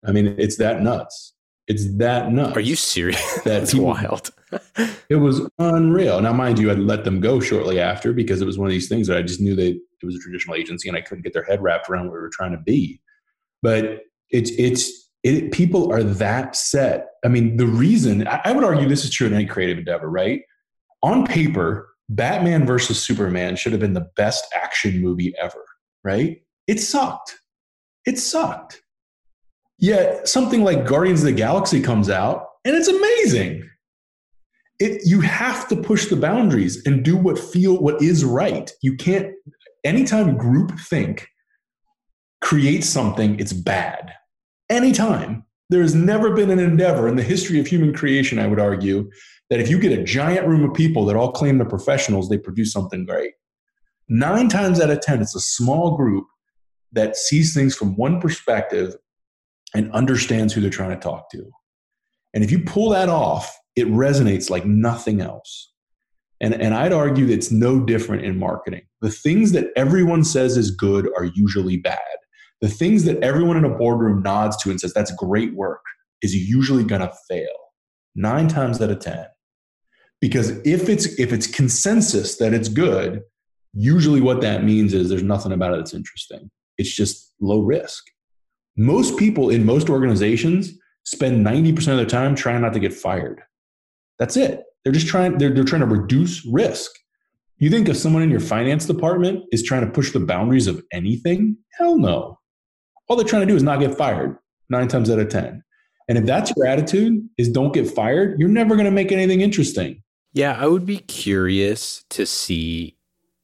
I 0.05 0.11
mean, 0.11 0.35
it's 0.37 0.57
that 0.57 0.81
nuts. 0.81 1.34
It's 1.67 1.97
that 1.97 2.31
nuts. 2.31 2.55
Are 2.55 2.61
you 2.61 2.75
serious? 2.75 3.39
That's 3.43 3.71
people, 3.71 3.87
wild. 3.87 4.31
it 5.09 5.15
was 5.15 5.41
unreal. 5.57 6.21
Now, 6.21 6.33
mind 6.33 6.59
you, 6.59 6.69
I'd 6.69 6.79
let 6.79 7.03
them 7.03 7.19
go 7.19 7.39
shortly 7.39 7.79
after 7.79 8.13
because 8.13 8.41
it 8.41 8.45
was 8.45 8.57
one 8.57 8.67
of 8.67 8.71
these 8.71 8.87
things 8.87 9.07
that 9.07 9.17
I 9.17 9.23
just 9.23 9.41
knew 9.41 9.55
that 9.55 9.65
it 9.65 10.05
was 10.05 10.15
a 10.15 10.19
traditional 10.19 10.55
agency 10.55 10.87
and 10.87 10.97
I 10.97 11.01
couldn't 11.01 11.23
get 11.23 11.33
their 11.33 11.43
head 11.43 11.61
wrapped 11.61 11.89
around 11.89 12.05
what 12.05 12.13
we 12.13 12.19
were 12.19 12.29
trying 12.29 12.51
to 12.51 12.59
be. 12.59 13.01
But 13.63 14.01
it's 14.29 14.51
it's 14.51 15.09
it, 15.23 15.51
people 15.51 15.91
are 15.91 16.03
that 16.03 16.55
set. 16.55 17.07
I 17.23 17.29
mean, 17.29 17.57
the 17.57 17.65
reason 17.65 18.27
I, 18.27 18.41
I 18.45 18.51
would 18.51 18.63
argue 18.63 18.87
this 18.87 19.03
is 19.03 19.09
true 19.09 19.25
in 19.25 19.33
any 19.33 19.47
creative 19.47 19.79
endeavor, 19.79 20.09
right? 20.09 20.41
On 21.01 21.25
paper, 21.25 21.89
Batman 22.09 22.67
versus 22.67 23.01
Superman 23.01 23.55
should 23.55 23.71
have 23.71 23.81
been 23.81 23.93
the 23.93 24.07
best 24.15 24.45
action 24.53 25.01
movie 25.01 25.33
ever, 25.41 25.65
right? 26.03 26.43
It 26.67 26.79
sucked. 26.79 27.39
It 28.05 28.19
sucked 28.19 28.83
Yet 29.77 30.27
something 30.27 30.63
like 30.63 30.85
Guardians 30.85 31.21
of 31.21 31.25
the 31.25 31.33
Galaxy 31.33 31.81
comes 31.81 32.09
out 32.09 32.47
and 32.63 32.75
it's 32.75 32.87
amazing. 32.87 33.69
It, 34.79 35.01
you 35.05 35.21
have 35.21 35.67
to 35.69 35.75
push 35.75 36.07
the 36.07 36.15
boundaries 36.15 36.85
and 36.85 37.03
do 37.03 37.15
what 37.15 37.39
feel 37.39 37.77
what 37.79 38.01
is 38.01 38.25
right. 38.25 38.71
You 38.81 38.95
can't 38.95 39.33
anytime 39.83 40.37
group 40.37 40.77
think 40.79 41.27
creates 42.41 42.87
something, 42.87 43.39
it's 43.39 43.53
bad. 43.53 44.13
Anytime. 44.69 45.43
There 45.69 45.81
has 45.81 45.95
never 45.95 46.35
been 46.35 46.51
an 46.51 46.59
endeavor 46.59 47.07
in 47.07 47.15
the 47.15 47.23
history 47.23 47.59
of 47.59 47.65
human 47.65 47.91
creation, 47.91 48.37
I 48.37 48.45
would 48.45 48.59
argue, 48.59 49.09
that 49.49 49.59
if 49.59 49.67
you 49.67 49.79
get 49.79 49.97
a 49.97 50.03
giant 50.03 50.47
room 50.47 50.63
of 50.63 50.75
people 50.75 51.05
that 51.05 51.15
all 51.15 51.31
claim 51.31 51.57
they're 51.57 51.67
professionals, 51.67 52.29
they 52.29 52.37
produce 52.37 52.71
something 52.71 53.03
great. 53.03 53.31
Nine 54.07 54.47
times 54.47 54.79
out 54.79 54.91
of 54.91 55.01
10, 55.01 55.21
it's 55.21 55.35
a 55.35 55.39
small 55.39 55.97
group 55.97 56.27
that 56.91 57.15
sees 57.15 57.53
things 57.53 57.75
from 57.75 57.95
one 57.95 58.21
perspective 58.21 58.95
and 59.75 59.91
understands 59.91 60.53
who 60.53 60.61
they're 60.61 60.69
trying 60.69 60.91
to 60.91 60.95
talk 60.95 61.29
to. 61.31 61.51
And 62.33 62.43
if 62.43 62.51
you 62.51 62.59
pull 62.59 62.89
that 62.89 63.09
off, 63.09 63.57
it 63.75 63.87
resonates 63.87 64.49
like 64.49 64.65
nothing 64.65 65.21
else. 65.21 65.71
And, 66.41 66.53
and 66.53 66.73
I'd 66.73 66.93
argue 66.93 67.25
that 67.27 67.33
it's 67.33 67.51
no 67.51 67.79
different 67.79 68.25
in 68.25 68.37
marketing. 68.37 68.83
The 69.01 69.11
things 69.11 69.51
that 69.53 69.67
everyone 69.75 70.23
says 70.23 70.57
is 70.57 70.71
good 70.71 71.07
are 71.17 71.25
usually 71.25 71.77
bad. 71.77 71.99
The 72.61 72.67
things 72.67 73.03
that 73.05 73.21
everyone 73.23 73.57
in 73.57 73.65
a 73.65 73.77
boardroom 73.77 74.21
nods 74.21 74.57
to 74.57 74.69
and 74.69 74.79
says, 74.79 74.93
that's 74.93 75.11
great 75.11 75.53
work, 75.55 75.81
is 76.21 76.35
usually 76.35 76.83
going 76.83 77.01
to 77.01 77.13
fail 77.29 77.47
nine 78.15 78.47
times 78.47 78.81
out 78.81 78.89
of 78.89 78.99
10. 78.99 79.25
Because 80.21 80.49
if 80.65 80.89
it's, 80.89 81.19
if 81.19 81.31
it's 81.31 81.47
consensus 81.47 82.37
that 82.37 82.53
it's 82.53 82.69
good, 82.69 83.21
usually 83.73 84.21
what 84.21 84.41
that 84.41 84.63
means 84.63 84.93
is 84.93 85.09
there's 85.09 85.23
nothing 85.23 85.51
about 85.51 85.73
it 85.73 85.77
that's 85.77 85.93
interesting. 85.93 86.49
It's 86.77 86.93
just 86.93 87.33
low 87.39 87.61
risk. 87.61 88.03
Most 88.77 89.17
people 89.17 89.49
in 89.49 89.65
most 89.65 89.89
organizations 89.89 90.73
spend 91.05 91.45
90% 91.45 91.87
of 91.89 91.97
their 91.97 92.05
time 92.05 92.35
trying 92.35 92.61
not 92.61 92.73
to 92.73 92.79
get 92.79 92.93
fired. 92.93 93.41
That's 94.19 94.37
it. 94.37 94.63
They're 94.83 94.93
just 94.93 95.07
trying, 95.07 95.37
they're, 95.37 95.51
they're 95.51 95.63
trying 95.63 95.81
to 95.81 95.87
reduce 95.87 96.45
risk. 96.45 96.91
You 97.57 97.69
think 97.69 97.87
if 97.87 97.97
someone 97.97 98.21
in 98.21 98.29
your 98.29 98.39
finance 98.41 98.85
department 98.85 99.45
is 99.51 99.63
trying 99.63 99.85
to 99.85 99.91
push 99.91 100.11
the 100.11 100.19
boundaries 100.19 100.67
of 100.67 100.83
anything? 100.91 101.57
Hell 101.77 101.97
no. 101.97 102.39
All 103.07 103.15
they're 103.15 103.25
trying 103.25 103.43
to 103.43 103.47
do 103.47 103.55
is 103.55 103.63
not 103.63 103.79
get 103.79 103.97
fired 103.97 104.37
nine 104.69 104.87
times 104.87 105.09
out 105.09 105.19
of 105.19 105.29
10. 105.29 105.63
And 106.07 106.17
if 106.17 106.25
that's 106.25 106.51
your 106.55 106.67
attitude 106.67 107.27
is 107.37 107.49
don't 107.49 107.73
get 107.73 107.89
fired, 107.89 108.39
you're 108.39 108.49
never 108.49 108.75
going 108.75 108.85
to 108.85 108.91
make 108.91 109.11
anything 109.11 109.41
interesting. 109.41 110.03
Yeah, 110.33 110.57
I 110.59 110.67
would 110.67 110.85
be 110.85 110.97
curious 110.97 112.03
to 112.09 112.25
see 112.25 112.97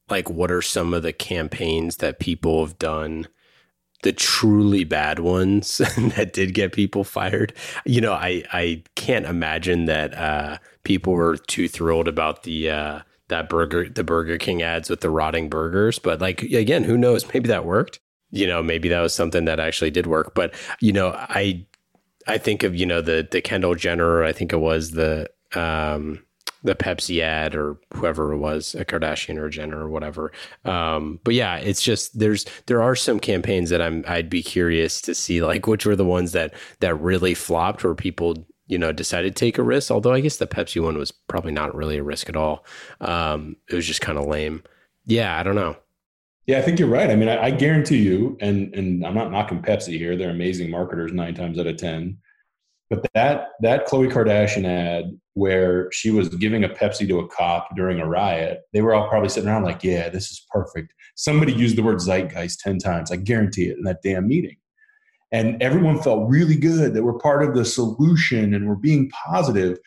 like 0.10 0.30
what 0.30 0.52
are 0.52 0.62
some 0.62 0.94
of 0.94 1.04
the 1.04 1.14
campaigns 1.14 1.98
that 1.98 2.20
people 2.20 2.66
have 2.66 2.78
done 2.78 3.28
the 4.04 4.12
truly 4.12 4.84
bad 4.84 5.20
ones 5.20 5.78
that 5.98 6.34
did 6.34 6.54
get 6.54 6.74
people 6.74 7.04
fired. 7.04 7.54
You 7.86 8.02
know, 8.02 8.14
I 8.14 8.44
I 8.52 8.84
can't 8.96 9.26
imagine 9.26 9.86
that 9.86 10.14
uh, 10.14 10.58
people 10.84 11.14
were 11.14 11.38
too 11.38 11.68
thrilled 11.68 12.08
about 12.08 12.44
the 12.44 12.70
uh, 12.70 13.00
that 13.28 13.50
burger 13.50 13.90
the 13.90 14.04
Burger 14.04 14.38
King 14.38 14.62
ads 14.62 14.90
with 14.90 15.02
the 15.02 15.10
rotting 15.10 15.50
burgers. 15.50 16.00
But 16.00 16.22
like 16.22 16.42
again, 16.42 16.84
who 16.84 16.98
knows? 16.98 17.32
Maybe 17.34 17.48
that 17.48 17.66
worked. 17.66 18.00
You 18.32 18.48
know, 18.48 18.64
maybe 18.64 18.88
that 18.90 19.02
was 19.02 19.14
something 19.14 19.46
that 19.46 19.60
actually 19.60 19.92
did 19.92 20.08
work. 20.08 20.34
But 20.34 20.54
you 20.80 20.94
know, 20.94 21.12
I 21.16 21.66
I 22.28 22.38
think 22.38 22.64
of 22.64 22.76
you 22.76 22.86
know 22.86 23.02
the 23.02 23.28
the 23.30 23.42
Kendall 23.42 23.76
Jenner. 23.76 24.24
I 24.24 24.32
think 24.32 24.54
it 24.54 24.58
was 24.58 24.92
the 24.92 25.30
um, 25.54 26.24
the 26.64 26.76
Pepsi 26.76 27.22
ad 27.22 27.56
or 27.56 27.78
whoever 27.94 28.34
it 28.34 28.38
was, 28.38 28.76
a 28.76 28.86
Kardashian 28.86 29.38
or 29.38 29.48
a 29.48 29.52
Jenner 29.52 29.80
or 29.80 29.90
whatever. 29.90 30.32
Um, 30.66 31.20
but 31.24 31.34
yeah, 31.34 31.58
it's 31.58 31.82
just 31.82 32.20
there's 32.20 32.46
there 32.68 32.82
are 32.82 32.96
some 32.96 33.20
campaigns 33.20 33.70
that 33.70 33.82
I'm 33.82 34.04
I'd 34.08 34.30
be 34.30 34.44
curious 34.44 35.02
to 35.02 35.16
see 35.16 35.42
like 35.42 35.68
which 35.68 35.86
were 35.86 35.96
the 35.96 36.06
ones 36.06 36.34
that 36.34 36.54
that 36.80 36.96
really 36.96 37.34
flopped 37.34 37.84
where 37.84 37.96
people 37.96 38.46
you 38.72 38.78
know, 38.78 38.94
decided 38.94 39.36
to 39.36 39.40
take 39.40 39.58
a 39.58 39.64
risk. 39.64 39.92
Although 39.92 40.14
I 40.14 40.22
guess 40.22 40.38
the 40.38 40.48
Pepsi 40.48 40.82
one 40.82 40.98
was 40.98 41.12
probably 41.12 41.52
not 41.52 41.76
really 41.76 41.98
a 41.98 42.04
risk 42.04 42.30
at 42.30 42.38
all. 42.38 42.66
Um, 43.02 43.58
it 43.70 43.76
was 43.76 43.86
just 43.86 44.00
kind 44.00 44.18
of 44.18 44.28
lame. 44.28 44.64
Yeah, 45.06 45.38
I 45.38 45.44
don't 45.44 45.56
know. 45.56 45.76
Yeah, 46.48 46.58
I 46.58 46.62
think 46.62 46.80
you're 46.80 46.88
right. 46.88 47.10
I 47.10 47.16
mean, 47.18 47.28
I, 47.28 47.44
I, 47.44 47.52
guarantee 47.52 47.98
you, 47.98 48.38
and 48.40 48.74
and 48.74 49.06
I'm 49.06 49.14
not 49.14 49.30
knocking 49.30 49.62
Pepsi 49.62 49.98
here; 49.98 50.16
they're 50.16 50.30
amazing 50.30 50.72
marketers 50.72 51.12
nine 51.12 51.36
times 51.36 51.60
out 51.60 51.68
of 51.68 51.78
ten. 51.78 52.18
But 52.92 53.08
that 53.14 53.48
that 53.62 53.88
Khloe 53.88 54.12
Kardashian 54.12 54.66
ad 54.66 55.18
where 55.34 55.90
she 55.94 56.12
was 56.12 56.28
giving 56.28 56.66
a 56.66 56.70
Pepsi 56.70 57.08
to 57.08 57.20
a 57.20 57.28
cop 57.30 57.70
during 57.74 58.02
a 58.02 58.06
riot, 58.06 58.60
they 58.74 58.82
were 58.82 58.94
all 58.94 59.08
probably 59.08 59.30
sitting 59.30 59.50
around 59.50 59.64
like, 59.64 59.82
"Yeah, 59.82 60.10
this 60.10 60.30
is 60.30 60.46
perfect." 60.52 60.94
Somebody 61.16 61.54
used 61.54 61.78
the 61.78 61.84
word 61.84 62.02
zeitgeist 62.02 62.60
ten 62.60 62.80
times. 62.80 63.10
I 63.10 63.16
guarantee 63.16 63.70
it 63.70 63.78
in 63.78 63.84
that 63.86 64.02
damn 64.04 64.28
meeting. 64.28 64.58
And 65.32 65.64
everyone 65.64 66.02
felt 66.02 66.30
really 66.30 66.58
good 66.58 66.94
that 66.94 67.04
we're 67.04 67.18
part 67.18 67.44
of 67.44 67.56
the 67.56 67.64
solution 67.64 68.54
and 68.54 68.68
we're 68.68 68.76
being 68.76 69.10
positive. 69.10 69.78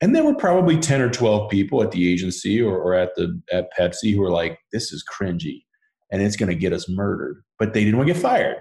And 0.00 0.14
there 0.14 0.22
were 0.22 0.34
probably 0.34 0.78
10 0.78 1.00
or 1.00 1.10
12 1.10 1.50
people 1.50 1.82
at 1.82 1.90
the 1.90 2.08
agency 2.08 2.60
or, 2.62 2.78
or 2.78 2.94
at 2.94 3.14
the 3.16 3.40
at 3.52 3.70
Pepsi 3.76 4.14
who 4.14 4.20
were 4.20 4.30
like, 4.30 4.58
this 4.72 4.92
is 4.92 5.04
cringy 5.04 5.64
and 6.12 6.22
it's 6.22 6.36
going 6.36 6.50
to 6.50 6.54
get 6.54 6.72
us 6.72 6.88
murdered. 6.88 7.42
But 7.58 7.74
they 7.74 7.82
didn't 7.82 7.96
want 7.96 8.08
to 8.08 8.14
get 8.14 8.22
fired. 8.22 8.58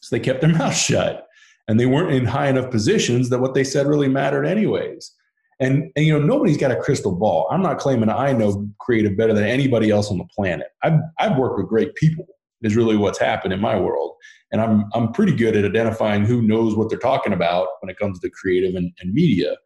So 0.00 0.16
they 0.16 0.20
kept 0.20 0.40
their 0.40 0.50
mouth 0.58 0.74
shut. 0.74 1.26
And 1.68 1.80
they 1.80 1.86
weren't 1.86 2.12
in 2.12 2.24
high 2.24 2.48
enough 2.48 2.70
positions 2.70 3.28
that 3.30 3.40
what 3.40 3.54
they 3.54 3.64
said 3.64 3.86
really 3.86 4.08
mattered 4.08 4.44
anyways. 4.44 5.12
And, 5.58 5.90
and 5.96 6.04
you 6.04 6.12
know, 6.12 6.24
nobody's 6.24 6.58
got 6.58 6.70
a 6.70 6.76
crystal 6.76 7.14
ball. 7.14 7.48
I'm 7.50 7.62
not 7.62 7.78
claiming 7.78 8.10
I 8.10 8.32
know 8.32 8.68
creative 8.78 9.16
better 9.16 9.32
than 9.32 9.44
anybody 9.44 9.90
else 9.90 10.10
on 10.10 10.18
the 10.18 10.26
planet. 10.34 10.68
I've, 10.82 11.00
I've 11.18 11.38
worked 11.38 11.58
with 11.58 11.68
great 11.68 11.94
people 11.94 12.26
is 12.62 12.76
really 12.76 12.96
what's 12.96 13.18
happened 13.18 13.52
in 13.52 13.60
my 13.60 13.78
world. 13.78 14.14
And 14.52 14.60
I'm 14.60 14.84
I'm 14.94 15.12
pretty 15.12 15.34
good 15.34 15.56
at 15.56 15.64
identifying 15.64 16.24
who 16.24 16.42
knows 16.42 16.76
what 16.76 16.88
they're 16.88 16.98
talking 16.98 17.32
about 17.32 17.68
when 17.80 17.90
it 17.90 17.98
comes 17.98 18.20
to 18.20 18.30
creative 18.30 18.74
and, 18.74 18.92
and 19.00 19.12
media. 19.12 19.56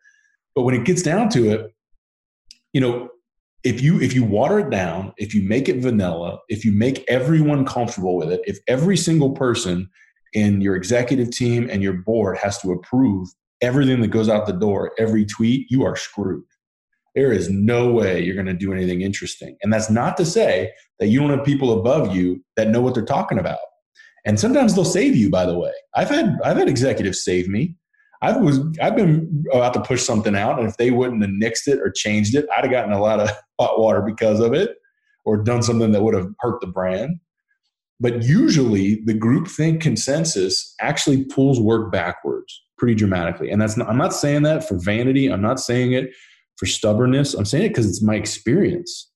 But 0.55 0.63
when 0.63 0.75
it 0.75 0.85
gets 0.85 1.03
down 1.03 1.29
to 1.31 1.51
it, 1.51 1.75
you 2.73 2.81
know, 2.81 3.09
if 3.63 3.81
you 3.81 4.01
if 4.01 4.15
you 4.15 4.25
water 4.25 4.59
it 4.61 4.71
down, 4.71 5.13
if 5.19 5.35
you 5.35 5.43
make 5.43 5.69
it 5.69 5.77
vanilla, 5.77 6.39
if 6.49 6.65
you 6.65 6.73
make 6.73 7.05
everyone 7.09 7.65
comfortable 7.67 8.17
with 8.17 8.33
it, 8.33 8.41
if 8.45 8.59
every 8.69 8.97
single 8.97 9.33
person 9.33 9.89
in 10.33 10.61
your 10.61 10.77
executive 10.77 11.31
team 11.31 11.69
and 11.71 11.83
your 11.83 11.93
board 11.93 12.39
has 12.39 12.59
to 12.59 12.73
approve 12.73 13.29
everything 13.61 14.01
that 14.01 14.09
goes 14.09 14.29
out 14.29 14.47
the 14.47 14.53
door, 14.53 14.93
every 14.99 15.25
tweet, 15.25 15.71
you 15.71 15.85
are 15.85 15.97
screwed. 15.97 16.45
There 17.15 17.33
is 17.33 17.51
no 17.51 17.91
way 17.91 18.23
you're 18.23 18.35
going 18.35 18.47
to 18.47 18.55
do 18.55 18.73
anything 18.73 19.01
interesting. 19.01 19.57
And 19.63 19.73
that's 19.73 19.91
not 19.91 20.17
to 20.19 20.25
say 20.25 20.73
that 20.99 21.09
you 21.09 21.21
don't 21.21 21.31
have 21.31 21.45
people 21.45 21.79
above 21.79 22.15
you 22.15 22.43
that 22.57 22.69
know 22.69 22.81
what 22.81 22.95
they're 22.95 23.05
talking 23.05 23.39
about. 23.39 23.59
And 24.25 24.39
sometimes 24.39 24.75
they'll 24.75 24.85
save 24.85 25.17
you, 25.17 25.31
by 25.31 25.47
the 25.47 25.59
way. 25.59 25.73
I've 25.95 26.11
had 26.11 26.39
I've 26.45 26.59
had 26.59 26.69
executives 26.69 27.25
save 27.25 27.49
me. 27.49 27.77
I 28.23 28.37
was 28.37 28.61
I've 28.81 28.95
been 28.95 29.45
about 29.53 29.73
to 29.75 29.81
push 29.81 30.03
something 30.03 30.37
out, 30.37 30.59
and 30.59 30.69
if 30.69 30.77
they 30.77 30.91
wouldn't 30.91 31.23
have 31.23 31.31
nixed 31.31 31.69
it 31.69 31.81
or 31.81 31.91
changed 31.91 32.35
it, 32.35 32.47
I'd 32.55 32.65
have 32.65 32.71
gotten 32.71 32.93
a 32.93 33.01
lot 33.01 33.21
of 33.21 33.31
hot 33.61 33.81
water 33.81 34.03
because 34.03 34.41
of 34.41 34.53
it, 34.53 34.77
or 35.25 35.39
done 35.39 35.63
something 35.63 35.93
that 35.93 36.03
would 36.03 36.15
have 36.15 36.29
hurt 36.41 36.61
the 36.61 36.67
brand. 36.67 37.19
But 38.01 38.23
usually, 38.23 39.03
the 39.05 39.15
groupthink 39.15 39.81
consensus 39.81 40.75
actually 40.81 41.25
pulls 41.25 41.61
work 41.61 41.93
backwards 41.93 42.63
pretty 42.79 42.95
dramatically. 42.95 43.51
And 43.51 43.61
that's 43.61 43.77
not, 43.77 43.89
I'm 43.89 43.99
not 43.99 44.15
saying 44.15 44.43
that 44.43 44.67
for 44.67 44.79
vanity. 44.79 45.29
I'm 45.29 45.43
not 45.43 45.61
saying 45.61 45.93
it 45.93 46.11
for 46.57 46.65
stubbornness. 46.67 47.35
I'm 47.35 47.45
saying 47.45 47.65
it 47.65 47.69
because 47.69 47.89
it's 47.89 48.03
my 48.03 48.15
experience. 48.15 49.11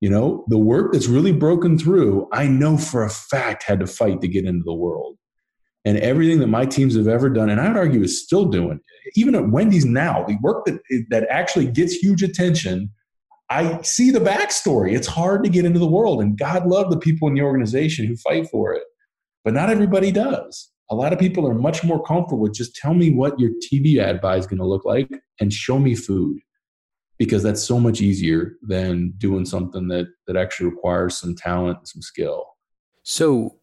You 0.00 0.10
know, 0.10 0.44
the 0.48 0.58
work 0.58 0.92
that's 0.92 1.08
really 1.08 1.32
broken 1.32 1.78
through, 1.78 2.28
I 2.32 2.46
know 2.46 2.76
for 2.78 3.04
a 3.04 3.10
fact 3.10 3.62
had 3.62 3.80
to 3.80 3.86
fight 3.86 4.20
to 4.22 4.28
get 4.28 4.44
into 4.44 4.64
the 4.64 4.74
world. 4.74 5.16
And 5.84 5.98
everything 5.98 6.40
that 6.40 6.48
my 6.48 6.66
teams 6.66 6.96
have 6.96 7.06
ever 7.06 7.30
done, 7.30 7.48
and 7.48 7.60
I 7.60 7.68
would 7.68 7.76
argue 7.76 8.02
is 8.02 8.22
still 8.22 8.46
doing, 8.46 8.80
even 9.14 9.34
at 9.34 9.50
Wendy's 9.50 9.84
now, 9.84 10.24
the 10.24 10.36
work 10.42 10.64
that 10.64 10.80
that 11.10 11.28
actually 11.30 11.66
gets 11.66 11.94
huge 11.94 12.22
attention, 12.22 12.90
I 13.48 13.80
see 13.82 14.10
the 14.10 14.20
backstory. 14.20 14.94
It's 14.94 15.06
hard 15.06 15.44
to 15.44 15.50
get 15.50 15.64
into 15.64 15.78
the 15.78 15.86
world, 15.86 16.20
and 16.20 16.38
God 16.38 16.66
love 16.66 16.90
the 16.90 16.98
people 16.98 17.28
in 17.28 17.34
the 17.34 17.42
organization 17.42 18.06
who 18.06 18.16
fight 18.16 18.48
for 18.50 18.72
it. 18.74 18.82
But 19.44 19.54
not 19.54 19.70
everybody 19.70 20.10
does. 20.10 20.70
A 20.90 20.94
lot 20.94 21.12
of 21.12 21.18
people 21.18 21.46
are 21.48 21.54
much 21.54 21.84
more 21.84 22.02
comfortable 22.02 22.40
with 22.40 22.54
just 22.54 22.74
tell 22.74 22.94
me 22.94 23.10
what 23.10 23.38
your 23.38 23.50
TV 23.72 23.98
ad 23.98 24.20
buy 24.20 24.36
is 24.36 24.46
going 24.46 24.58
to 24.58 24.66
look 24.66 24.84
like 24.84 25.08
and 25.40 25.52
show 25.52 25.78
me 25.78 25.94
food 25.94 26.38
because 27.18 27.42
that's 27.42 27.62
so 27.62 27.78
much 27.78 28.00
easier 28.00 28.56
than 28.62 29.12
doing 29.18 29.44
something 29.44 29.88
that 29.88 30.06
that 30.26 30.36
actually 30.36 30.68
requires 30.68 31.16
some 31.16 31.34
talent 31.34 31.78
and 31.78 31.88
some 31.88 32.02
skill. 32.02 32.44
So 33.02 33.56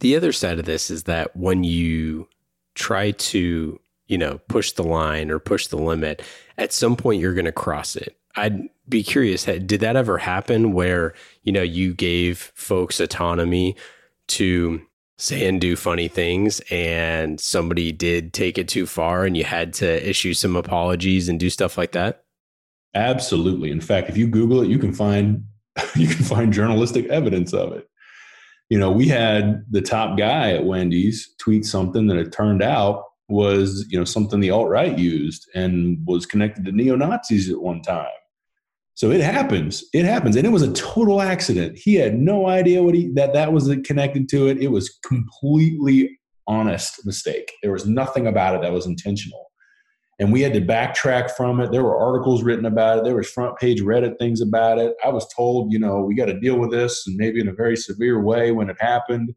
the 0.00 0.16
other 0.16 0.32
side 0.32 0.58
of 0.58 0.64
this 0.64 0.90
is 0.90 1.04
that 1.04 1.36
when 1.36 1.64
you 1.64 2.28
try 2.74 3.10
to, 3.10 3.78
you 4.06 4.18
know, 4.18 4.38
push 4.48 4.72
the 4.72 4.84
line 4.84 5.30
or 5.30 5.38
push 5.38 5.66
the 5.66 5.76
limit, 5.76 6.22
at 6.56 6.72
some 6.72 6.96
point 6.96 7.20
you're 7.20 7.34
going 7.34 7.44
to 7.44 7.52
cross 7.52 7.96
it. 7.96 8.16
I'd 8.36 8.68
be 8.88 9.02
curious, 9.02 9.44
did 9.44 9.68
that 9.80 9.96
ever 9.96 10.18
happen 10.18 10.72
where, 10.72 11.14
you 11.42 11.52
know, 11.52 11.62
you 11.62 11.94
gave 11.94 12.52
folks 12.54 13.00
autonomy 13.00 13.76
to 14.28 14.80
say 15.18 15.48
and 15.48 15.60
do 15.60 15.74
funny 15.74 16.06
things 16.06 16.60
and 16.70 17.40
somebody 17.40 17.90
did 17.90 18.32
take 18.32 18.56
it 18.56 18.68
too 18.68 18.86
far 18.86 19.24
and 19.24 19.36
you 19.36 19.44
had 19.44 19.72
to 19.74 20.08
issue 20.08 20.32
some 20.32 20.54
apologies 20.54 21.28
and 21.28 21.40
do 21.40 21.50
stuff 21.50 21.76
like 21.76 21.92
that? 21.92 22.24
Absolutely. 22.94 23.70
In 23.70 23.80
fact, 23.80 24.08
if 24.08 24.16
you 24.16 24.28
Google 24.28 24.62
it, 24.62 24.68
you 24.68 24.78
can 24.78 24.94
find 24.94 25.44
you 25.96 26.08
can 26.08 26.24
find 26.24 26.52
journalistic 26.52 27.06
evidence 27.06 27.52
of 27.52 27.72
it. 27.72 27.88
You 28.68 28.78
know, 28.78 28.90
we 28.90 29.08
had 29.08 29.64
the 29.70 29.80
top 29.80 30.18
guy 30.18 30.52
at 30.52 30.64
Wendy's 30.64 31.34
tweet 31.38 31.64
something 31.64 32.06
that 32.08 32.16
it 32.16 32.32
turned 32.32 32.62
out 32.62 33.04
was, 33.28 33.86
you 33.88 33.98
know, 33.98 34.04
something 34.04 34.40
the 34.40 34.50
alt 34.50 34.68
right 34.68 34.98
used 34.98 35.48
and 35.54 35.98
was 36.06 36.26
connected 36.26 36.64
to 36.64 36.72
neo 36.72 36.96
Nazis 36.96 37.50
at 37.50 37.60
one 37.60 37.82
time. 37.82 38.06
So 38.98 39.12
it 39.12 39.20
happens. 39.20 39.84
It 39.92 40.04
happens, 40.04 40.34
and 40.34 40.44
it 40.44 40.50
was 40.50 40.62
a 40.62 40.72
total 40.72 41.22
accident. 41.22 41.78
He 41.78 41.94
had 41.94 42.18
no 42.18 42.48
idea 42.48 42.82
what 42.82 42.96
he 42.96 43.12
that 43.14 43.32
that 43.32 43.52
was 43.52 43.72
connected 43.84 44.28
to 44.30 44.48
it. 44.48 44.58
It 44.58 44.72
was 44.72 44.98
completely 45.06 46.18
honest 46.48 47.06
mistake. 47.06 47.52
There 47.62 47.70
was 47.70 47.86
nothing 47.86 48.26
about 48.26 48.56
it 48.56 48.62
that 48.62 48.72
was 48.72 48.86
intentional 48.86 49.48
and 50.18 50.32
we 50.32 50.40
had 50.40 50.52
to 50.52 50.60
backtrack 50.60 51.30
from 51.30 51.60
it. 51.60 51.70
There 51.70 51.84
were 51.84 51.96
articles 51.96 52.42
written 52.42 52.66
about 52.66 52.98
it. 52.98 53.04
There 53.04 53.14
was 53.14 53.30
front 53.30 53.56
page 53.58 53.80
Reddit 53.80 54.18
things 54.18 54.40
about 54.40 54.78
it. 54.78 54.94
I 55.04 55.10
was 55.10 55.32
told, 55.32 55.72
you 55.72 55.78
know, 55.78 56.00
we 56.00 56.16
got 56.16 56.26
to 56.26 56.40
deal 56.40 56.58
with 56.58 56.72
this 56.72 57.06
and 57.06 57.16
maybe 57.16 57.40
in 57.40 57.48
a 57.48 57.52
very 57.52 57.76
severe 57.76 58.20
way 58.20 58.50
when 58.50 58.68
it 58.68 58.76
happened. 58.80 59.32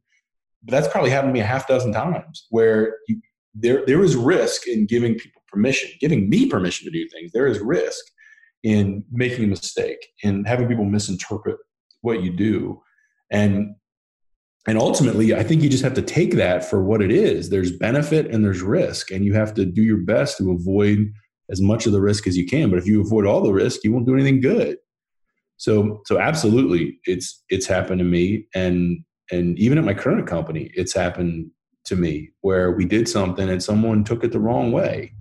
But 0.64 0.72
that's 0.72 0.88
probably 0.88 1.12
happened 1.12 1.30
to 1.30 1.34
me 1.34 1.41
a 1.41 1.45
half 1.45 1.68
dozen 1.68 1.93
times 1.93 2.47
where 2.49 2.97
you, 3.07 3.22
there 3.53 3.86
there 3.86 4.01
is 4.01 4.16
risk 4.16 4.68
in 4.68 4.88
giving 4.88 5.16
people 5.16 5.41
permission, 5.51 5.91
giving 5.99 6.30
me 6.30 6.47
permission 6.47 6.86
to 6.86 6.91
do 6.91 7.07
things. 7.09 7.32
There 7.32 7.47
is 7.47 7.59
risk 7.59 8.03
in 8.64 9.03
making 9.12 9.45
a 9.45 9.47
mistake 9.47 10.07
and 10.24 10.47
having 10.47 10.68
people 10.68 10.86
misinterpret 10.86 11.57
what 12.01 12.22
you 12.22 12.32
do. 12.32 12.82
And 13.32 13.76
and 14.68 14.78
ultimately 14.78 15.34
i 15.34 15.41
think 15.41 15.64
you 15.64 15.70
just 15.70 15.84
have 15.84 15.95
to 15.95 16.03
take 16.03 16.36
that 16.36 16.64
for 16.64 16.84
what 16.84 17.01
it 17.01 17.12
is. 17.12 17.49
There's 17.49 17.72
benefit 17.72 18.28
and 18.28 18.43
there's 18.43 18.62
risk 18.62 19.12
and 19.12 19.26
you 19.26 19.34
have 19.34 19.53
to 19.55 19.66
do 19.66 19.82
your 19.82 19.97
best 19.97 20.38
to 20.38 20.51
avoid 20.51 21.12
as 21.49 21.59
much 21.59 21.86
of 21.86 21.91
the 21.91 22.01
risk 22.01 22.28
as 22.28 22.38
you 22.38 22.45
can. 22.45 22.70
But 22.70 22.80
if 22.80 22.86
you 22.86 23.01
avoid 23.01 23.26
all 23.26 23.41
the 23.41 23.53
risk 23.53 23.84
you 23.84 23.91
won't 23.91 24.05
do 24.05 24.14
anything 24.14 24.41
good. 24.41 24.78
So 25.57 26.01
so 26.05 26.20
absolutely 26.20 26.99
it's 27.05 27.43
it's 27.49 27.66
happened 27.66 27.99
to 27.99 28.05
me 28.05 28.47
and 28.53 28.99
and 29.32 29.57
even 29.57 29.78
at 29.78 29.84
my 29.86 29.93
current 29.93 30.28
company 30.28 30.72
it's 30.76 30.93
happened 30.93 31.49
to 31.86 31.95
me 31.95 32.30
where 32.41 32.72
we 32.72 32.86
did 32.86 33.09
something 33.09 33.49
and 33.49 33.64
someone 33.64 34.03
took 34.03 34.24
it 34.24 34.32
the 34.32 34.39
wrong 34.39 34.72
way. 34.72 35.14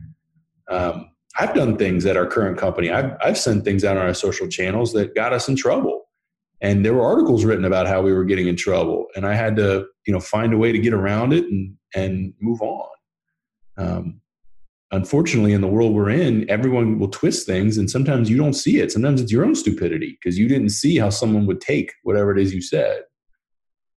Um, 0.71 1.10
i've 1.41 1.55
done 1.55 1.77
things 1.77 2.05
at 2.05 2.17
our 2.17 2.27
current 2.27 2.59
company. 2.59 2.91
I've, 2.91 3.17
I've 3.23 3.39
sent 3.39 3.65
things 3.65 3.83
out 3.83 3.97
on 3.97 4.07
our 4.07 4.15
social 4.15 4.47
channels 4.47 4.93
that 4.93 5.15
got 5.15 5.33
us 5.33 5.49
in 5.49 5.57
trouble. 5.57 6.05
And 6.61 6.85
there 6.85 6.93
were 6.93 7.05
articles 7.05 7.45
written 7.45 7.65
about 7.65 7.87
how 7.87 8.03
we 8.03 8.13
were 8.13 8.25
getting 8.25 8.47
in 8.47 8.57
trouble. 8.57 9.07
And 9.17 9.27
i 9.27 9.35
had 9.35 9.57
to 9.57 9.87
you 10.07 10.13
know 10.13 10.21
find 10.21 10.53
a 10.53 10.59
way 10.59 10.73
to 10.73 10.79
get 10.79 10.93
around 10.93 11.33
it 11.33 11.45
and 11.45 11.75
and 11.95 12.35
move 12.41 12.61
on. 12.61 12.89
Um, 13.79 14.21
unfortunately 14.93 15.53
in 15.53 15.61
the 15.61 15.69
world 15.69 15.95
we're 15.95 16.11
in 16.11 16.51
everyone 16.51 16.99
will 16.99 17.09
twist 17.09 17.47
things 17.47 17.79
and 17.79 17.89
sometimes 17.89 18.29
you 18.29 18.37
don't 18.37 18.55
see 18.55 18.79
it. 18.79 18.93
Sometimes 18.93 19.21
it's 19.23 19.33
your 19.33 19.45
own 19.45 19.55
stupidity 19.55 20.19
because 20.19 20.39
you 20.39 20.49
didn't 20.49 20.71
see 20.71 20.99
how 20.99 21.11
someone 21.11 21.47
would 21.47 21.61
take 21.61 21.93
whatever 22.03 22.33
it 22.37 22.43
is 22.43 22.53
you 22.53 22.63
said. 22.63 23.03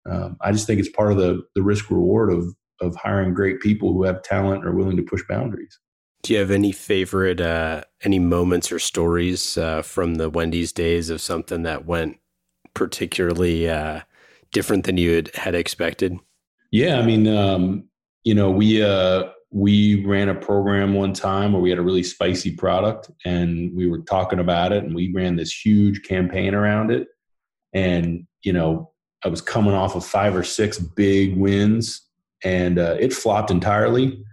Um, 0.10 0.38
i 0.42 0.52
just 0.52 0.68
think 0.68 0.80
it's 0.80 0.90
part 0.90 1.12
of 1.12 1.18
the 1.18 1.44
the 1.56 1.64
risk 1.64 1.90
reward 1.90 2.32
of 2.32 2.44
of 2.82 2.96
hiring 2.96 3.34
great 3.34 3.60
people 3.62 3.94
who 3.94 4.04
have 4.04 4.24
talent 4.24 4.66
or 4.66 4.74
willing 4.74 4.98
to 4.98 5.04
push 5.04 5.22
boundaries 5.30 5.80
do 6.22 6.34
you 6.34 6.40
have 6.40 6.52
any 6.52 6.72
favorite 6.72 7.42
uh, 7.42 7.84
any 8.04 8.20
moments 8.20 8.72
or 8.72 8.80
stories 8.80 9.58
uh, 9.58 9.82
from 9.82 10.16
the 10.16 10.30
wendy's 10.30 10.72
days 10.72 11.10
of 11.10 11.22
something 11.22 11.64
that 11.64 11.86
went 11.86 12.18
particularly 12.74 13.70
uh, 13.70 14.02
different 14.52 14.86
than 14.86 14.98
you 14.98 15.16
had, 15.16 15.36
had 15.36 15.56
expected? 15.56 16.18
Yeah, 16.72 17.00
I 17.00 17.02
mean, 17.04 17.28
um, 17.28 17.86
you 18.24 18.34
know, 18.34 18.52
we 18.52 18.82
uh, 18.82 19.30
we 19.52 20.06
ran 20.06 20.30
a 20.30 20.36
program 20.36 20.94
one 20.94 21.14
time 21.14 21.54
where 21.54 21.62
we 21.62 21.70
had 21.70 21.80
a 21.80 21.84
really 21.84 22.04
spicy 22.04 22.56
product, 22.56 23.12
and 23.26 23.76
we 23.76 23.88
were 23.88 24.00
talking 24.00 24.40
about 24.40 24.72
it, 24.72 24.84
and 24.84 24.96
we 24.96 25.12
ran 25.14 25.36
this 25.36 25.54
huge 25.54 26.04
campaign 26.04 26.54
around 26.54 26.92
it, 26.92 27.08
and 27.74 28.26
you 28.44 28.54
know, 28.54 28.92
I 29.24 29.28
was 29.28 29.42
coming 29.42 29.74
off 29.74 29.96
of 29.96 30.06
five 30.06 30.36
or 30.36 30.44
six 30.44 30.80
big 30.80 31.36
wins, 31.36 32.02
and 32.44 32.80
uh, 32.80 32.96
it 33.00 33.14
flopped 33.14 33.52
entirely. 33.52 34.24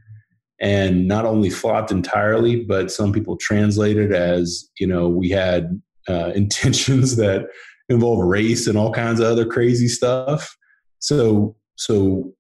And 0.61 1.07
not 1.07 1.25
only 1.25 1.51
flopped 1.51 1.91
entirely, 1.91 2.65
but 2.65 2.91
some 2.91 3.13
people 3.13 3.37
translated 3.37 4.13
as 4.13 4.69
you 4.79 4.87
know 4.87 5.09
we 5.09 5.31
had 5.31 5.81
uh, 6.09 6.33
intentions 6.35 7.17
that 7.17 7.47
involve 7.89 8.25
race 8.25 8.67
and 8.67 8.77
all 8.77 8.93
kinds 8.93 9.21
of 9.21 9.27
other 9.27 9.47
crazy 9.47 9.89
stuff. 9.89 10.57
So 10.99 11.57
so 11.77 12.33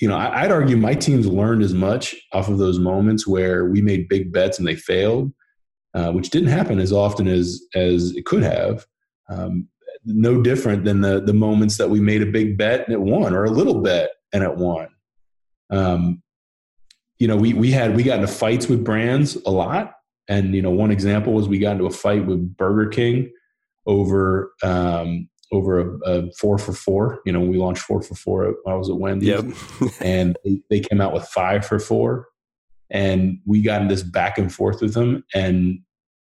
you 0.00 0.08
know 0.08 0.16
I, 0.16 0.42
would 0.42 0.52
argue 0.52 0.76
my 0.76 0.94
teams 0.94 1.26
learned 1.26 1.62
as 1.62 1.74
much 1.74 2.14
off 2.32 2.48
of 2.48 2.58
those 2.58 2.78
moments 2.78 3.26
where 3.26 3.66
we 3.66 3.80
made 3.80 4.08
big 4.08 4.32
bets 4.32 4.58
and 4.58 4.68
they 4.68 4.76
failed, 4.76 5.32
uh, 5.94 6.10
which 6.12 6.30
didn't 6.30 6.50
happen 6.50 6.78
as 6.78 6.92
often 6.92 7.26
as 7.26 7.60
as 7.74 8.14
it 8.16 8.26
could 8.26 8.42
have. 8.42 8.86
Um, 9.28 9.68
no 10.04 10.42
different 10.42 10.84
than 10.84 11.00
the 11.00 11.20
the 11.20 11.34
moments 11.34 11.78
that 11.78 11.88
we 11.88 12.00
made 12.00 12.22
a 12.22 12.26
big 12.26 12.58
bet 12.58 12.86
and 12.86 12.92
it 12.92 13.00
won, 13.00 13.34
or 13.34 13.44
a 13.44 13.50
little 13.50 13.80
bet 13.80 14.10
and 14.32 14.42
it 14.42 14.56
won. 14.56 14.88
Um, 15.70 16.21
you 17.22 17.28
know, 17.28 17.36
we 17.36 17.54
we 17.54 17.70
had 17.70 17.94
we 17.94 18.02
got 18.02 18.18
into 18.18 18.26
fights 18.26 18.68
with 18.68 18.82
brands 18.82 19.36
a 19.46 19.50
lot, 19.50 19.92
and 20.28 20.56
you 20.56 20.60
know, 20.60 20.72
one 20.72 20.90
example 20.90 21.32
was 21.34 21.46
we 21.46 21.60
got 21.60 21.70
into 21.70 21.86
a 21.86 21.90
fight 21.90 22.26
with 22.26 22.56
Burger 22.56 22.90
King 22.90 23.30
over 23.86 24.52
um, 24.64 25.28
over 25.52 25.78
a, 25.78 25.98
a, 26.04 26.32
four 26.32 26.58
for 26.58 26.72
four. 26.72 27.20
You 27.24 27.32
know, 27.32 27.38
we 27.38 27.58
launched 27.58 27.84
four 27.84 28.02
for 28.02 28.16
four. 28.16 28.56
I 28.66 28.74
was 28.74 28.90
at 28.90 28.96
Wendy's, 28.96 29.28
yep. 29.28 29.44
and 30.00 30.36
they, 30.44 30.62
they 30.68 30.80
came 30.80 31.00
out 31.00 31.12
with 31.12 31.22
five 31.28 31.64
for 31.64 31.78
four, 31.78 32.26
and 32.90 33.38
we 33.46 33.62
got 33.62 33.82
in 33.82 33.86
this 33.86 34.02
back 34.02 34.36
and 34.36 34.52
forth 34.52 34.80
with 34.80 34.94
them, 34.94 35.22
and 35.32 35.78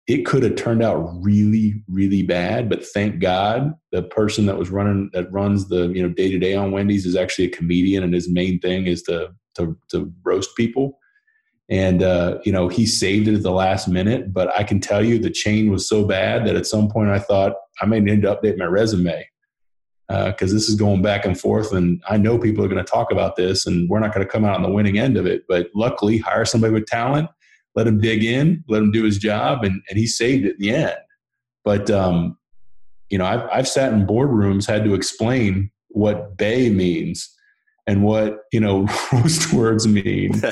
it 0.08 0.26
could 0.26 0.41
have 0.41 0.56
turned 0.56 0.82
out 0.82 1.08
really, 1.22 1.84
really 1.88 2.24
bad. 2.24 2.70
But 2.70 2.84
thank 2.84 3.20
God, 3.20 3.72
the 3.91 4.02
person 4.02 4.48
that 4.48 4.58
was 4.58 4.72
running 4.72 5.12
that 5.14 5.32
runs 5.32 5.68
the 5.68 5.89
you 5.89 6.02
know 6.02 6.10
day 6.10 6.32
to 6.32 6.39
day 6.39 6.56
on 6.56 6.72
Wendy's 6.72 7.06
is 7.06 7.16
actually 7.16 7.45
a 7.45 7.56
comedian, 7.56 8.04
and 8.04 8.16
his 8.16 8.28
main 8.28 8.60
thing 8.60 8.88
is 8.88 9.04
to 9.04 9.30
to, 9.58 9.78
to 9.89 10.12
roast 10.24 10.55
people. 10.55 10.99
And, 11.70 12.01
uh, 12.01 12.39
you 12.45 12.51
know, 12.51 12.70
he 12.70 12.86
saved 12.86 13.28
it 13.28 13.36
at 13.36 13.43
the 13.43 13.51
last 13.51 13.88
minute. 13.88 14.34
But 14.34 14.58
I 14.58 14.64
can 14.64 14.80
tell 14.80 15.03
you 15.03 15.20
the 15.20 15.30
chain 15.30 15.70
was 15.70 15.88
so 15.88 16.05
bad 16.05 16.45
that 16.47 16.55
at 16.55 16.66
some 16.66 16.89
point 16.89 17.10
I 17.10 17.20
thought 17.20 17.55
I 17.82 17.86
may 17.86 17.99
need 17.99 18.22
to 18.22 18.34
update 18.34 18.58
my 18.58 18.66
resume 18.66 19.28
because 20.08 20.51
uh, 20.51 20.55
this 20.55 20.70
is 20.70 20.76
going 20.76 21.01
back 21.01 21.26
and 21.26 21.38
forth. 21.38 21.74
And 21.74 22.01
I 22.08 22.16
know 22.18 22.39
people 22.39 22.64
are 22.64 22.70
going 22.70 22.84
to 22.84 22.89
talk 22.89 23.12
about 23.12 23.36
this 23.36 23.68
and 23.68 23.89
we're 23.89 23.99
not 23.99 24.14
going 24.14 24.26
to 24.26 24.32
come 24.32 24.45
out 24.45 24.55
on 24.55 24.64
the 24.64 24.72
winning 24.72 24.97
end 24.97 25.18
of 25.18 25.26
it. 25.26 25.43
But 25.49 25.68
luckily, 25.76 26.18
hire 26.18 26.45
somebody 26.45 26.74
with 26.74 26.86
talent, 26.86 27.30
let 27.76 27.88
him 27.88 27.99
dig 27.99 28.24
in, 28.24 28.64
let 28.70 28.82
him 28.82 28.91
do 28.91 29.03
his 29.03 29.18
job. 29.18 29.66
And, 29.66 29.82
and 29.89 29.99
he 29.99 30.08
saved 30.08 30.45
it 30.45 30.55
in 30.55 30.62
the 30.62 30.74
end. 30.74 30.97
But, 31.66 31.91
um, 31.91 32.38
you 33.10 33.18
know, 33.18 33.26
I've, 33.26 33.47
I've 33.51 33.68
sat 33.68 33.91
in 33.91 34.08
boardrooms, 34.08 34.66
had 34.66 34.86
to 34.86 34.93
explain 34.93 35.70
what 35.89 36.38
bae 36.38 36.70
means 36.70 37.34
and 37.88 38.04
what 38.04 38.40
you 38.52 38.60
know 38.60 38.88
roast 39.14 39.54
words 39.54 39.88
mean. 39.88 40.34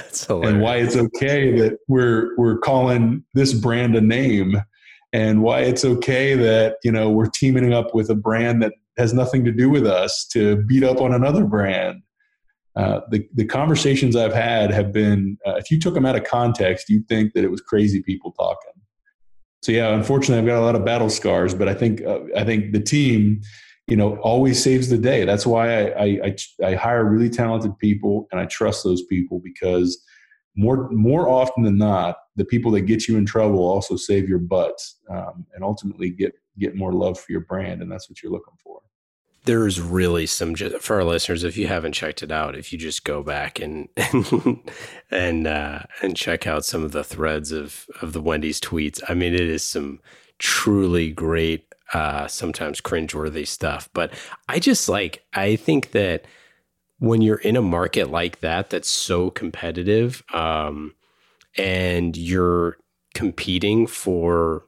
And 0.47 0.61
why 0.61 0.77
it's 0.77 0.95
okay 0.95 1.51
that 1.59 1.77
we're 1.87 2.35
we're 2.37 2.57
calling 2.57 3.23
this 3.33 3.53
brand 3.53 3.95
a 3.95 4.01
name. 4.01 4.61
And 5.13 5.41
why 5.43 5.61
it's 5.61 5.85
okay 5.85 6.35
that 6.35 6.77
you 6.83 6.91
know 6.91 7.09
we're 7.09 7.29
teaming 7.29 7.73
up 7.73 7.93
with 7.93 8.09
a 8.09 8.15
brand 8.15 8.63
that 8.63 8.73
has 8.97 9.13
nothing 9.13 9.43
to 9.45 9.51
do 9.51 9.69
with 9.69 9.85
us 9.85 10.25
to 10.27 10.57
beat 10.63 10.83
up 10.83 11.01
on 11.01 11.13
another 11.13 11.45
brand. 11.45 12.01
Uh, 12.75 13.01
the, 13.09 13.25
the 13.33 13.45
conversations 13.45 14.17
I've 14.17 14.33
had 14.33 14.71
have 14.71 14.91
been, 14.91 15.37
uh, 15.47 15.55
if 15.55 15.71
you 15.71 15.79
took 15.79 15.93
them 15.93 16.05
out 16.05 16.17
of 16.17 16.25
context, 16.25 16.89
you'd 16.89 17.07
think 17.07 17.33
that 17.33 17.45
it 17.45 17.51
was 17.51 17.61
crazy 17.61 18.01
people 18.03 18.33
talking. 18.33 18.73
So 19.63 19.71
yeah, 19.71 19.93
unfortunately, 19.93 20.39
I've 20.39 20.45
got 20.45 20.61
a 20.61 20.65
lot 20.65 20.75
of 20.75 20.83
battle 20.83 21.09
scars, 21.09 21.55
but 21.55 21.69
I 21.69 21.73
think 21.73 22.03
uh, 22.03 22.19
I 22.35 22.43
think 22.43 22.73
the 22.73 22.81
team 22.81 23.41
you 23.87 23.95
know 23.95 24.17
always 24.17 24.61
saves 24.61 24.89
the 24.89 24.97
day. 24.97 25.25
That's 25.25 25.45
why 25.45 25.91
I, 25.91 26.05
I, 26.25 26.35
I 26.63 26.75
hire 26.75 27.05
really 27.05 27.29
talented 27.29 27.77
people 27.77 28.27
and 28.31 28.41
i 28.41 28.45
trust 28.45 28.83
those 28.83 29.03
people 29.03 29.39
because 29.43 30.03
more 30.55 30.89
more 30.91 31.27
often 31.27 31.63
than 31.63 31.77
not 31.77 32.17
the 32.35 32.45
people 32.45 32.71
that 32.71 32.81
get 32.81 33.07
you 33.07 33.17
in 33.17 33.25
trouble 33.25 33.59
also 33.59 33.95
save 33.95 34.27
your 34.27 34.39
butts 34.39 34.99
um, 35.09 35.45
and 35.53 35.63
ultimately 35.63 36.09
get 36.09 36.33
get 36.57 36.75
more 36.75 36.93
love 36.93 37.19
for 37.19 37.31
your 37.31 37.41
brand 37.41 37.81
and 37.81 37.91
that's 37.91 38.09
what 38.09 38.23
you're 38.23 38.31
looking 38.31 38.53
for. 38.63 38.81
There's 39.43 39.79
really 39.79 40.25
some 40.25 40.55
for 40.55 40.95
our 40.95 41.03
listeners 41.03 41.43
if 41.43 41.55
you 41.55 41.67
haven't 41.67 41.91
checked 41.91 42.23
it 42.23 42.31
out 42.31 42.55
if 42.55 42.73
you 42.73 42.79
just 42.79 43.03
go 43.03 43.21
back 43.21 43.59
and 43.59 43.89
and 43.97 44.71
and, 45.11 45.47
uh, 45.47 45.83
and 46.01 46.15
check 46.15 46.47
out 46.47 46.65
some 46.65 46.83
of 46.83 46.91
the 46.91 47.03
threads 47.03 47.51
of 47.51 47.85
of 48.01 48.13
the 48.13 48.21
wendy's 48.21 48.59
tweets 48.59 49.01
i 49.07 49.13
mean 49.13 49.33
it 49.33 49.41
is 49.41 49.63
some 49.63 49.99
truly 50.39 51.11
great 51.11 51.74
uh, 51.93 52.27
sometimes 52.27 52.81
cringeworthy 52.81 53.47
stuff. 53.47 53.89
But 53.93 54.13
I 54.47 54.59
just 54.59 54.89
like, 54.89 55.23
I 55.33 55.55
think 55.55 55.91
that 55.91 56.25
when 56.99 57.21
you're 57.21 57.37
in 57.37 57.55
a 57.55 57.61
market 57.61 58.09
like 58.09 58.39
that, 58.39 58.69
that's 58.69 58.89
so 58.89 59.29
competitive, 59.29 60.23
um, 60.33 60.95
and 61.57 62.15
you're 62.17 62.77
competing 63.13 63.87
for, 63.87 64.65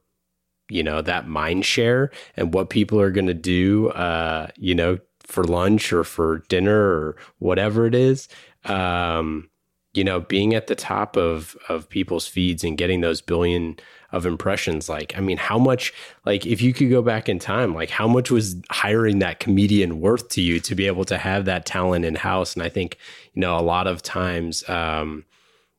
you 0.70 0.84
know, 0.84 1.02
that 1.02 1.28
mind 1.28 1.66
share 1.66 2.12
and 2.36 2.54
what 2.54 2.70
people 2.70 3.00
are 3.00 3.12
going 3.12 3.28
to 3.28 3.34
do, 3.34 3.90
uh, 3.90 4.48
you 4.58 4.76
know, 4.76 5.00
for 5.20 5.44
lunch 5.44 5.92
or 5.92 6.04
for 6.04 6.40
dinner 6.48 6.80
or 6.80 7.18
whatever 7.40 7.86
it 7.86 7.96
is. 7.96 8.28
Um, 8.66 9.50
you 9.94 10.04
know, 10.04 10.20
being 10.20 10.54
at 10.54 10.68
the 10.68 10.76
top 10.76 11.18
of 11.18 11.58
of 11.70 11.90
people's 11.90 12.28
feeds 12.28 12.64
and 12.64 12.78
getting 12.78 13.02
those 13.02 13.22
billion 13.22 13.78
of 14.12 14.26
impressions 14.26 14.88
like 14.88 15.18
i 15.18 15.22
mean 15.22 15.38
how 15.38 15.58
much 15.58 15.94
like 16.26 16.46
if 16.46 16.62
you 16.62 16.74
could 16.74 16.90
go 16.90 17.02
back 17.02 17.28
in 17.28 17.40
time 17.40 17.74
like 17.74 17.90
how 17.90 18.08
much 18.08 18.32
was 18.32 18.56
hiring 18.70 19.20
that 19.20 19.40
comedian 19.40 20.00
worth 20.00 20.30
to 20.30 20.42
you 20.42 20.60
to 20.60 20.76
be 20.76 20.88
able 20.88 21.04
to 21.04 21.18
have 21.18 21.46
that 21.46 21.66
talent 21.66 22.06
in 22.06 22.16
house 22.16 22.54
and 22.54 22.64
i 22.64 22.70
think 22.70 22.98
you 23.34 23.42
know 23.42 23.58
a 23.58 23.62
lot 23.62 23.88
of 23.88 24.02
times 24.02 24.68
um 24.70 25.26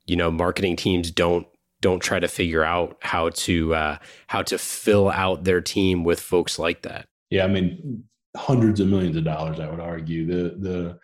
you 0.07 0.17
know 0.17 0.31
marketing 0.31 0.75
teams 0.75 1.11
don't 1.11 1.47
don't 1.81 2.01
try 2.01 2.19
to 2.19 2.29
figure 2.29 2.65
out 2.65 2.97
how 3.01 3.31
to 3.31 3.75
uh 3.75 3.99
how 4.27 4.43
to 4.43 4.59
fill 4.59 5.11
out 5.11 5.45
their 5.45 5.61
team 5.61 6.03
with 6.03 6.21
folks 6.21 6.59
like 6.59 6.83
that. 6.83 7.07
Yeah 7.31 7.45
i 7.45 7.49
mean 7.49 8.05
hundreds 8.37 8.81
of 8.81 8.89
millions 8.89 9.17
of 9.17 9.25
dollars 9.25 9.61
i 9.61 9.69
would 9.69 9.81
argue. 9.81 10.27
The 10.27 10.57
the 10.59 10.99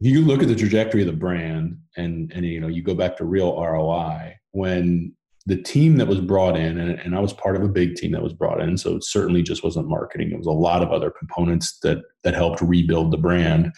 you 0.00 0.22
look 0.22 0.42
at 0.42 0.48
the 0.48 0.56
trajectory 0.56 1.02
of 1.02 1.06
the 1.06 1.12
brand 1.12 1.78
and 1.96 2.32
and 2.34 2.44
you 2.44 2.60
know 2.60 2.68
you 2.68 2.82
go 2.82 2.94
back 2.94 3.16
to 3.18 3.24
real 3.24 3.54
roi 3.54 4.34
when 4.52 5.14
the 5.46 5.60
team 5.60 5.96
that 5.96 6.08
was 6.08 6.20
brought 6.20 6.56
in, 6.56 6.78
and, 6.78 6.98
and, 7.00 7.16
I 7.16 7.20
was 7.20 7.32
part 7.32 7.56
of 7.56 7.62
a 7.62 7.68
big 7.68 7.94
team 7.94 8.12
that 8.12 8.22
was 8.22 8.34
brought 8.34 8.60
in, 8.60 8.76
so 8.76 8.96
it 8.96 9.04
certainly 9.04 9.42
just 9.42 9.64
wasn't 9.64 9.88
marketing. 9.88 10.30
It 10.30 10.38
was 10.38 10.46
a 10.46 10.52
lot 10.52 10.82
of 10.82 10.92
other 10.92 11.10
components 11.10 11.78
that 11.82 12.02
that 12.24 12.34
helped 12.34 12.60
rebuild 12.60 13.10
the 13.10 13.16
brand. 13.16 13.72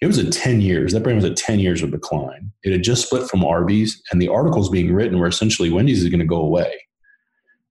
It 0.00 0.06
was 0.06 0.18
a 0.18 0.30
10 0.30 0.60
years. 0.60 0.92
That 0.92 1.02
brand 1.02 1.16
was 1.16 1.24
at 1.24 1.36
10 1.36 1.58
years 1.58 1.82
of 1.82 1.90
decline. 1.90 2.52
It 2.62 2.70
had 2.70 2.84
just 2.84 3.06
split 3.06 3.28
from 3.28 3.44
Arby's, 3.44 4.00
and 4.12 4.22
the 4.22 4.28
articles 4.28 4.70
being 4.70 4.94
written 4.94 5.18
were 5.18 5.26
essentially 5.26 5.70
Wendy's 5.70 6.04
is 6.04 6.08
going 6.08 6.20
to 6.20 6.26
go 6.26 6.40
away. 6.40 6.72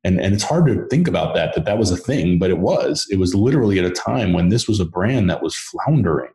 And, 0.03 0.19
and 0.19 0.33
it's 0.33 0.43
hard 0.43 0.67
to 0.67 0.85
think 0.87 1.07
about 1.07 1.33
that, 1.35 1.55
that 1.55 1.65
that 1.65 1.77
was 1.77 1.91
a 1.91 1.97
thing, 1.97 2.39
but 2.39 2.49
it 2.49 2.59
was. 2.59 3.07
It 3.09 3.17
was 3.17 3.33
literally 3.33 3.79
at 3.79 3.85
a 3.85 3.89
time 3.89 4.33
when 4.33 4.49
this 4.49 4.67
was 4.67 4.79
a 4.79 4.85
brand 4.85 5.29
that 5.29 5.41
was 5.41 5.55
floundering. 5.55 6.31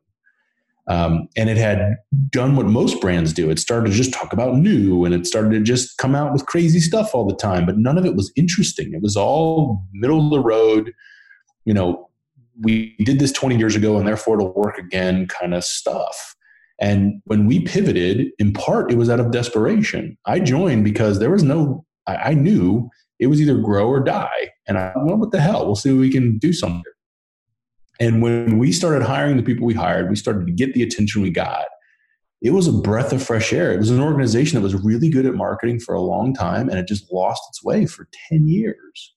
Um, 0.89 1.29
and 1.37 1.49
it 1.49 1.57
had 1.57 1.97
done 2.31 2.57
what 2.57 2.67
most 2.67 3.01
brands 3.01 3.33
do. 3.33 3.51
It 3.51 3.59
started 3.59 3.91
to 3.91 3.97
just 3.97 4.13
talk 4.13 4.33
about 4.33 4.57
new 4.57 5.05
and 5.05 5.15
it 5.15 5.27
started 5.27 5.51
to 5.51 5.61
just 5.61 5.97
come 5.99 6.15
out 6.15 6.33
with 6.33 6.47
crazy 6.47 6.81
stuff 6.81 7.15
all 7.15 7.27
the 7.27 7.37
time, 7.37 7.67
but 7.67 7.79
none 7.79 7.97
of 7.97 8.05
it 8.05 8.17
was 8.17 8.33
interesting. 8.35 8.93
It 8.93 9.01
was 9.01 9.17
all 9.17 9.85
middle 9.93 10.25
of 10.25 10.31
the 10.31 10.41
road, 10.41 10.93
you 11.65 11.73
know, 11.73 12.09
we 12.61 12.95
did 12.99 13.19
this 13.19 13.33
20 13.33 13.57
years 13.57 13.77
ago 13.77 13.97
and 13.97 14.07
therefore 14.07 14.37
it'll 14.37 14.53
work 14.55 14.77
again 14.77 15.27
kind 15.27 15.55
of 15.55 15.65
stuff. 15.65 16.35
And 16.81 17.23
when 17.25 17.47
we 17.47 17.61
pivoted, 17.61 18.33
in 18.39 18.53
part, 18.53 18.91
it 18.91 18.99
was 18.99 19.09
out 19.09 19.21
of 19.21 19.31
desperation. 19.31 20.19
I 20.27 20.41
joined 20.41 20.85
because 20.85 21.19
there 21.19 21.31
was 21.31 21.43
no, 21.43 21.85
I, 22.07 22.17
I 22.17 22.35
knew 22.35 22.91
it 23.21 23.29
was 23.29 23.41
either 23.41 23.57
grow 23.59 23.89
or 23.89 24.03
die. 24.03 24.51
And 24.67 24.79
I, 24.79 24.93
well, 24.97 25.17
what 25.17 25.31
the 25.31 25.41
hell? 25.41 25.65
We'll 25.65 25.77
see 25.77 25.91
if 25.91 25.97
we 25.97 26.11
can 26.11 26.39
do 26.39 26.53
something. 26.53 26.83
And 28.03 28.21
when 28.21 28.59
we 28.59 28.73
started 28.73 29.05
hiring 29.05 29.37
the 29.37 29.45
people 29.45 29.65
we 29.65 29.75
hired, 29.75 30.11
we 30.11 30.17
started 30.17 30.49
to 30.49 30.53
get 30.53 30.75
the 30.75 30.83
attention 30.83 31.23
we 31.23 31.31
got. 31.31 31.67
It 32.41 32.51
was 32.51 32.67
a 32.67 32.73
breath 32.73 33.13
of 33.13 33.23
fresh 33.23 33.53
air. 33.53 33.73
It 33.73 33.79
was 33.79 33.91
an 33.91 34.01
organization 34.01 34.57
that 34.57 34.63
was 34.63 34.75
really 34.75 35.09
good 35.09 35.25
at 35.25 35.37
marketing 35.37 35.79
for 35.79 35.95
a 35.95 36.01
long 36.01 36.35
time 36.35 36.69
and 36.69 36.81
it 36.81 36.89
just 36.89 37.13
lost 37.13 37.41
its 37.51 37.63
way 37.63 37.87
for 37.87 38.09
10 38.29 38.49
years 38.49 39.15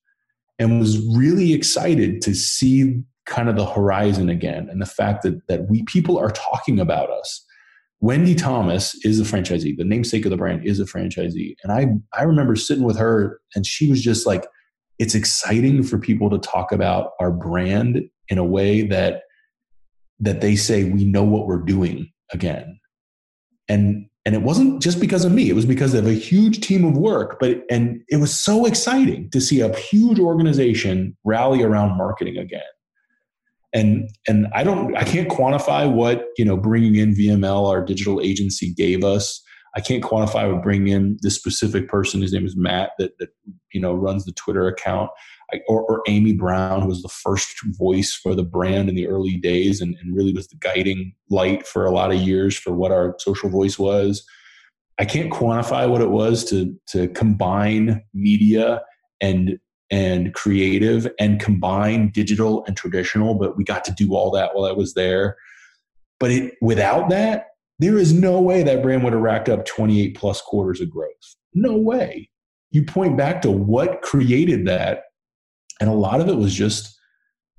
and 0.60 0.80
was 0.80 1.04
really 1.18 1.52
excited 1.52 2.22
to 2.22 2.36
see 2.36 3.02
kind 3.26 3.50
of 3.50 3.56
the 3.56 3.66
horizon 3.66 4.30
again 4.30 4.70
and 4.70 4.80
the 4.80 4.86
fact 4.86 5.24
that, 5.24 5.42
that 5.48 5.68
we 5.68 5.82
people 5.86 6.20
are 6.20 6.30
talking 6.30 6.80
about 6.80 7.10
us. 7.10 7.44
Wendy 8.02 8.36
Thomas 8.36 8.94
is 9.04 9.20
a 9.20 9.24
franchisee. 9.24 9.76
The 9.76 9.84
namesake 9.84 10.26
of 10.26 10.30
the 10.30 10.38
brand 10.38 10.64
is 10.64 10.80
a 10.80 10.86
franchisee. 10.86 11.56
And 11.64 11.72
I, 11.72 11.88
I 12.16 12.22
remember 12.22 12.56
sitting 12.56 12.84
with 12.84 13.00
her 13.00 13.42
and 13.56 13.66
she 13.66 13.90
was 13.90 14.04
just 14.04 14.28
like, 14.28 14.46
it's 15.00 15.16
exciting 15.16 15.82
for 15.82 15.98
people 15.98 16.30
to 16.30 16.38
talk 16.38 16.72
about 16.72 17.14
our 17.20 17.32
brand 17.32 18.04
in 18.30 18.38
a 18.38 18.44
way 18.44 18.82
that 18.84 19.24
that 20.20 20.42
they 20.42 20.56
say 20.56 20.86
we 20.86 21.04
know 21.04 21.24
what 21.24 21.48
we're 21.48 21.62
doing 21.62 22.12
again 22.32 22.80
and 23.68 24.06
and 24.26 24.34
it 24.34 24.42
wasn't 24.42 24.82
just 24.82 25.00
because 25.00 25.26
of 25.26 25.32
me 25.32 25.50
it 25.50 25.56
was 25.56 25.66
because 25.66 25.94
of 25.94 26.08
a 26.08 26.14
huge 26.14 26.62
team 26.62 26.86
of 26.86 26.98
work 26.98 27.38
but 27.40 27.64
and 27.70 28.02
it 28.10 28.18
was 28.18 28.38
so 28.38 28.66
exciting 28.66 29.30
to 29.30 29.42
see 29.42 29.62
a 29.62 29.76
huge 29.76 30.20
organization 30.20 31.16
rally 31.24 31.62
around 31.64 31.98
marketing 31.98 32.38
again 32.38 32.62
and 33.74 34.10
and 34.28 34.48
i 34.54 34.64
don't 34.64 34.96
i 34.96 35.04
can't 35.04 35.30
quantify 35.30 35.92
what 35.92 36.28
you 36.38 36.46
know 36.46 36.58
bringing 36.58 36.96
in 36.96 37.14
vml 37.14 37.70
our 37.70 37.84
digital 37.84 38.22
agency 38.22 38.74
gave 38.74 39.04
us 39.04 39.42
I 39.76 39.82
can't 39.82 40.04
quantify. 40.04 40.36
I 40.38 40.48
would 40.48 40.62
bring 40.62 40.88
in 40.88 41.18
this 41.22 41.36
specific 41.36 41.90
person. 41.90 42.22
His 42.22 42.32
name 42.32 42.46
is 42.46 42.56
Matt 42.56 42.92
that 42.98 43.18
that 43.20 43.30
you 43.74 43.82
know 43.82 43.94
runs 43.94 44.26
the 44.26 44.32
Twitter 44.32 44.68
account, 44.68 45.10
or, 45.68 45.82
or 45.84 46.02
Amy 46.08 46.34
Brown, 46.34 46.82
who 46.82 46.88
was 46.88 47.02
the 47.02 47.10
first 47.10 47.58
voice 47.78 48.14
for 48.14 48.36
the 48.36 48.44
brand 48.44 48.90
in 48.90 48.96
the 48.96 49.08
early 49.08 49.38
days, 49.38 49.82
and, 49.82 49.96
and 50.02 50.16
really 50.16 50.34
was 50.34 50.48
the 50.48 50.58
guiding 50.58 51.14
light 51.30 51.66
for 51.66 51.86
a 51.86 51.92
lot 51.92 52.12
of 52.12 52.20
years 52.20 52.58
for 52.58 52.74
what 52.74 52.92
our 52.92 53.16
social 53.20 53.50
voice 53.50 53.78
was. 53.78 54.26
I 54.98 55.06
can't 55.06 55.32
quantify 55.32 55.90
what 55.90 56.02
it 56.02 56.12
was 56.12 56.46
to 56.46 56.76
to 56.88 57.08
combine 57.10 58.02
media 58.14 58.82
and 59.22 59.60
and 59.92 60.34
creative 60.34 61.08
and 61.20 61.40
combine 61.40 62.10
digital 62.10 62.66
and 62.66 62.76
traditional, 62.76 63.36
but 63.36 63.56
we 63.56 63.64
got 63.64 63.84
to 63.86 63.92
do 63.92 64.16
all 64.16 64.32
that 64.32 64.56
while 64.56 64.66
I 64.66 64.72
was 64.72 64.94
there. 64.94 65.38
But 66.20 66.32
it, 66.32 66.54
without 66.62 67.10
that, 67.10 67.48
there 67.80 67.98
is 67.98 68.14
no 68.14 68.42
way 68.42 68.64
that 68.64 68.82
brand 68.82 69.04
would 69.04 69.14
have 69.14 69.22
racked 69.22 69.50
up 69.50 69.66
28 69.66 70.16
plus 70.16 70.42
quarters 70.42 70.82
of 70.82 70.90
growth. 70.90 71.36
No 71.54 71.76
way. 71.76 72.30
You 72.72 72.84
point 72.84 73.18
back 73.18 73.42
to 73.44 73.52
what 73.52 74.02
created 74.02 74.66
that, 74.68 75.04
and 75.80 75.90
a 75.90 75.94
lot 75.94 76.22
of 76.22 76.28
it 76.28 76.36
was 76.36 76.54
just 76.54 76.98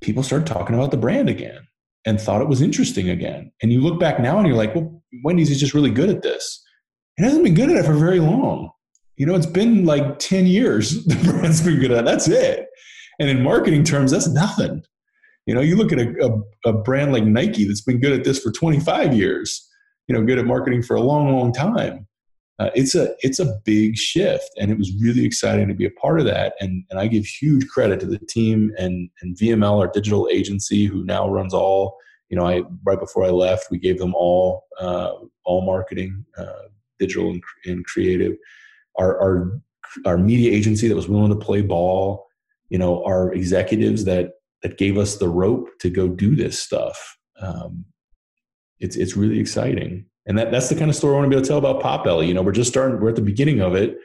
people 0.00 0.22
started 0.22 0.46
talking 0.46 0.74
about 0.74 0.90
the 0.90 0.96
brand 0.96 1.28
again 1.28 1.66
and 2.04 2.20
thought 2.20 2.40
it 2.40 2.48
was 2.48 2.62
interesting 2.62 3.10
again. 3.10 3.50
And 3.62 3.72
you 3.72 3.80
look 3.80 3.98
back 3.98 4.20
now 4.20 4.38
and 4.38 4.46
you're 4.46 4.56
like, 4.56 4.74
well, 4.74 5.02
Wendy's 5.24 5.50
is 5.50 5.60
just 5.60 5.74
really 5.74 5.90
good 5.90 6.08
at 6.08 6.22
this. 6.22 6.62
It 7.18 7.24
hasn't 7.24 7.44
been 7.44 7.54
good 7.54 7.70
at 7.70 7.76
it 7.76 7.84
for 7.84 7.94
very 7.94 8.20
long. 8.20 8.70
You 9.16 9.26
know, 9.26 9.34
it's 9.34 9.46
been 9.46 9.84
like 9.84 10.18
10 10.18 10.46
years 10.46 11.04
the 11.06 11.16
brand's 11.16 11.62
been 11.62 11.80
good 11.80 11.90
at. 11.90 12.04
That's 12.04 12.28
it. 12.28 12.66
And 13.18 13.30
in 13.30 13.42
marketing 13.42 13.84
terms, 13.84 14.10
that's 14.10 14.28
nothing. 14.28 14.82
You 15.46 15.54
know, 15.54 15.60
you 15.60 15.76
look 15.76 15.92
at 15.92 15.98
a, 15.98 16.42
a, 16.64 16.70
a, 16.70 16.72
brand 16.72 17.12
like 17.12 17.24
Nike 17.24 17.66
that's 17.66 17.80
been 17.80 18.00
good 18.00 18.12
at 18.12 18.24
this 18.24 18.40
for 18.40 18.50
25 18.50 19.14
years, 19.14 19.66
you 20.08 20.14
know, 20.14 20.24
good 20.24 20.38
at 20.38 20.44
marketing 20.44 20.82
for 20.82 20.96
a 20.96 21.00
long, 21.00 21.32
long 21.32 21.52
time. 21.52 22.06
Uh, 22.58 22.70
it's 22.74 22.94
a 22.94 23.14
it's 23.20 23.38
a 23.38 23.58
big 23.64 23.96
shift, 23.96 24.50
and 24.58 24.70
it 24.70 24.78
was 24.78 24.92
really 25.00 25.24
exciting 25.24 25.68
to 25.68 25.74
be 25.74 25.84
a 25.84 25.90
part 25.90 26.20
of 26.20 26.26
that. 26.26 26.54
And 26.60 26.84
and 26.90 26.98
I 26.98 27.06
give 27.06 27.26
huge 27.26 27.68
credit 27.68 28.00
to 28.00 28.06
the 28.06 28.18
team 28.18 28.72
and 28.78 29.10
and 29.20 29.36
VML, 29.36 29.78
our 29.78 29.88
digital 29.88 30.28
agency, 30.32 30.86
who 30.86 31.04
now 31.04 31.28
runs 31.28 31.52
all. 31.52 31.98
You 32.30 32.36
know, 32.36 32.46
I 32.46 32.62
right 32.84 32.98
before 32.98 33.24
I 33.24 33.30
left, 33.30 33.70
we 33.70 33.78
gave 33.78 33.98
them 33.98 34.14
all 34.14 34.64
uh, 34.80 35.12
all 35.44 35.66
marketing, 35.66 36.24
uh, 36.38 36.68
digital 36.98 37.30
and, 37.30 37.42
and 37.66 37.84
creative 37.84 38.36
our, 38.98 39.20
our 39.20 39.60
our 40.04 40.18
media 40.18 40.52
agency 40.52 40.88
that 40.88 40.96
was 40.96 41.08
willing 41.08 41.30
to 41.30 41.44
play 41.44 41.62
ball, 41.62 42.26
you 42.68 42.78
know, 42.78 43.04
our 43.04 43.32
executives 43.32 44.04
that 44.04 44.32
that 44.62 44.78
gave 44.78 44.98
us 44.98 45.16
the 45.16 45.28
rope 45.28 45.68
to 45.80 45.90
go 45.90 46.08
do 46.08 46.34
this 46.34 46.58
stuff. 46.58 47.16
Um, 47.40 47.84
it's 48.78 48.96
it's 48.96 49.16
really 49.16 49.38
exciting, 49.38 50.06
and 50.26 50.36
that 50.38 50.50
that's 50.50 50.68
the 50.68 50.74
kind 50.74 50.90
of 50.90 50.96
story 50.96 51.14
I 51.14 51.18
want 51.18 51.26
to 51.26 51.30
be 51.30 51.36
able 51.36 51.44
to 51.44 51.48
tell 51.48 51.58
about 51.58 51.82
Potbelly. 51.82 52.28
You 52.28 52.34
know, 52.34 52.42
we're 52.42 52.52
just 52.52 52.70
starting, 52.70 53.00
we're 53.00 53.10
at 53.10 53.16
the 53.16 53.22
beginning 53.22 53.60
of 53.60 53.74
it, 53.74 53.96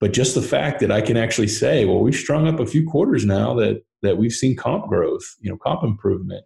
but 0.00 0.12
just 0.12 0.34
the 0.34 0.42
fact 0.42 0.80
that 0.80 0.92
I 0.92 1.00
can 1.00 1.16
actually 1.16 1.48
say, 1.48 1.84
well, 1.84 2.00
we've 2.00 2.14
strung 2.14 2.46
up 2.46 2.60
a 2.60 2.66
few 2.66 2.86
quarters 2.86 3.24
now 3.24 3.54
that 3.54 3.82
that 4.02 4.18
we've 4.18 4.32
seen 4.32 4.56
comp 4.56 4.86
growth, 4.88 5.24
you 5.40 5.50
know, 5.50 5.56
comp 5.56 5.82
improvement. 5.82 6.44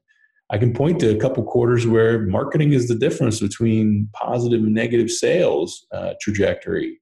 I 0.51 0.57
can 0.57 0.73
point 0.73 0.99
to 1.01 1.15
a 1.15 1.21
couple 1.21 1.43
quarters 1.45 1.87
where 1.87 2.21
marketing 2.21 2.73
is 2.73 2.89
the 2.89 2.95
difference 2.95 3.41
between 3.41 4.09
positive 4.15 4.63
and 4.63 4.73
negative 4.73 5.11
sales 5.11 5.87
uh, 5.93 6.15
trajectory. 6.23 6.99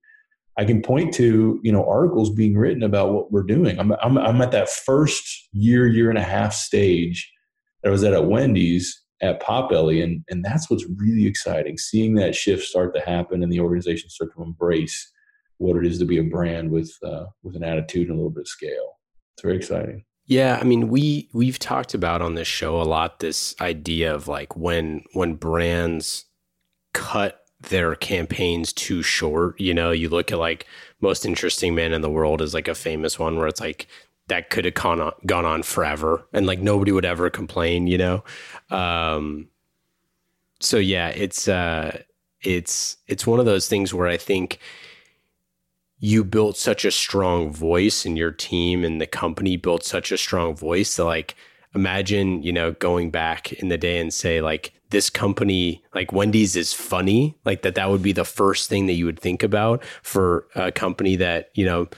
I 0.58 0.64
can 0.64 0.82
point 0.82 1.12
to 1.14 1.60
you 1.62 1.70
know 1.70 1.86
articles 1.86 2.30
being 2.30 2.56
written 2.56 2.82
about 2.82 3.12
what 3.12 3.30
we're 3.30 3.42
doing. 3.42 3.78
I'm 3.78 3.92
I'm, 4.02 4.16
I'm 4.16 4.40
at 4.40 4.52
that 4.52 4.70
first 4.70 5.48
year 5.52 5.86
year 5.86 6.08
and 6.08 6.18
a 6.18 6.22
half 6.22 6.54
stage 6.54 7.30
that 7.82 7.90
I 7.90 7.92
was 7.92 8.02
at 8.02 8.14
at 8.14 8.26
Wendy's 8.26 9.02
at 9.20 9.42
Potbelly, 9.42 10.02
and 10.02 10.24
and 10.28 10.44
that's 10.44 10.70
what's 10.70 10.86
really 10.96 11.26
exciting. 11.26 11.78
Seeing 11.78 12.14
that 12.14 12.34
shift 12.34 12.64
start 12.64 12.94
to 12.94 13.00
happen 13.00 13.42
and 13.42 13.52
the 13.52 13.60
organization 13.60 14.10
start 14.10 14.34
to 14.36 14.42
embrace 14.42 15.12
what 15.58 15.76
it 15.76 15.86
is 15.86 15.98
to 15.98 16.04
be 16.04 16.18
a 16.18 16.22
brand 16.22 16.70
with 16.70 16.92
uh, 17.02 17.24
with 17.42 17.56
an 17.56 17.64
attitude 17.64 18.08
and 18.08 18.12
a 18.12 18.16
little 18.16 18.30
bit 18.30 18.42
of 18.42 18.48
scale. 18.48 18.98
It's 19.34 19.42
very 19.42 19.56
exciting. 19.56 20.04
Yeah, 20.26 20.58
I 20.60 20.64
mean, 20.64 20.88
we 20.88 21.28
we've 21.32 21.58
talked 21.58 21.94
about 21.94 22.20
on 22.20 22.34
this 22.34 22.48
show 22.48 22.80
a 22.80 22.84
lot 22.84 23.20
this 23.20 23.54
idea 23.60 24.14
of 24.14 24.28
like 24.28 24.56
when 24.56 25.02
when 25.12 25.34
brands 25.34 26.24
cut 26.92 27.42
their 27.60 27.94
campaigns 27.94 28.72
too 28.72 29.02
short. 29.02 29.60
You 29.60 29.72
know, 29.72 29.92
you 29.92 30.08
look 30.08 30.32
at 30.32 30.38
like 30.38 30.66
most 31.00 31.24
interesting 31.24 31.74
man 31.74 31.92
in 31.92 32.02
the 32.02 32.10
world 32.10 32.42
is 32.42 32.54
like 32.54 32.68
a 32.68 32.74
famous 32.74 33.18
one 33.18 33.36
where 33.36 33.46
it's 33.46 33.60
like 33.60 33.86
that 34.28 34.50
could 34.50 34.64
have 34.64 34.74
gone 34.74 35.00
on, 35.00 35.12
gone 35.24 35.44
on 35.44 35.62
forever 35.62 36.26
and 36.32 36.46
like 36.46 36.58
nobody 36.58 36.92
would 36.92 37.04
ever 37.04 37.30
complain, 37.30 37.86
you 37.86 37.98
know? 37.98 38.24
Um, 38.70 39.48
so 40.60 40.78
yeah, 40.78 41.08
it's, 41.08 41.48
uh, 41.48 42.02
it's, 42.40 42.96
it's 43.06 43.26
one 43.26 43.40
of 43.40 43.46
those 43.46 43.68
things 43.68 43.94
where 43.94 44.08
I 44.08 44.16
think 44.16 44.58
you 45.98 46.24
built 46.24 46.56
such 46.56 46.84
a 46.84 46.90
strong 46.90 47.52
voice 47.52 48.04
and 48.04 48.18
your 48.18 48.30
team 48.30 48.84
and 48.84 49.00
the 49.00 49.06
company 49.06 49.56
built 49.56 49.84
such 49.84 50.12
a 50.12 50.18
strong 50.18 50.54
voice 50.54 50.98
like, 50.98 51.34
imagine, 51.74 52.42
you 52.42 52.52
know, 52.52 52.72
going 52.72 53.10
back 53.10 53.52
in 53.54 53.68
the 53.68 53.78
day 53.78 53.98
and 53.98 54.12
say 54.12 54.40
like, 54.40 54.72
this 54.90 55.10
company 55.10 55.82
like 55.94 56.12
Wendy's 56.12 56.54
is 56.56 56.72
funny, 56.72 57.36
like 57.44 57.62
that 57.62 57.74
that 57.74 57.90
would 57.90 58.02
be 58.02 58.12
the 58.12 58.24
first 58.24 58.68
thing 58.68 58.86
that 58.86 58.92
you 58.92 59.04
would 59.04 59.18
think 59.18 59.42
about 59.42 59.82
for 60.02 60.46
a 60.54 60.70
company 60.70 61.16
that, 61.16 61.50
you 61.54 61.64
know, 61.64 61.88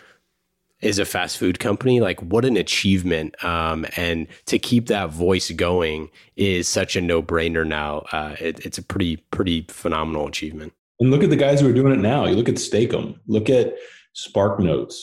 is 0.81 0.99
a 0.99 1.05
fast 1.05 1.39
food 1.39 1.59
company 1.59 2.01
like 2.01 2.21
what 2.21 2.45
an 2.45 2.57
achievement 2.57 3.43
um, 3.45 3.85
and 3.97 4.27
to 4.47 4.59
keep 4.59 4.87
that 4.87 5.11
voice 5.11 5.51
going 5.51 6.09
is 6.37 6.69
such 6.69 6.95
a 6.95 7.01
no-brainer 7.01 7.67
now. 7.67 8.05
Uh, 8.13 8.37
it, 8.41 8.65
it's 8.65 8.79
a 8.79 8.83
pretty 8.83 9.17
pretty 9.17 9.67
phenomenal 9.69 10.27
achievement. 10.27 10.73
And 11.01 11.11
look 11.11 11.23
at 11.23 11.31
the 11.31 11.37
guys 11.37 11.61
who 11.61 11.69
are 11.69 11.73
doing 11.73 11.93
it 11.93 12.01
now. 12.01 12.27
You 12.27 12.37
look 12.37 12.49
at 12.49 12.59
Steak-umm 12.59 13.21
look 13.27 13.51
at 13.51 13.75
SparkNotes 14.17 14.95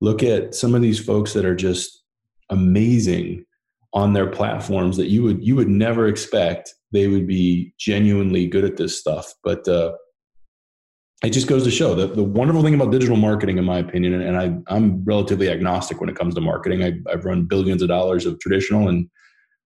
look 0.00 0.22
at 0.22 0.54
some 0.54 0.74
of 0.74 0.82
these 0.82 1.04
folks 1.04 1.32
that 1.32 1.44
are 1.44 1.56
just 1.56 2.02
amazing 2.50 3.44
on 3.94 4.12
their 4.12 4.26
platforms 4.26 4.96
that 4.96 5.08
you 5.08 5.22
would 5.22 5.44
you 5.44 5.56
would 5.56 5.68
never 5.68 6.06
expect 6.06 6.74
they 6.92 7.06
would 7.06 7.26
be 7.26 7.72
genuinely 7.78 8.46
good 8.46 8.64
at 8.64 8.76
this 8.76 8.98
stuff. 8.98 9.34
But 9.44 9.66
uh, 9.68 9.92
it 11.24 11.30
just 11.30 11.48
goes 11.48 11.64
to 11.64 11.70
show 11.70 11.94
that 11.96 12.14
the 12.14 12.22
wonderful 12.22 12.62
thing 12.62 12.74
about 12.74 12.92
digital 12.92 13.16
marketing, 13.16 13.58
in 13.58 13.64
my 13.64 13.78
opinion, 13.78 14.20
and 14.20 14.36
I, 14.36 14.74
I'm 14.74 15.02
relatively 15.04 15.50
agnostic 15.50 16.00
when 16.00 16.08
it 16.08 16.16
comes 16.16 16.34
to 16.36 16.40
marketing. 16.40 16.84
I, 16.84 16.92
I've 17.10 17.24
run 17.24 17.46
billions 17.46 17.82
of 17.82 17.88
dollars 17.88 18.24
of 18.24 18.38
traditional 18.38 18.88
and 18.88 19.08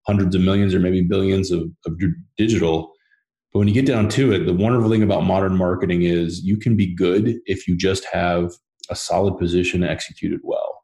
hundreds 0.06 0.34
of 0.34 0.40
millions 0.40 0.74
or 0.74 0.80
maybe 0.80 1.02
billions 1.02 1.50
of, 1.50 1.64
of 1.86 2.00
digital. 2.38 2.92
But 3.52 3.58
when 3.58 3.68
you 3.68 3.74
get 3.74 3.86
down 3.86 4.08
to 4.10 4.32
it, 4.32 4.46
the 4.46 4.54
wonderful 4.54 4.90
thing 4.90 5.02
about 5.02 5.24
modern 5.24 5.56
marketing 5.56 6.02
is 6.02 6.42
you 6.42 6.56
can 6.56 6.74
be 6.74 6.94
good 6.94 7.36
if 7.44 7.68
you 7.68 7.76
just 7.76 8.06
have 8.10 8.52
a 8.88 8.96
solid 8.96 9.38
position 9.38 9.84
executed 9.84 10.40
well. 10.42 10.82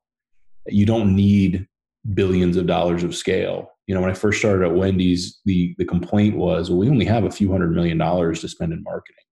You 0.67 0.85
don't 0.85 1.17
need 1.17 1.67
billions 2.13 2.59
of 2.59 2.67
dollars 2.67 3.03
of 3.03 3.17
scale. 3.17 3.71
You 3.87 3.95
know, 3.95 4.03
when 4.03 4.11
I 4.11 4.15
first 4.15 4.39
started 4.39 4.67
at 4.67 4.75
Wendy's, 4.75 5.41
the 5.47 5.75
the 5.79 5.87
complaint 5.87 6.37
was, 6.37 6.69
well, 6.69 6.79
we 6.79 6.91
only 6.91 7.07
have 7.07 7.25
a 7.25 7.31
few 7.31 7.51
hundred 7.51 7.75
million 7.75 7.97
dollars 7.97 8.43
to 8.43 8.49
spend 8.49 8.75
in 8.75 8.83
marketing. 8.83 9.25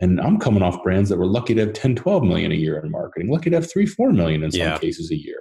And 0.00 0.20
I'm 0.20 0.38
coming 0.38 0.62
off 0.62 0.82
brands 0.82 1.10
that 1.10 1.18
were 1.18 1.26
lucky 1.26 1.54
to 1.54 1.62
have 1.62 1.72
10, 1.72 1.96
12 1.96 2.22
million 2.22 2.52
a 2.52 2.56
year 2.56 2.78
in 2.78 2.90
marketing, 2.90 3.30
lucky 3.30 3.50
to 3.50 3.56
have 3.56 3.70
three, 3.70 3.86
four 3.86 4.12
million 4.12 4.42
in 4.42 4.52
some 4.52 4.60
yeah. 4.60 4.78
cases 4.78 5.10
a 5.10 5.16
year. 5.16 5.40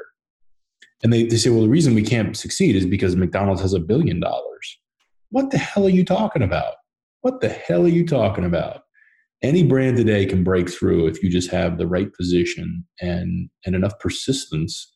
And 1.03 1.13
they, 1.13 1.23
they 1.23 1.37
say, 1.37 1.51
well, 1.51 1.61
the 1.61 1.69
reason 1.69 1.93
we 1.93 2.03
can't 2.03 2.35
succeed 2.35 2.75
is 2.75 2.85
because 2.85 3.15
McDonald's 3.15 3.61
has 3.61 3.73
a 3.73 3.79
billion 3.79 4.19
dollars. 4.19 4.79
What 5.29 5.51
the 5.51 5.59
hell 5.59 5.85
are 5.85 5.91
you 5.91 6.03
talking 6.03 6.41
about? 6.41 6.75
What 7.21 7.41
the 7.41 7.49
hell 7.49 7.85
are 7.85 7.89
you 7.89 8.05
talking 8.05 8.45
about? 8.45 8.81
Any 9.43 9.63
brand 9.63 9.97
today 9.97 10.25
can 10.25 10.43
break 10.43 10.69
through 10.69 11.07
if 11.07 11.21
you 11.21 11.29
just 11.29 11.51
have 11.51 11.77
the 11.77 11.85
right 11.85 12.11
position 12.13 12.85
and 12.99 13.49
and 13.65 13.75
enough 13.75 13.99
persistence 13.99 14.91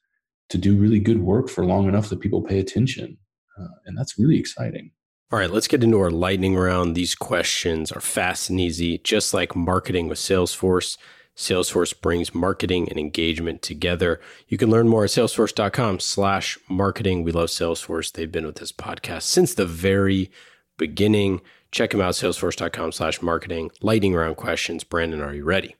to 0.49 0.57
do 0.57 0.75
really 0.75 0.99
good 0.99 1.21
work 1.21 1.49
for 1.49 1.65
long 1.65 1.87
enough 1.87 2.09
that 2.09 2.19
people 2.19 2.41
pay 2.41 2.59
attention. 2.59 3.17
Uh, 3.59 3.67
and 3.85 3.97
that's 3.97 4.17
really 4.17 4.39
exciting. 4.39 4.91
All 5.31 5.39
right, 5.39 5.49
let's 5.49 5.67
get 5.67 5.81
into 5.81 5.99
our 6.01 6.11
lightning 6.11 6.57
round. 6.57 6.93
These 6.93 7.15
questions 7.15 7.89
are 7.89 8.01
fast 8.01 8.49
and 8.49 8.59
easy, 8.59 8.97
just 8.97 9.33
like 9.33 9.55
marketing 9.55 10.09
with 10.09 10.17
Salesforce. 10.17 10.97
Salesforce 11.37 11.99
brings 11.99 12.35
marketing 12.35 12.89
and 12.89 12.99
engagement 12.99 13.61
together. 13.61 14.19
You 14.49 14.57
can 14.57 14.69
learn 14.69 14.89
more 14.89 15.05
at 15.05 15.09
salesforce.com 15.11 16.01
slash 16.01 16.59
marketing. 16.67 17.23
We 17.23 17.31
love 17.31 17.47
Salesforce. 17.47 18.11
They've 18.11 18.31
been 18.31 18.45
with 18.45 18.57
this 18.57 18.73
podcast 18.73 19.21
since 19.21 19.53
the 19.53 19.65
very 19.65 20.29
beginning. 20.77 21.39
Check 21.71 21.91
them 21.91 22.01
out, 22.01 22.15
salesforce.com 22.15 22.91
slash 22.91 23.21
marketing. 23.21 23.71
Lightning 23.81 24.13
round 24.13 24.35
questions. 24.35 24.83
Brandon, 24.83 25.21
are 25.21 25.33
you 25.33 25.45
ready? 25.45 25.77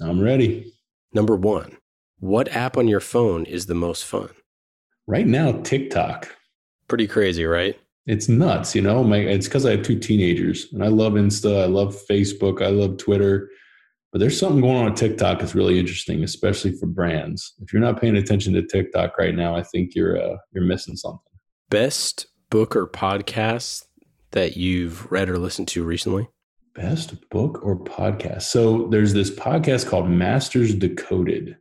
I'm 0.00 0.22
ready. 0.22 0.72
Number 1.12 1.36
one, 1.36 1.76
what 2.20 2.48
app 2.48 2.78
on 2.78 2.88
your 2.88 3.00
phone 3.00 3.44
is 3.44 3.66
the 3.66 3.74
most 3.74 4.06
fun? 4.06 4.30
Right 5.06 5.26
now, 5.26 5.52
TikTok. 5.60 6.34
Pretty 6.88 7.06
crazy, 7.06 7.44
right? 7.44 7.78
It's 8.06 8.28
nuts, 8.28 8.74
you 8.74 8.82
know. 8.82 9.02
My 9.02 9.18
it's 9.18 9.46
because 9.46 9.64
I 9.64 9.72
have 9.72 9.82
two 9.82 9.98
teenagers, 9.98 10.72
and 10.72 10.84
I 10.84 10.88
love 10.88 11.14
Insta, 11.14 11.62
I 11.62 11.66
love 11.66 11.96
Facebook, 12.08 12.62
I 12.62 12.68
love 12.68 12.98
Twitter. 12.98 13.50
But 14.12 14.20
there's 14.20 14.38
something 14.38 14.60
going 14.60 14.76
on 14.76 14.86
on 14.86 14.94
TikTok 14.94 15.40
that's 15.40 15.56
really 15.56 15.78
interesting, 15.78 16.22
especially 16.22 16.72
for 16.72 16.86
brands. 16.86 17.54
If 17.60 17.72
you're 17.72 17.82
not 17.82 18.00
paying 18.00 18.16
attention 18.16 18.52
to 18.52 18.62
TikTok 18.62 19.18
right 19.18 19.34
now, 19.34 19.56
I 19.56 19.62
think 19.62 19.94
you're 19.94 20.20
uh, 20.20 20.36
you're 20.52 20.64
missing 20.64 20.96
something. 20.96 21.20
Best 21.70 22.26
book 22.50 22.76
or 22.76 22.86
podcast 22.86 23.84
that 24.34 24.56
you've 24.56 25.10
read 25.10 25.30
or 25.30 25.38
listened 25.38 25.68
to 25.68 25.82
recently? 25.82 26.28
Best 26.74 27.28
book 27.30 27.60
or 27.62 27.76
podcast? 27.76 28.42
So 28.42 28.88
there's 28.88 29.14
this 29.14 29.30
podcast 29.30 29.88
called 29.88 30.10
Masters 30.10 30.74
Decoded. 30.74 31.56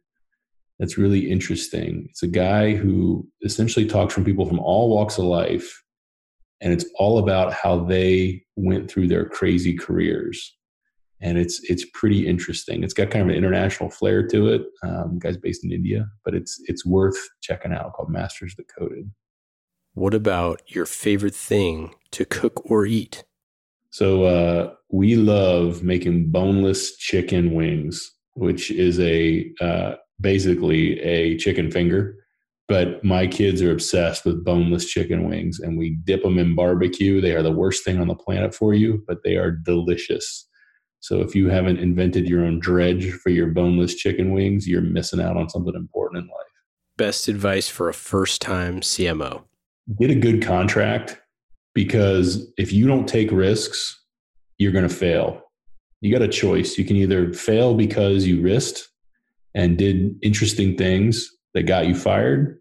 That's 0.80 0.98
really 0.98 1.32
interesting. 1.32 2.08
It's 2.10 2.24
a 2.24 2.28
guy 2.28 2.76
who 2.76 3.28
essentially 3.44 3.86
talks 3.86 4.14
from 4.14 4.26
people 4.26 4.46
from 4.46 4.60
all 4.60 4.90
walks 4.90 5.18
of 5.18 5.26
life, 5.26 5.83
and 6.64 6.72
it's 6.72 6.86
all 6.96 7.20
about 7.20 7.54
how 7.54 7.84
they 7.84 8.42
went 8.56 8.90
through 8.90 9.10
their 9.10 9.26
crazy 9.26 9.78
careers. 9.78 10.56
And 11.22 11.38
it's 11.38 11.62
it's 11.70 11.86
pretty 11.94 12.26
interesting. 12.26 12.84
It's 12.84 12.94
got 12.94 13.12
kind 13.12 13.24
of 13.24 13.30
an 13.30 13.36
international 13.36 13.90
flair 13.90 14.26
to 14.28 14.48
it. 14.48 14.64
Um, 14.82 15.20
guy's 15.20 15.38
based 15.38 15.64
in 15.64 15.72
India, 15.72 16.08
but 16.26 16.34
it's 16.34 16.62
it's 16.66 16.86
worth 16.86 17.18
checking 17.42 17.72
out. 17.74 17.94
Called 17.94 18.10
Masters 18.10 18.56
Decoded. 18.56 19.12
What 19.94 20.14
about 20.14 20.62
your 20.66 20.86
favorite 20.86 21.36
thing 21.36 21.94
to 22.12 22.26
cook 22.26 22.70
or 22.70 22.86
eat? 22.86 23.24
So 23.92 24.24
uh, 24.24 24.74
we 24.90 25.16
love 25.16 25.84
making 25.84 26.32
boneless 26.32 26.98
chicken 26.98 27.54
wings, 27.54 28.12
which 28.34 28.72
is 28.72 29.00
a 29.00 29.50
uh, 29.62 29.96
basically 30.20 31.00
a 31.02 31.38
chicken 31.38 31.72
finger. 31.72 32.18
But 32.68 33.04
my 33.04 33.28
kids 33.28 33.62
are 33.62 33.72
obsessed 33.72 34.26
with 34.26 34.46
boneless 34.46 34.86
chicken 34.86 35.28
wings, 35.28 35.60
and 35.60 35.78
we 35.78 35.98
dip 36.06 36.24
them 36.24 36.40
in 36.40 36.56
barbecue. 36.56 37.20
They 37.20 37.36
are 37.36 37.44
the 37.44 37.52
worst 37.52 37.84
thing 37.84 38.00
on 38.00 38.08
the 38.08 38.16
planet 38.16 38.56
for 38.56 38.74
you, 38.74 39.04
but 39.06 39.24
they 39.24 39.36
are 39.36 39.52
delicious. 39.52 40.48
So 41.02 41.20
if 41.20 41.36
you 41.36 41.50
haven't 41.50 41.80
invented 41.80 42.30
your 42.30 42.46
own 42.46 42.60
dredge 42.60 43.12
for 43.12 43.30
your 43.30 43.48
boneless 43.48 43.96
chicken 43.96 44.32
wings, 44.32 44.68
you're 44.68 44.82
missing 44.82 45.20
out 45.20 45.36
on 45.36 45.50
something 45.50 45.76
important 45.76 46.24
in 46.24 46.30
life. 46.30 46.48
Best 46.96 47.28
advice 47.28 47.68
for 47.68 47.90
a 47.90 47.94
first 47.94 48.42
time 48.42 48.80
CMO 48.80 49.44
get 50.00 50.10
a 50.10 50.16
good 50.16 50.42
contract 50.42 51.20
because 51.74 52.52
if 52.58 52.72
you 52.72 52.88
don't 52.88 53.08
take 53.08 53.32
risks, 53.32 54.02
you're 54.58 54.72
going 54.72 54.88
to 54.88 54.94
fail. 54.94 55.42
You 56.02 56.12
got 56.12 56.22
a 56.22 56.28
choice. 56.28 56.78
You 56.78 56.86
can 56.86 56.96
either 56.98 57.34
fail 57.34 57.74
because 57.74 58.26
you 58.26 58.42
risked 58.42 58.88
and 59.56 59.78
did 59.78 60.16
interesting 60.22 60.78
things 60.78 61.30
that 61.54 61.64
got 61.64 61.88
you 61.88 61.96
fired, 61.96 62.60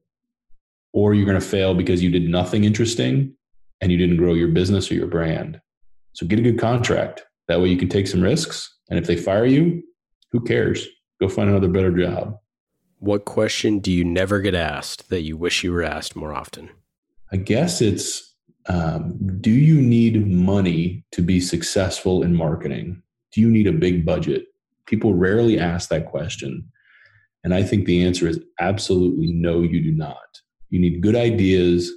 or 0.92 1.14
you're 1.14 1.26
going 1.26 1.40
to 1.40 1.46
fail 1.46 1.74
because 1.74 2.02
you 2.02 2.10
did 2.10 2.28
nothing 2.28 2.64
interesting 2.64 3.34
and 3.80 3.90
you 3.90 3.98
didn't 3.98 4.18
grow 4.18 4.34
your 4.34 4.48
business 4.48 4.90
or 4.90 4.94
your 4.94 5.06
brand. 5.06 5.60
So 6.12 6.26
get 6.26 6.38
a 6.38 6.42
good 6.42 6.58
contract. 6.58 7.24
That 7.48 7.60
way 7.60 7.68
you 7.68 7.76
can 7.76 7.88
take 7.88 8.06
some 8.06 8.22
risks. 8.22 8.72
And 8.90 8.98
if 8.98 9.06
they 9.06 9.16
fire 9.16 9.46
you, 9.46 9.82
who 10.30 10.40
cares? 10.40 10.86
Go 11.20 11.28
find 11.28 11.48
another 11.48 11.68
better 11.68 11.90
job. 11.90 12.36
What 12.98 13.24
question 13.24 13.80
do 13.80 13.90
you 13.90 14.04
never 14.04 14.40
get 14.40 14.54
asked 14.54 15.08
that 15.10 15.22
you 15.22 15.36
wish 15.36 15.64
you 15.64 15.72
were 15.72 15.82
asked 15.82 16.14
more 16.14 16.32
often? 16.32 16.70
I 17.32 17.36
guess 17.38 17.80
it's 17.80 18.32
um, 18.68 19.18
do 19.40 19.50
you 19.50 19.80
need 19.80 20.26
money 20.26 21.04
to 21.12 21.22
be 21.22 21.40
successful 21.40 22.22
in 22.22 22.34
marketing? 22.34 23.02
Do 23.32 23.40
you 23.40 23.50
need 23.50 23.66
a 23.66 23.72
big 23.72 24.04
budget? 24.04 24.46
People 24.86 25.14
rarely 25.14 25.58
ask 25.58 25.88
that 25.88 26.06
question. 26.06 26.70
And 27.44 27.54
I 27.54 27.62
think 27.62 27.86
the 27.86 28.04
answer 28.04 28.28
is 28.28 28.40
absolutely 28.60 29.32
no, 29.32 29.62
you 29.62 29.82
do 29.82 29.92
not. 29.92 30.40
You 30.70 30.78
need 30.80 31.00
good 31.00 31.16
ideas. 31.16 31.90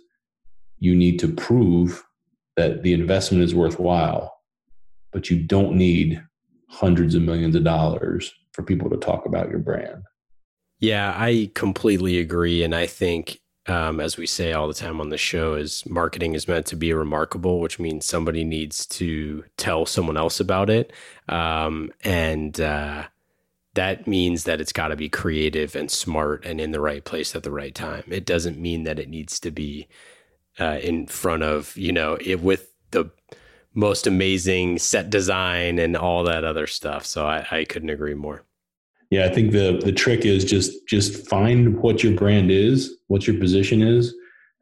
You 0.79 0.95
need 0.95 1.19
to 1.19 1.27
prove 1.27 2.03
that 2.57 2.83
the 2.83 2.93
investment 2.93 3.43
is 3.43 3.53
worthwhile, 3.53 4.33
but 5.11 5.29
you 5.29 5.41
don't 5.41 5.75
need 5.75 6.21
hundreds 6.69 7.15
of 7.15 7.21
millions 7.21 7.55
of 7.55 7.63
dollars 7.63 8.33
for 8.51 8.63
people 8.63 8.89
to 8.89 8.97
talk 8.97 9.25
about 9.25 9.49
your 9.49 9.59
brand. 9.59 10.03
Yeah, 10.79 11.13
I 11.17 11.51
completely 11.53 12.19
agree. 12.19 12.63
And 12.63 12.75
I 12.75 12.85
think 12.85 13.39
um, 13.67 13.99
as 13.99 14.17
we 14.17 14.27
say 14.27 14.53
all 14.53 14.67
the 14.67 14.73
time 14.73 15.01
on 15.01 15.09
the 15.09 15.17
show, 15.17 15.55
is 15.55 15.85
marketing 15.87 16.33
is 16.33 16.47
meant 16.47 16.67
to 16.67 16.75
be 16.75 16.93
remarkable, 16.93 17.59
which 17.59 17.79
means 17.79 18.05
somebody 18.05 18.43
needs 18.43 18.85
to 18.87 19.43
tell 19.57 19.85
someone 19.85 20.17
else 20.17 20.39
about 20.39 20.69
it. 20.69 20.93
Um, 21.29 21.91
and 22.03 22.59
uh, 22.59 23.05
that 23.75 24.07
means 24.07 24.43
that 24.45 24.59
it's 24.59 24.73
got 24.73 24.89
to 24.89 24.95
be 24.95 25.07
creative 25.09 25.75
and 25.75 25.91
smart 25.91 26.45
and 26.45 26.59
in 26.59 26.71
the 26.71 26.81
right 26.81 27.03
place 27.03 27.35
at 27.35 27.43
the 27.43 27.51
right 27.51 27.75
time. 27.75 28.03
It 28.07 28.25
doesn't 28.25 28.57
mean 28.57 28.83
that 28.83 28.99
it 28.99 29.09
needs 29.09 29.39
to 29.41 29.51
be 29.51 29.87
uh, 30.59 30.79
in 30.81 31.07
front 31.07 31.43
of, 31.43 31.77
you 31.77 31.91
know, 31.91 32.17
it 32.19 32.41
with 32.41 32.71
the 32.91 33.11
most 33.73 34.07
amazing 34.07 34.79
set 34.79 35.09
design 35.09 35.77
and 35.79 35.95
all 35.95 36.23
that 36.23 36.43
other 36.43 36.65
stuff. 36.65 37.05
So 37.05 37.25
I, 37.25 37.45
I 37.51 37.65
couldn't 37.65 37.89
agree 37.89 38.15
more. 38.15 38.43
Yeah, 39.11 39.25
I 39.25 39.29
think 39.29 39.51
the 39.51 39.79
the 39.83 39.91
trick 39.91 40.25
is 40.25 40.43
just 40.43 40.71
just 40.87 41.27
find 41.27 41.77
what 41.79 42.03
your 42.03 42.13
brand 42.13 42.49
is, 42.49 42.97
what 43.07 43.27
your 43.27 43.37
position 43.37 43.81
is, 43.81 44.13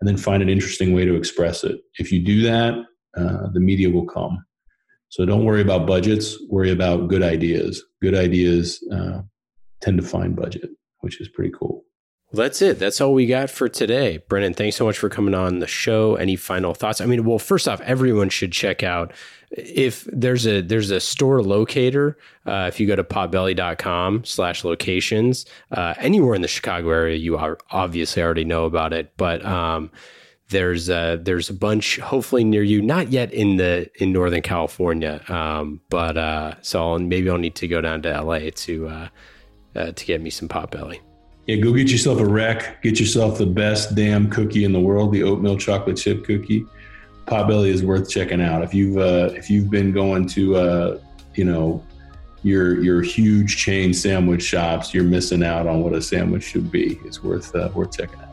and 0.02 0.08
then 0.08 0.18
find 0.18 0.44
an 0.44 0.50
interesting 0.50 0.94
way 0.94 1.06
to 1.06 1.16
express 1.16 1.64
it. 1.64 1.80
If 1.98 2.12
you 2.12 2.20
do 2.20 2.42
that, 2.42 2.74
uh, 3.16 3.48
the 3.54 3.60
media 3.60 3.90
will 3.90 4.06
come. 4.06 4.44
So 5.14 5.26
don't 5.26 5.46
worry 5.46 5.62
about 5.62 5.86
budgets. 5.86 6.42
Worry 6.50 6.72
about 6.72 7.08
good 7.08 7.22
ideas. 7.22 7.84
Good 8.02 8.16
ideas 8.16 8.84
uh, 8.92 9.22
tend 9.80 10.02
to 10.02 10.04
find 10.04 10.36
budget, 10.36 10.72
which 11.02 11.22
is 11.22 11.30
pretty 11.30 11.52
cool. 11.52 11.86
Well, 12.32 12.42
that's 12.42 12.64
it. 12.64 12.80
That's 12.80 13.00
all 13.00 13.14
we 13.14 13.28
got 13.28 13.52
for 13.52 13.70
today. 13.70 14.24
Brandon, 14.28 14.56
thanks 14.56 14.76
so 14.76 14.86
much 14.86 14.98
for 14.98 15.10
coming 15.10 15.36
on 15.36 15.60
the 15.60 15.68
show. 15.68 16.16
Any 16.16 16.36
final 16.36 16.74
thoughts? 16.74 17.00
I 17.00 17.06
mean, 17.06 17.26
well, 17.26 17.38
first 17.38 17.68
off, 17.68 17.80
everyone 17.82 18.30
should 18.30 18.52
check 18.52 18.82
out 18.82 19.14
if 19.52 20.06
there's 20.06 20.48
a 20.48 20.62
there's 20.62 20.90
a 20.90 21.00
store 21.00 21.44
locator. 21.44 22.18
Uh, 22.48 22.66
if 22.68 22.80
you 22.80 22.88
go 22.88 22.96
to 22.96 23.04
potbelly.com 23.04 24.26
slash 24.26 24.64
locations, 24.64 25.46
uh, 25.70 25.94
anywhere 26.00 26.34
in 26.34 26.42
the 26.42 26.48
Chicago 26.48 26.90
area, 26.90 27.18
you 27.18 27.38
are 27.38 27.60
obviously 27.70 28.24
already 28.24 28.46
know 28.46 28.66
about 28.66 28.94
it. 28.94 29.14
But 29.16 29.46
um, 29.46 29.92
there's 30.54 30.88
a, 30.88 31.20
there's 31.22 31.50
a 31.50 31.54
bunch 31.54 32.00
hopefully 32.00 32.46
near 32.46 32.64
you. 32.64 32.82
Not 32.82 33.12
yet 33.12 33.34
in 33.34 33.58
the 33.58 33.90
in 33.96 34.14
Northern 34.14 34.42
California, 34.42 35.22
um, 35.28 35.82
but 35.90 36.16
uh, 36.16 36.56
so 36.62 36.94
I'll, 36.94 37.00
maybe 37.00 37.30
I'll 37.30 37.38
need 37.38 37.56
to 37.56 37.68
go 37.68 37.82
down 37.82 38.02
to 38.04 38.22
LA 38.22 38.52
to 38.56 38.88
uh, 38.88 39.08
uh, 39.76 39.92
to 39.92 40.06
get 40.06 40.22
me 40.22 40.30
some 40.30 40.48
Potbelly. 40.48 41.00
Yeah, 41.48 41.58
go 41.58 41.74
get 41.74 41.92
yourself 41.92 42.20
a 42.20 42.26
Wreck. 42.26 42.82
Get 42.82 43.00
yourself 43.00 43.38
the 43.38 43.46
best 43.46 43.96
damn 43.96 44.30
cookie 44.30 44.64
in 44.64 44.72
the 44.72 44.80
world, 44.80 45.12
the 45.12 45.24
oatmeal 45.24 45.58
chocolate 45.58 45.98
chip 45.98 46.24
cookie. 46.24 46.66
Potbelly 47.26 47.68
is 47.68 47.84
worth 47.84 48.10
checking 48.10 48.42
out. 48.42 48.64
If 48.64 48.74
you've 48.74 48.98
uh, 48.98 49.32
if 49.34 49.50
you've 49.50 49.70
been 49.70 49.92
going 49.92 50.28
to 50.30 50.56
uh, 50.56 51.00
you 51.36 51.44
know 51.44 51.86
your 52.44 52.82
your 52.82 53.02
huge 53.02 53.58
chain 53.58 53.94
sandwich 53.94 54.44
shops, 54.44 54.94
you're 54.94 55.04
missing 55.04 55.44
out 55.44 55.68
on 55.68 55.82
what 55.82 55.94
a 55.94 56.02
sandwich 56.02 56.44
should 56.44 56.72
be. 56.72 57.00
It's 57.04 57.24
worth 57.24 57.54
uh, 57.56 57.70
worth 57.74 57.98
checking 57.98 58.20
out. 58.20 58.33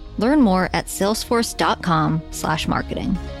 Learn 0.21 0.41
more 0.41 0.69
at 0.73 0.85
salesforce.com/marketing. 0.85 3.40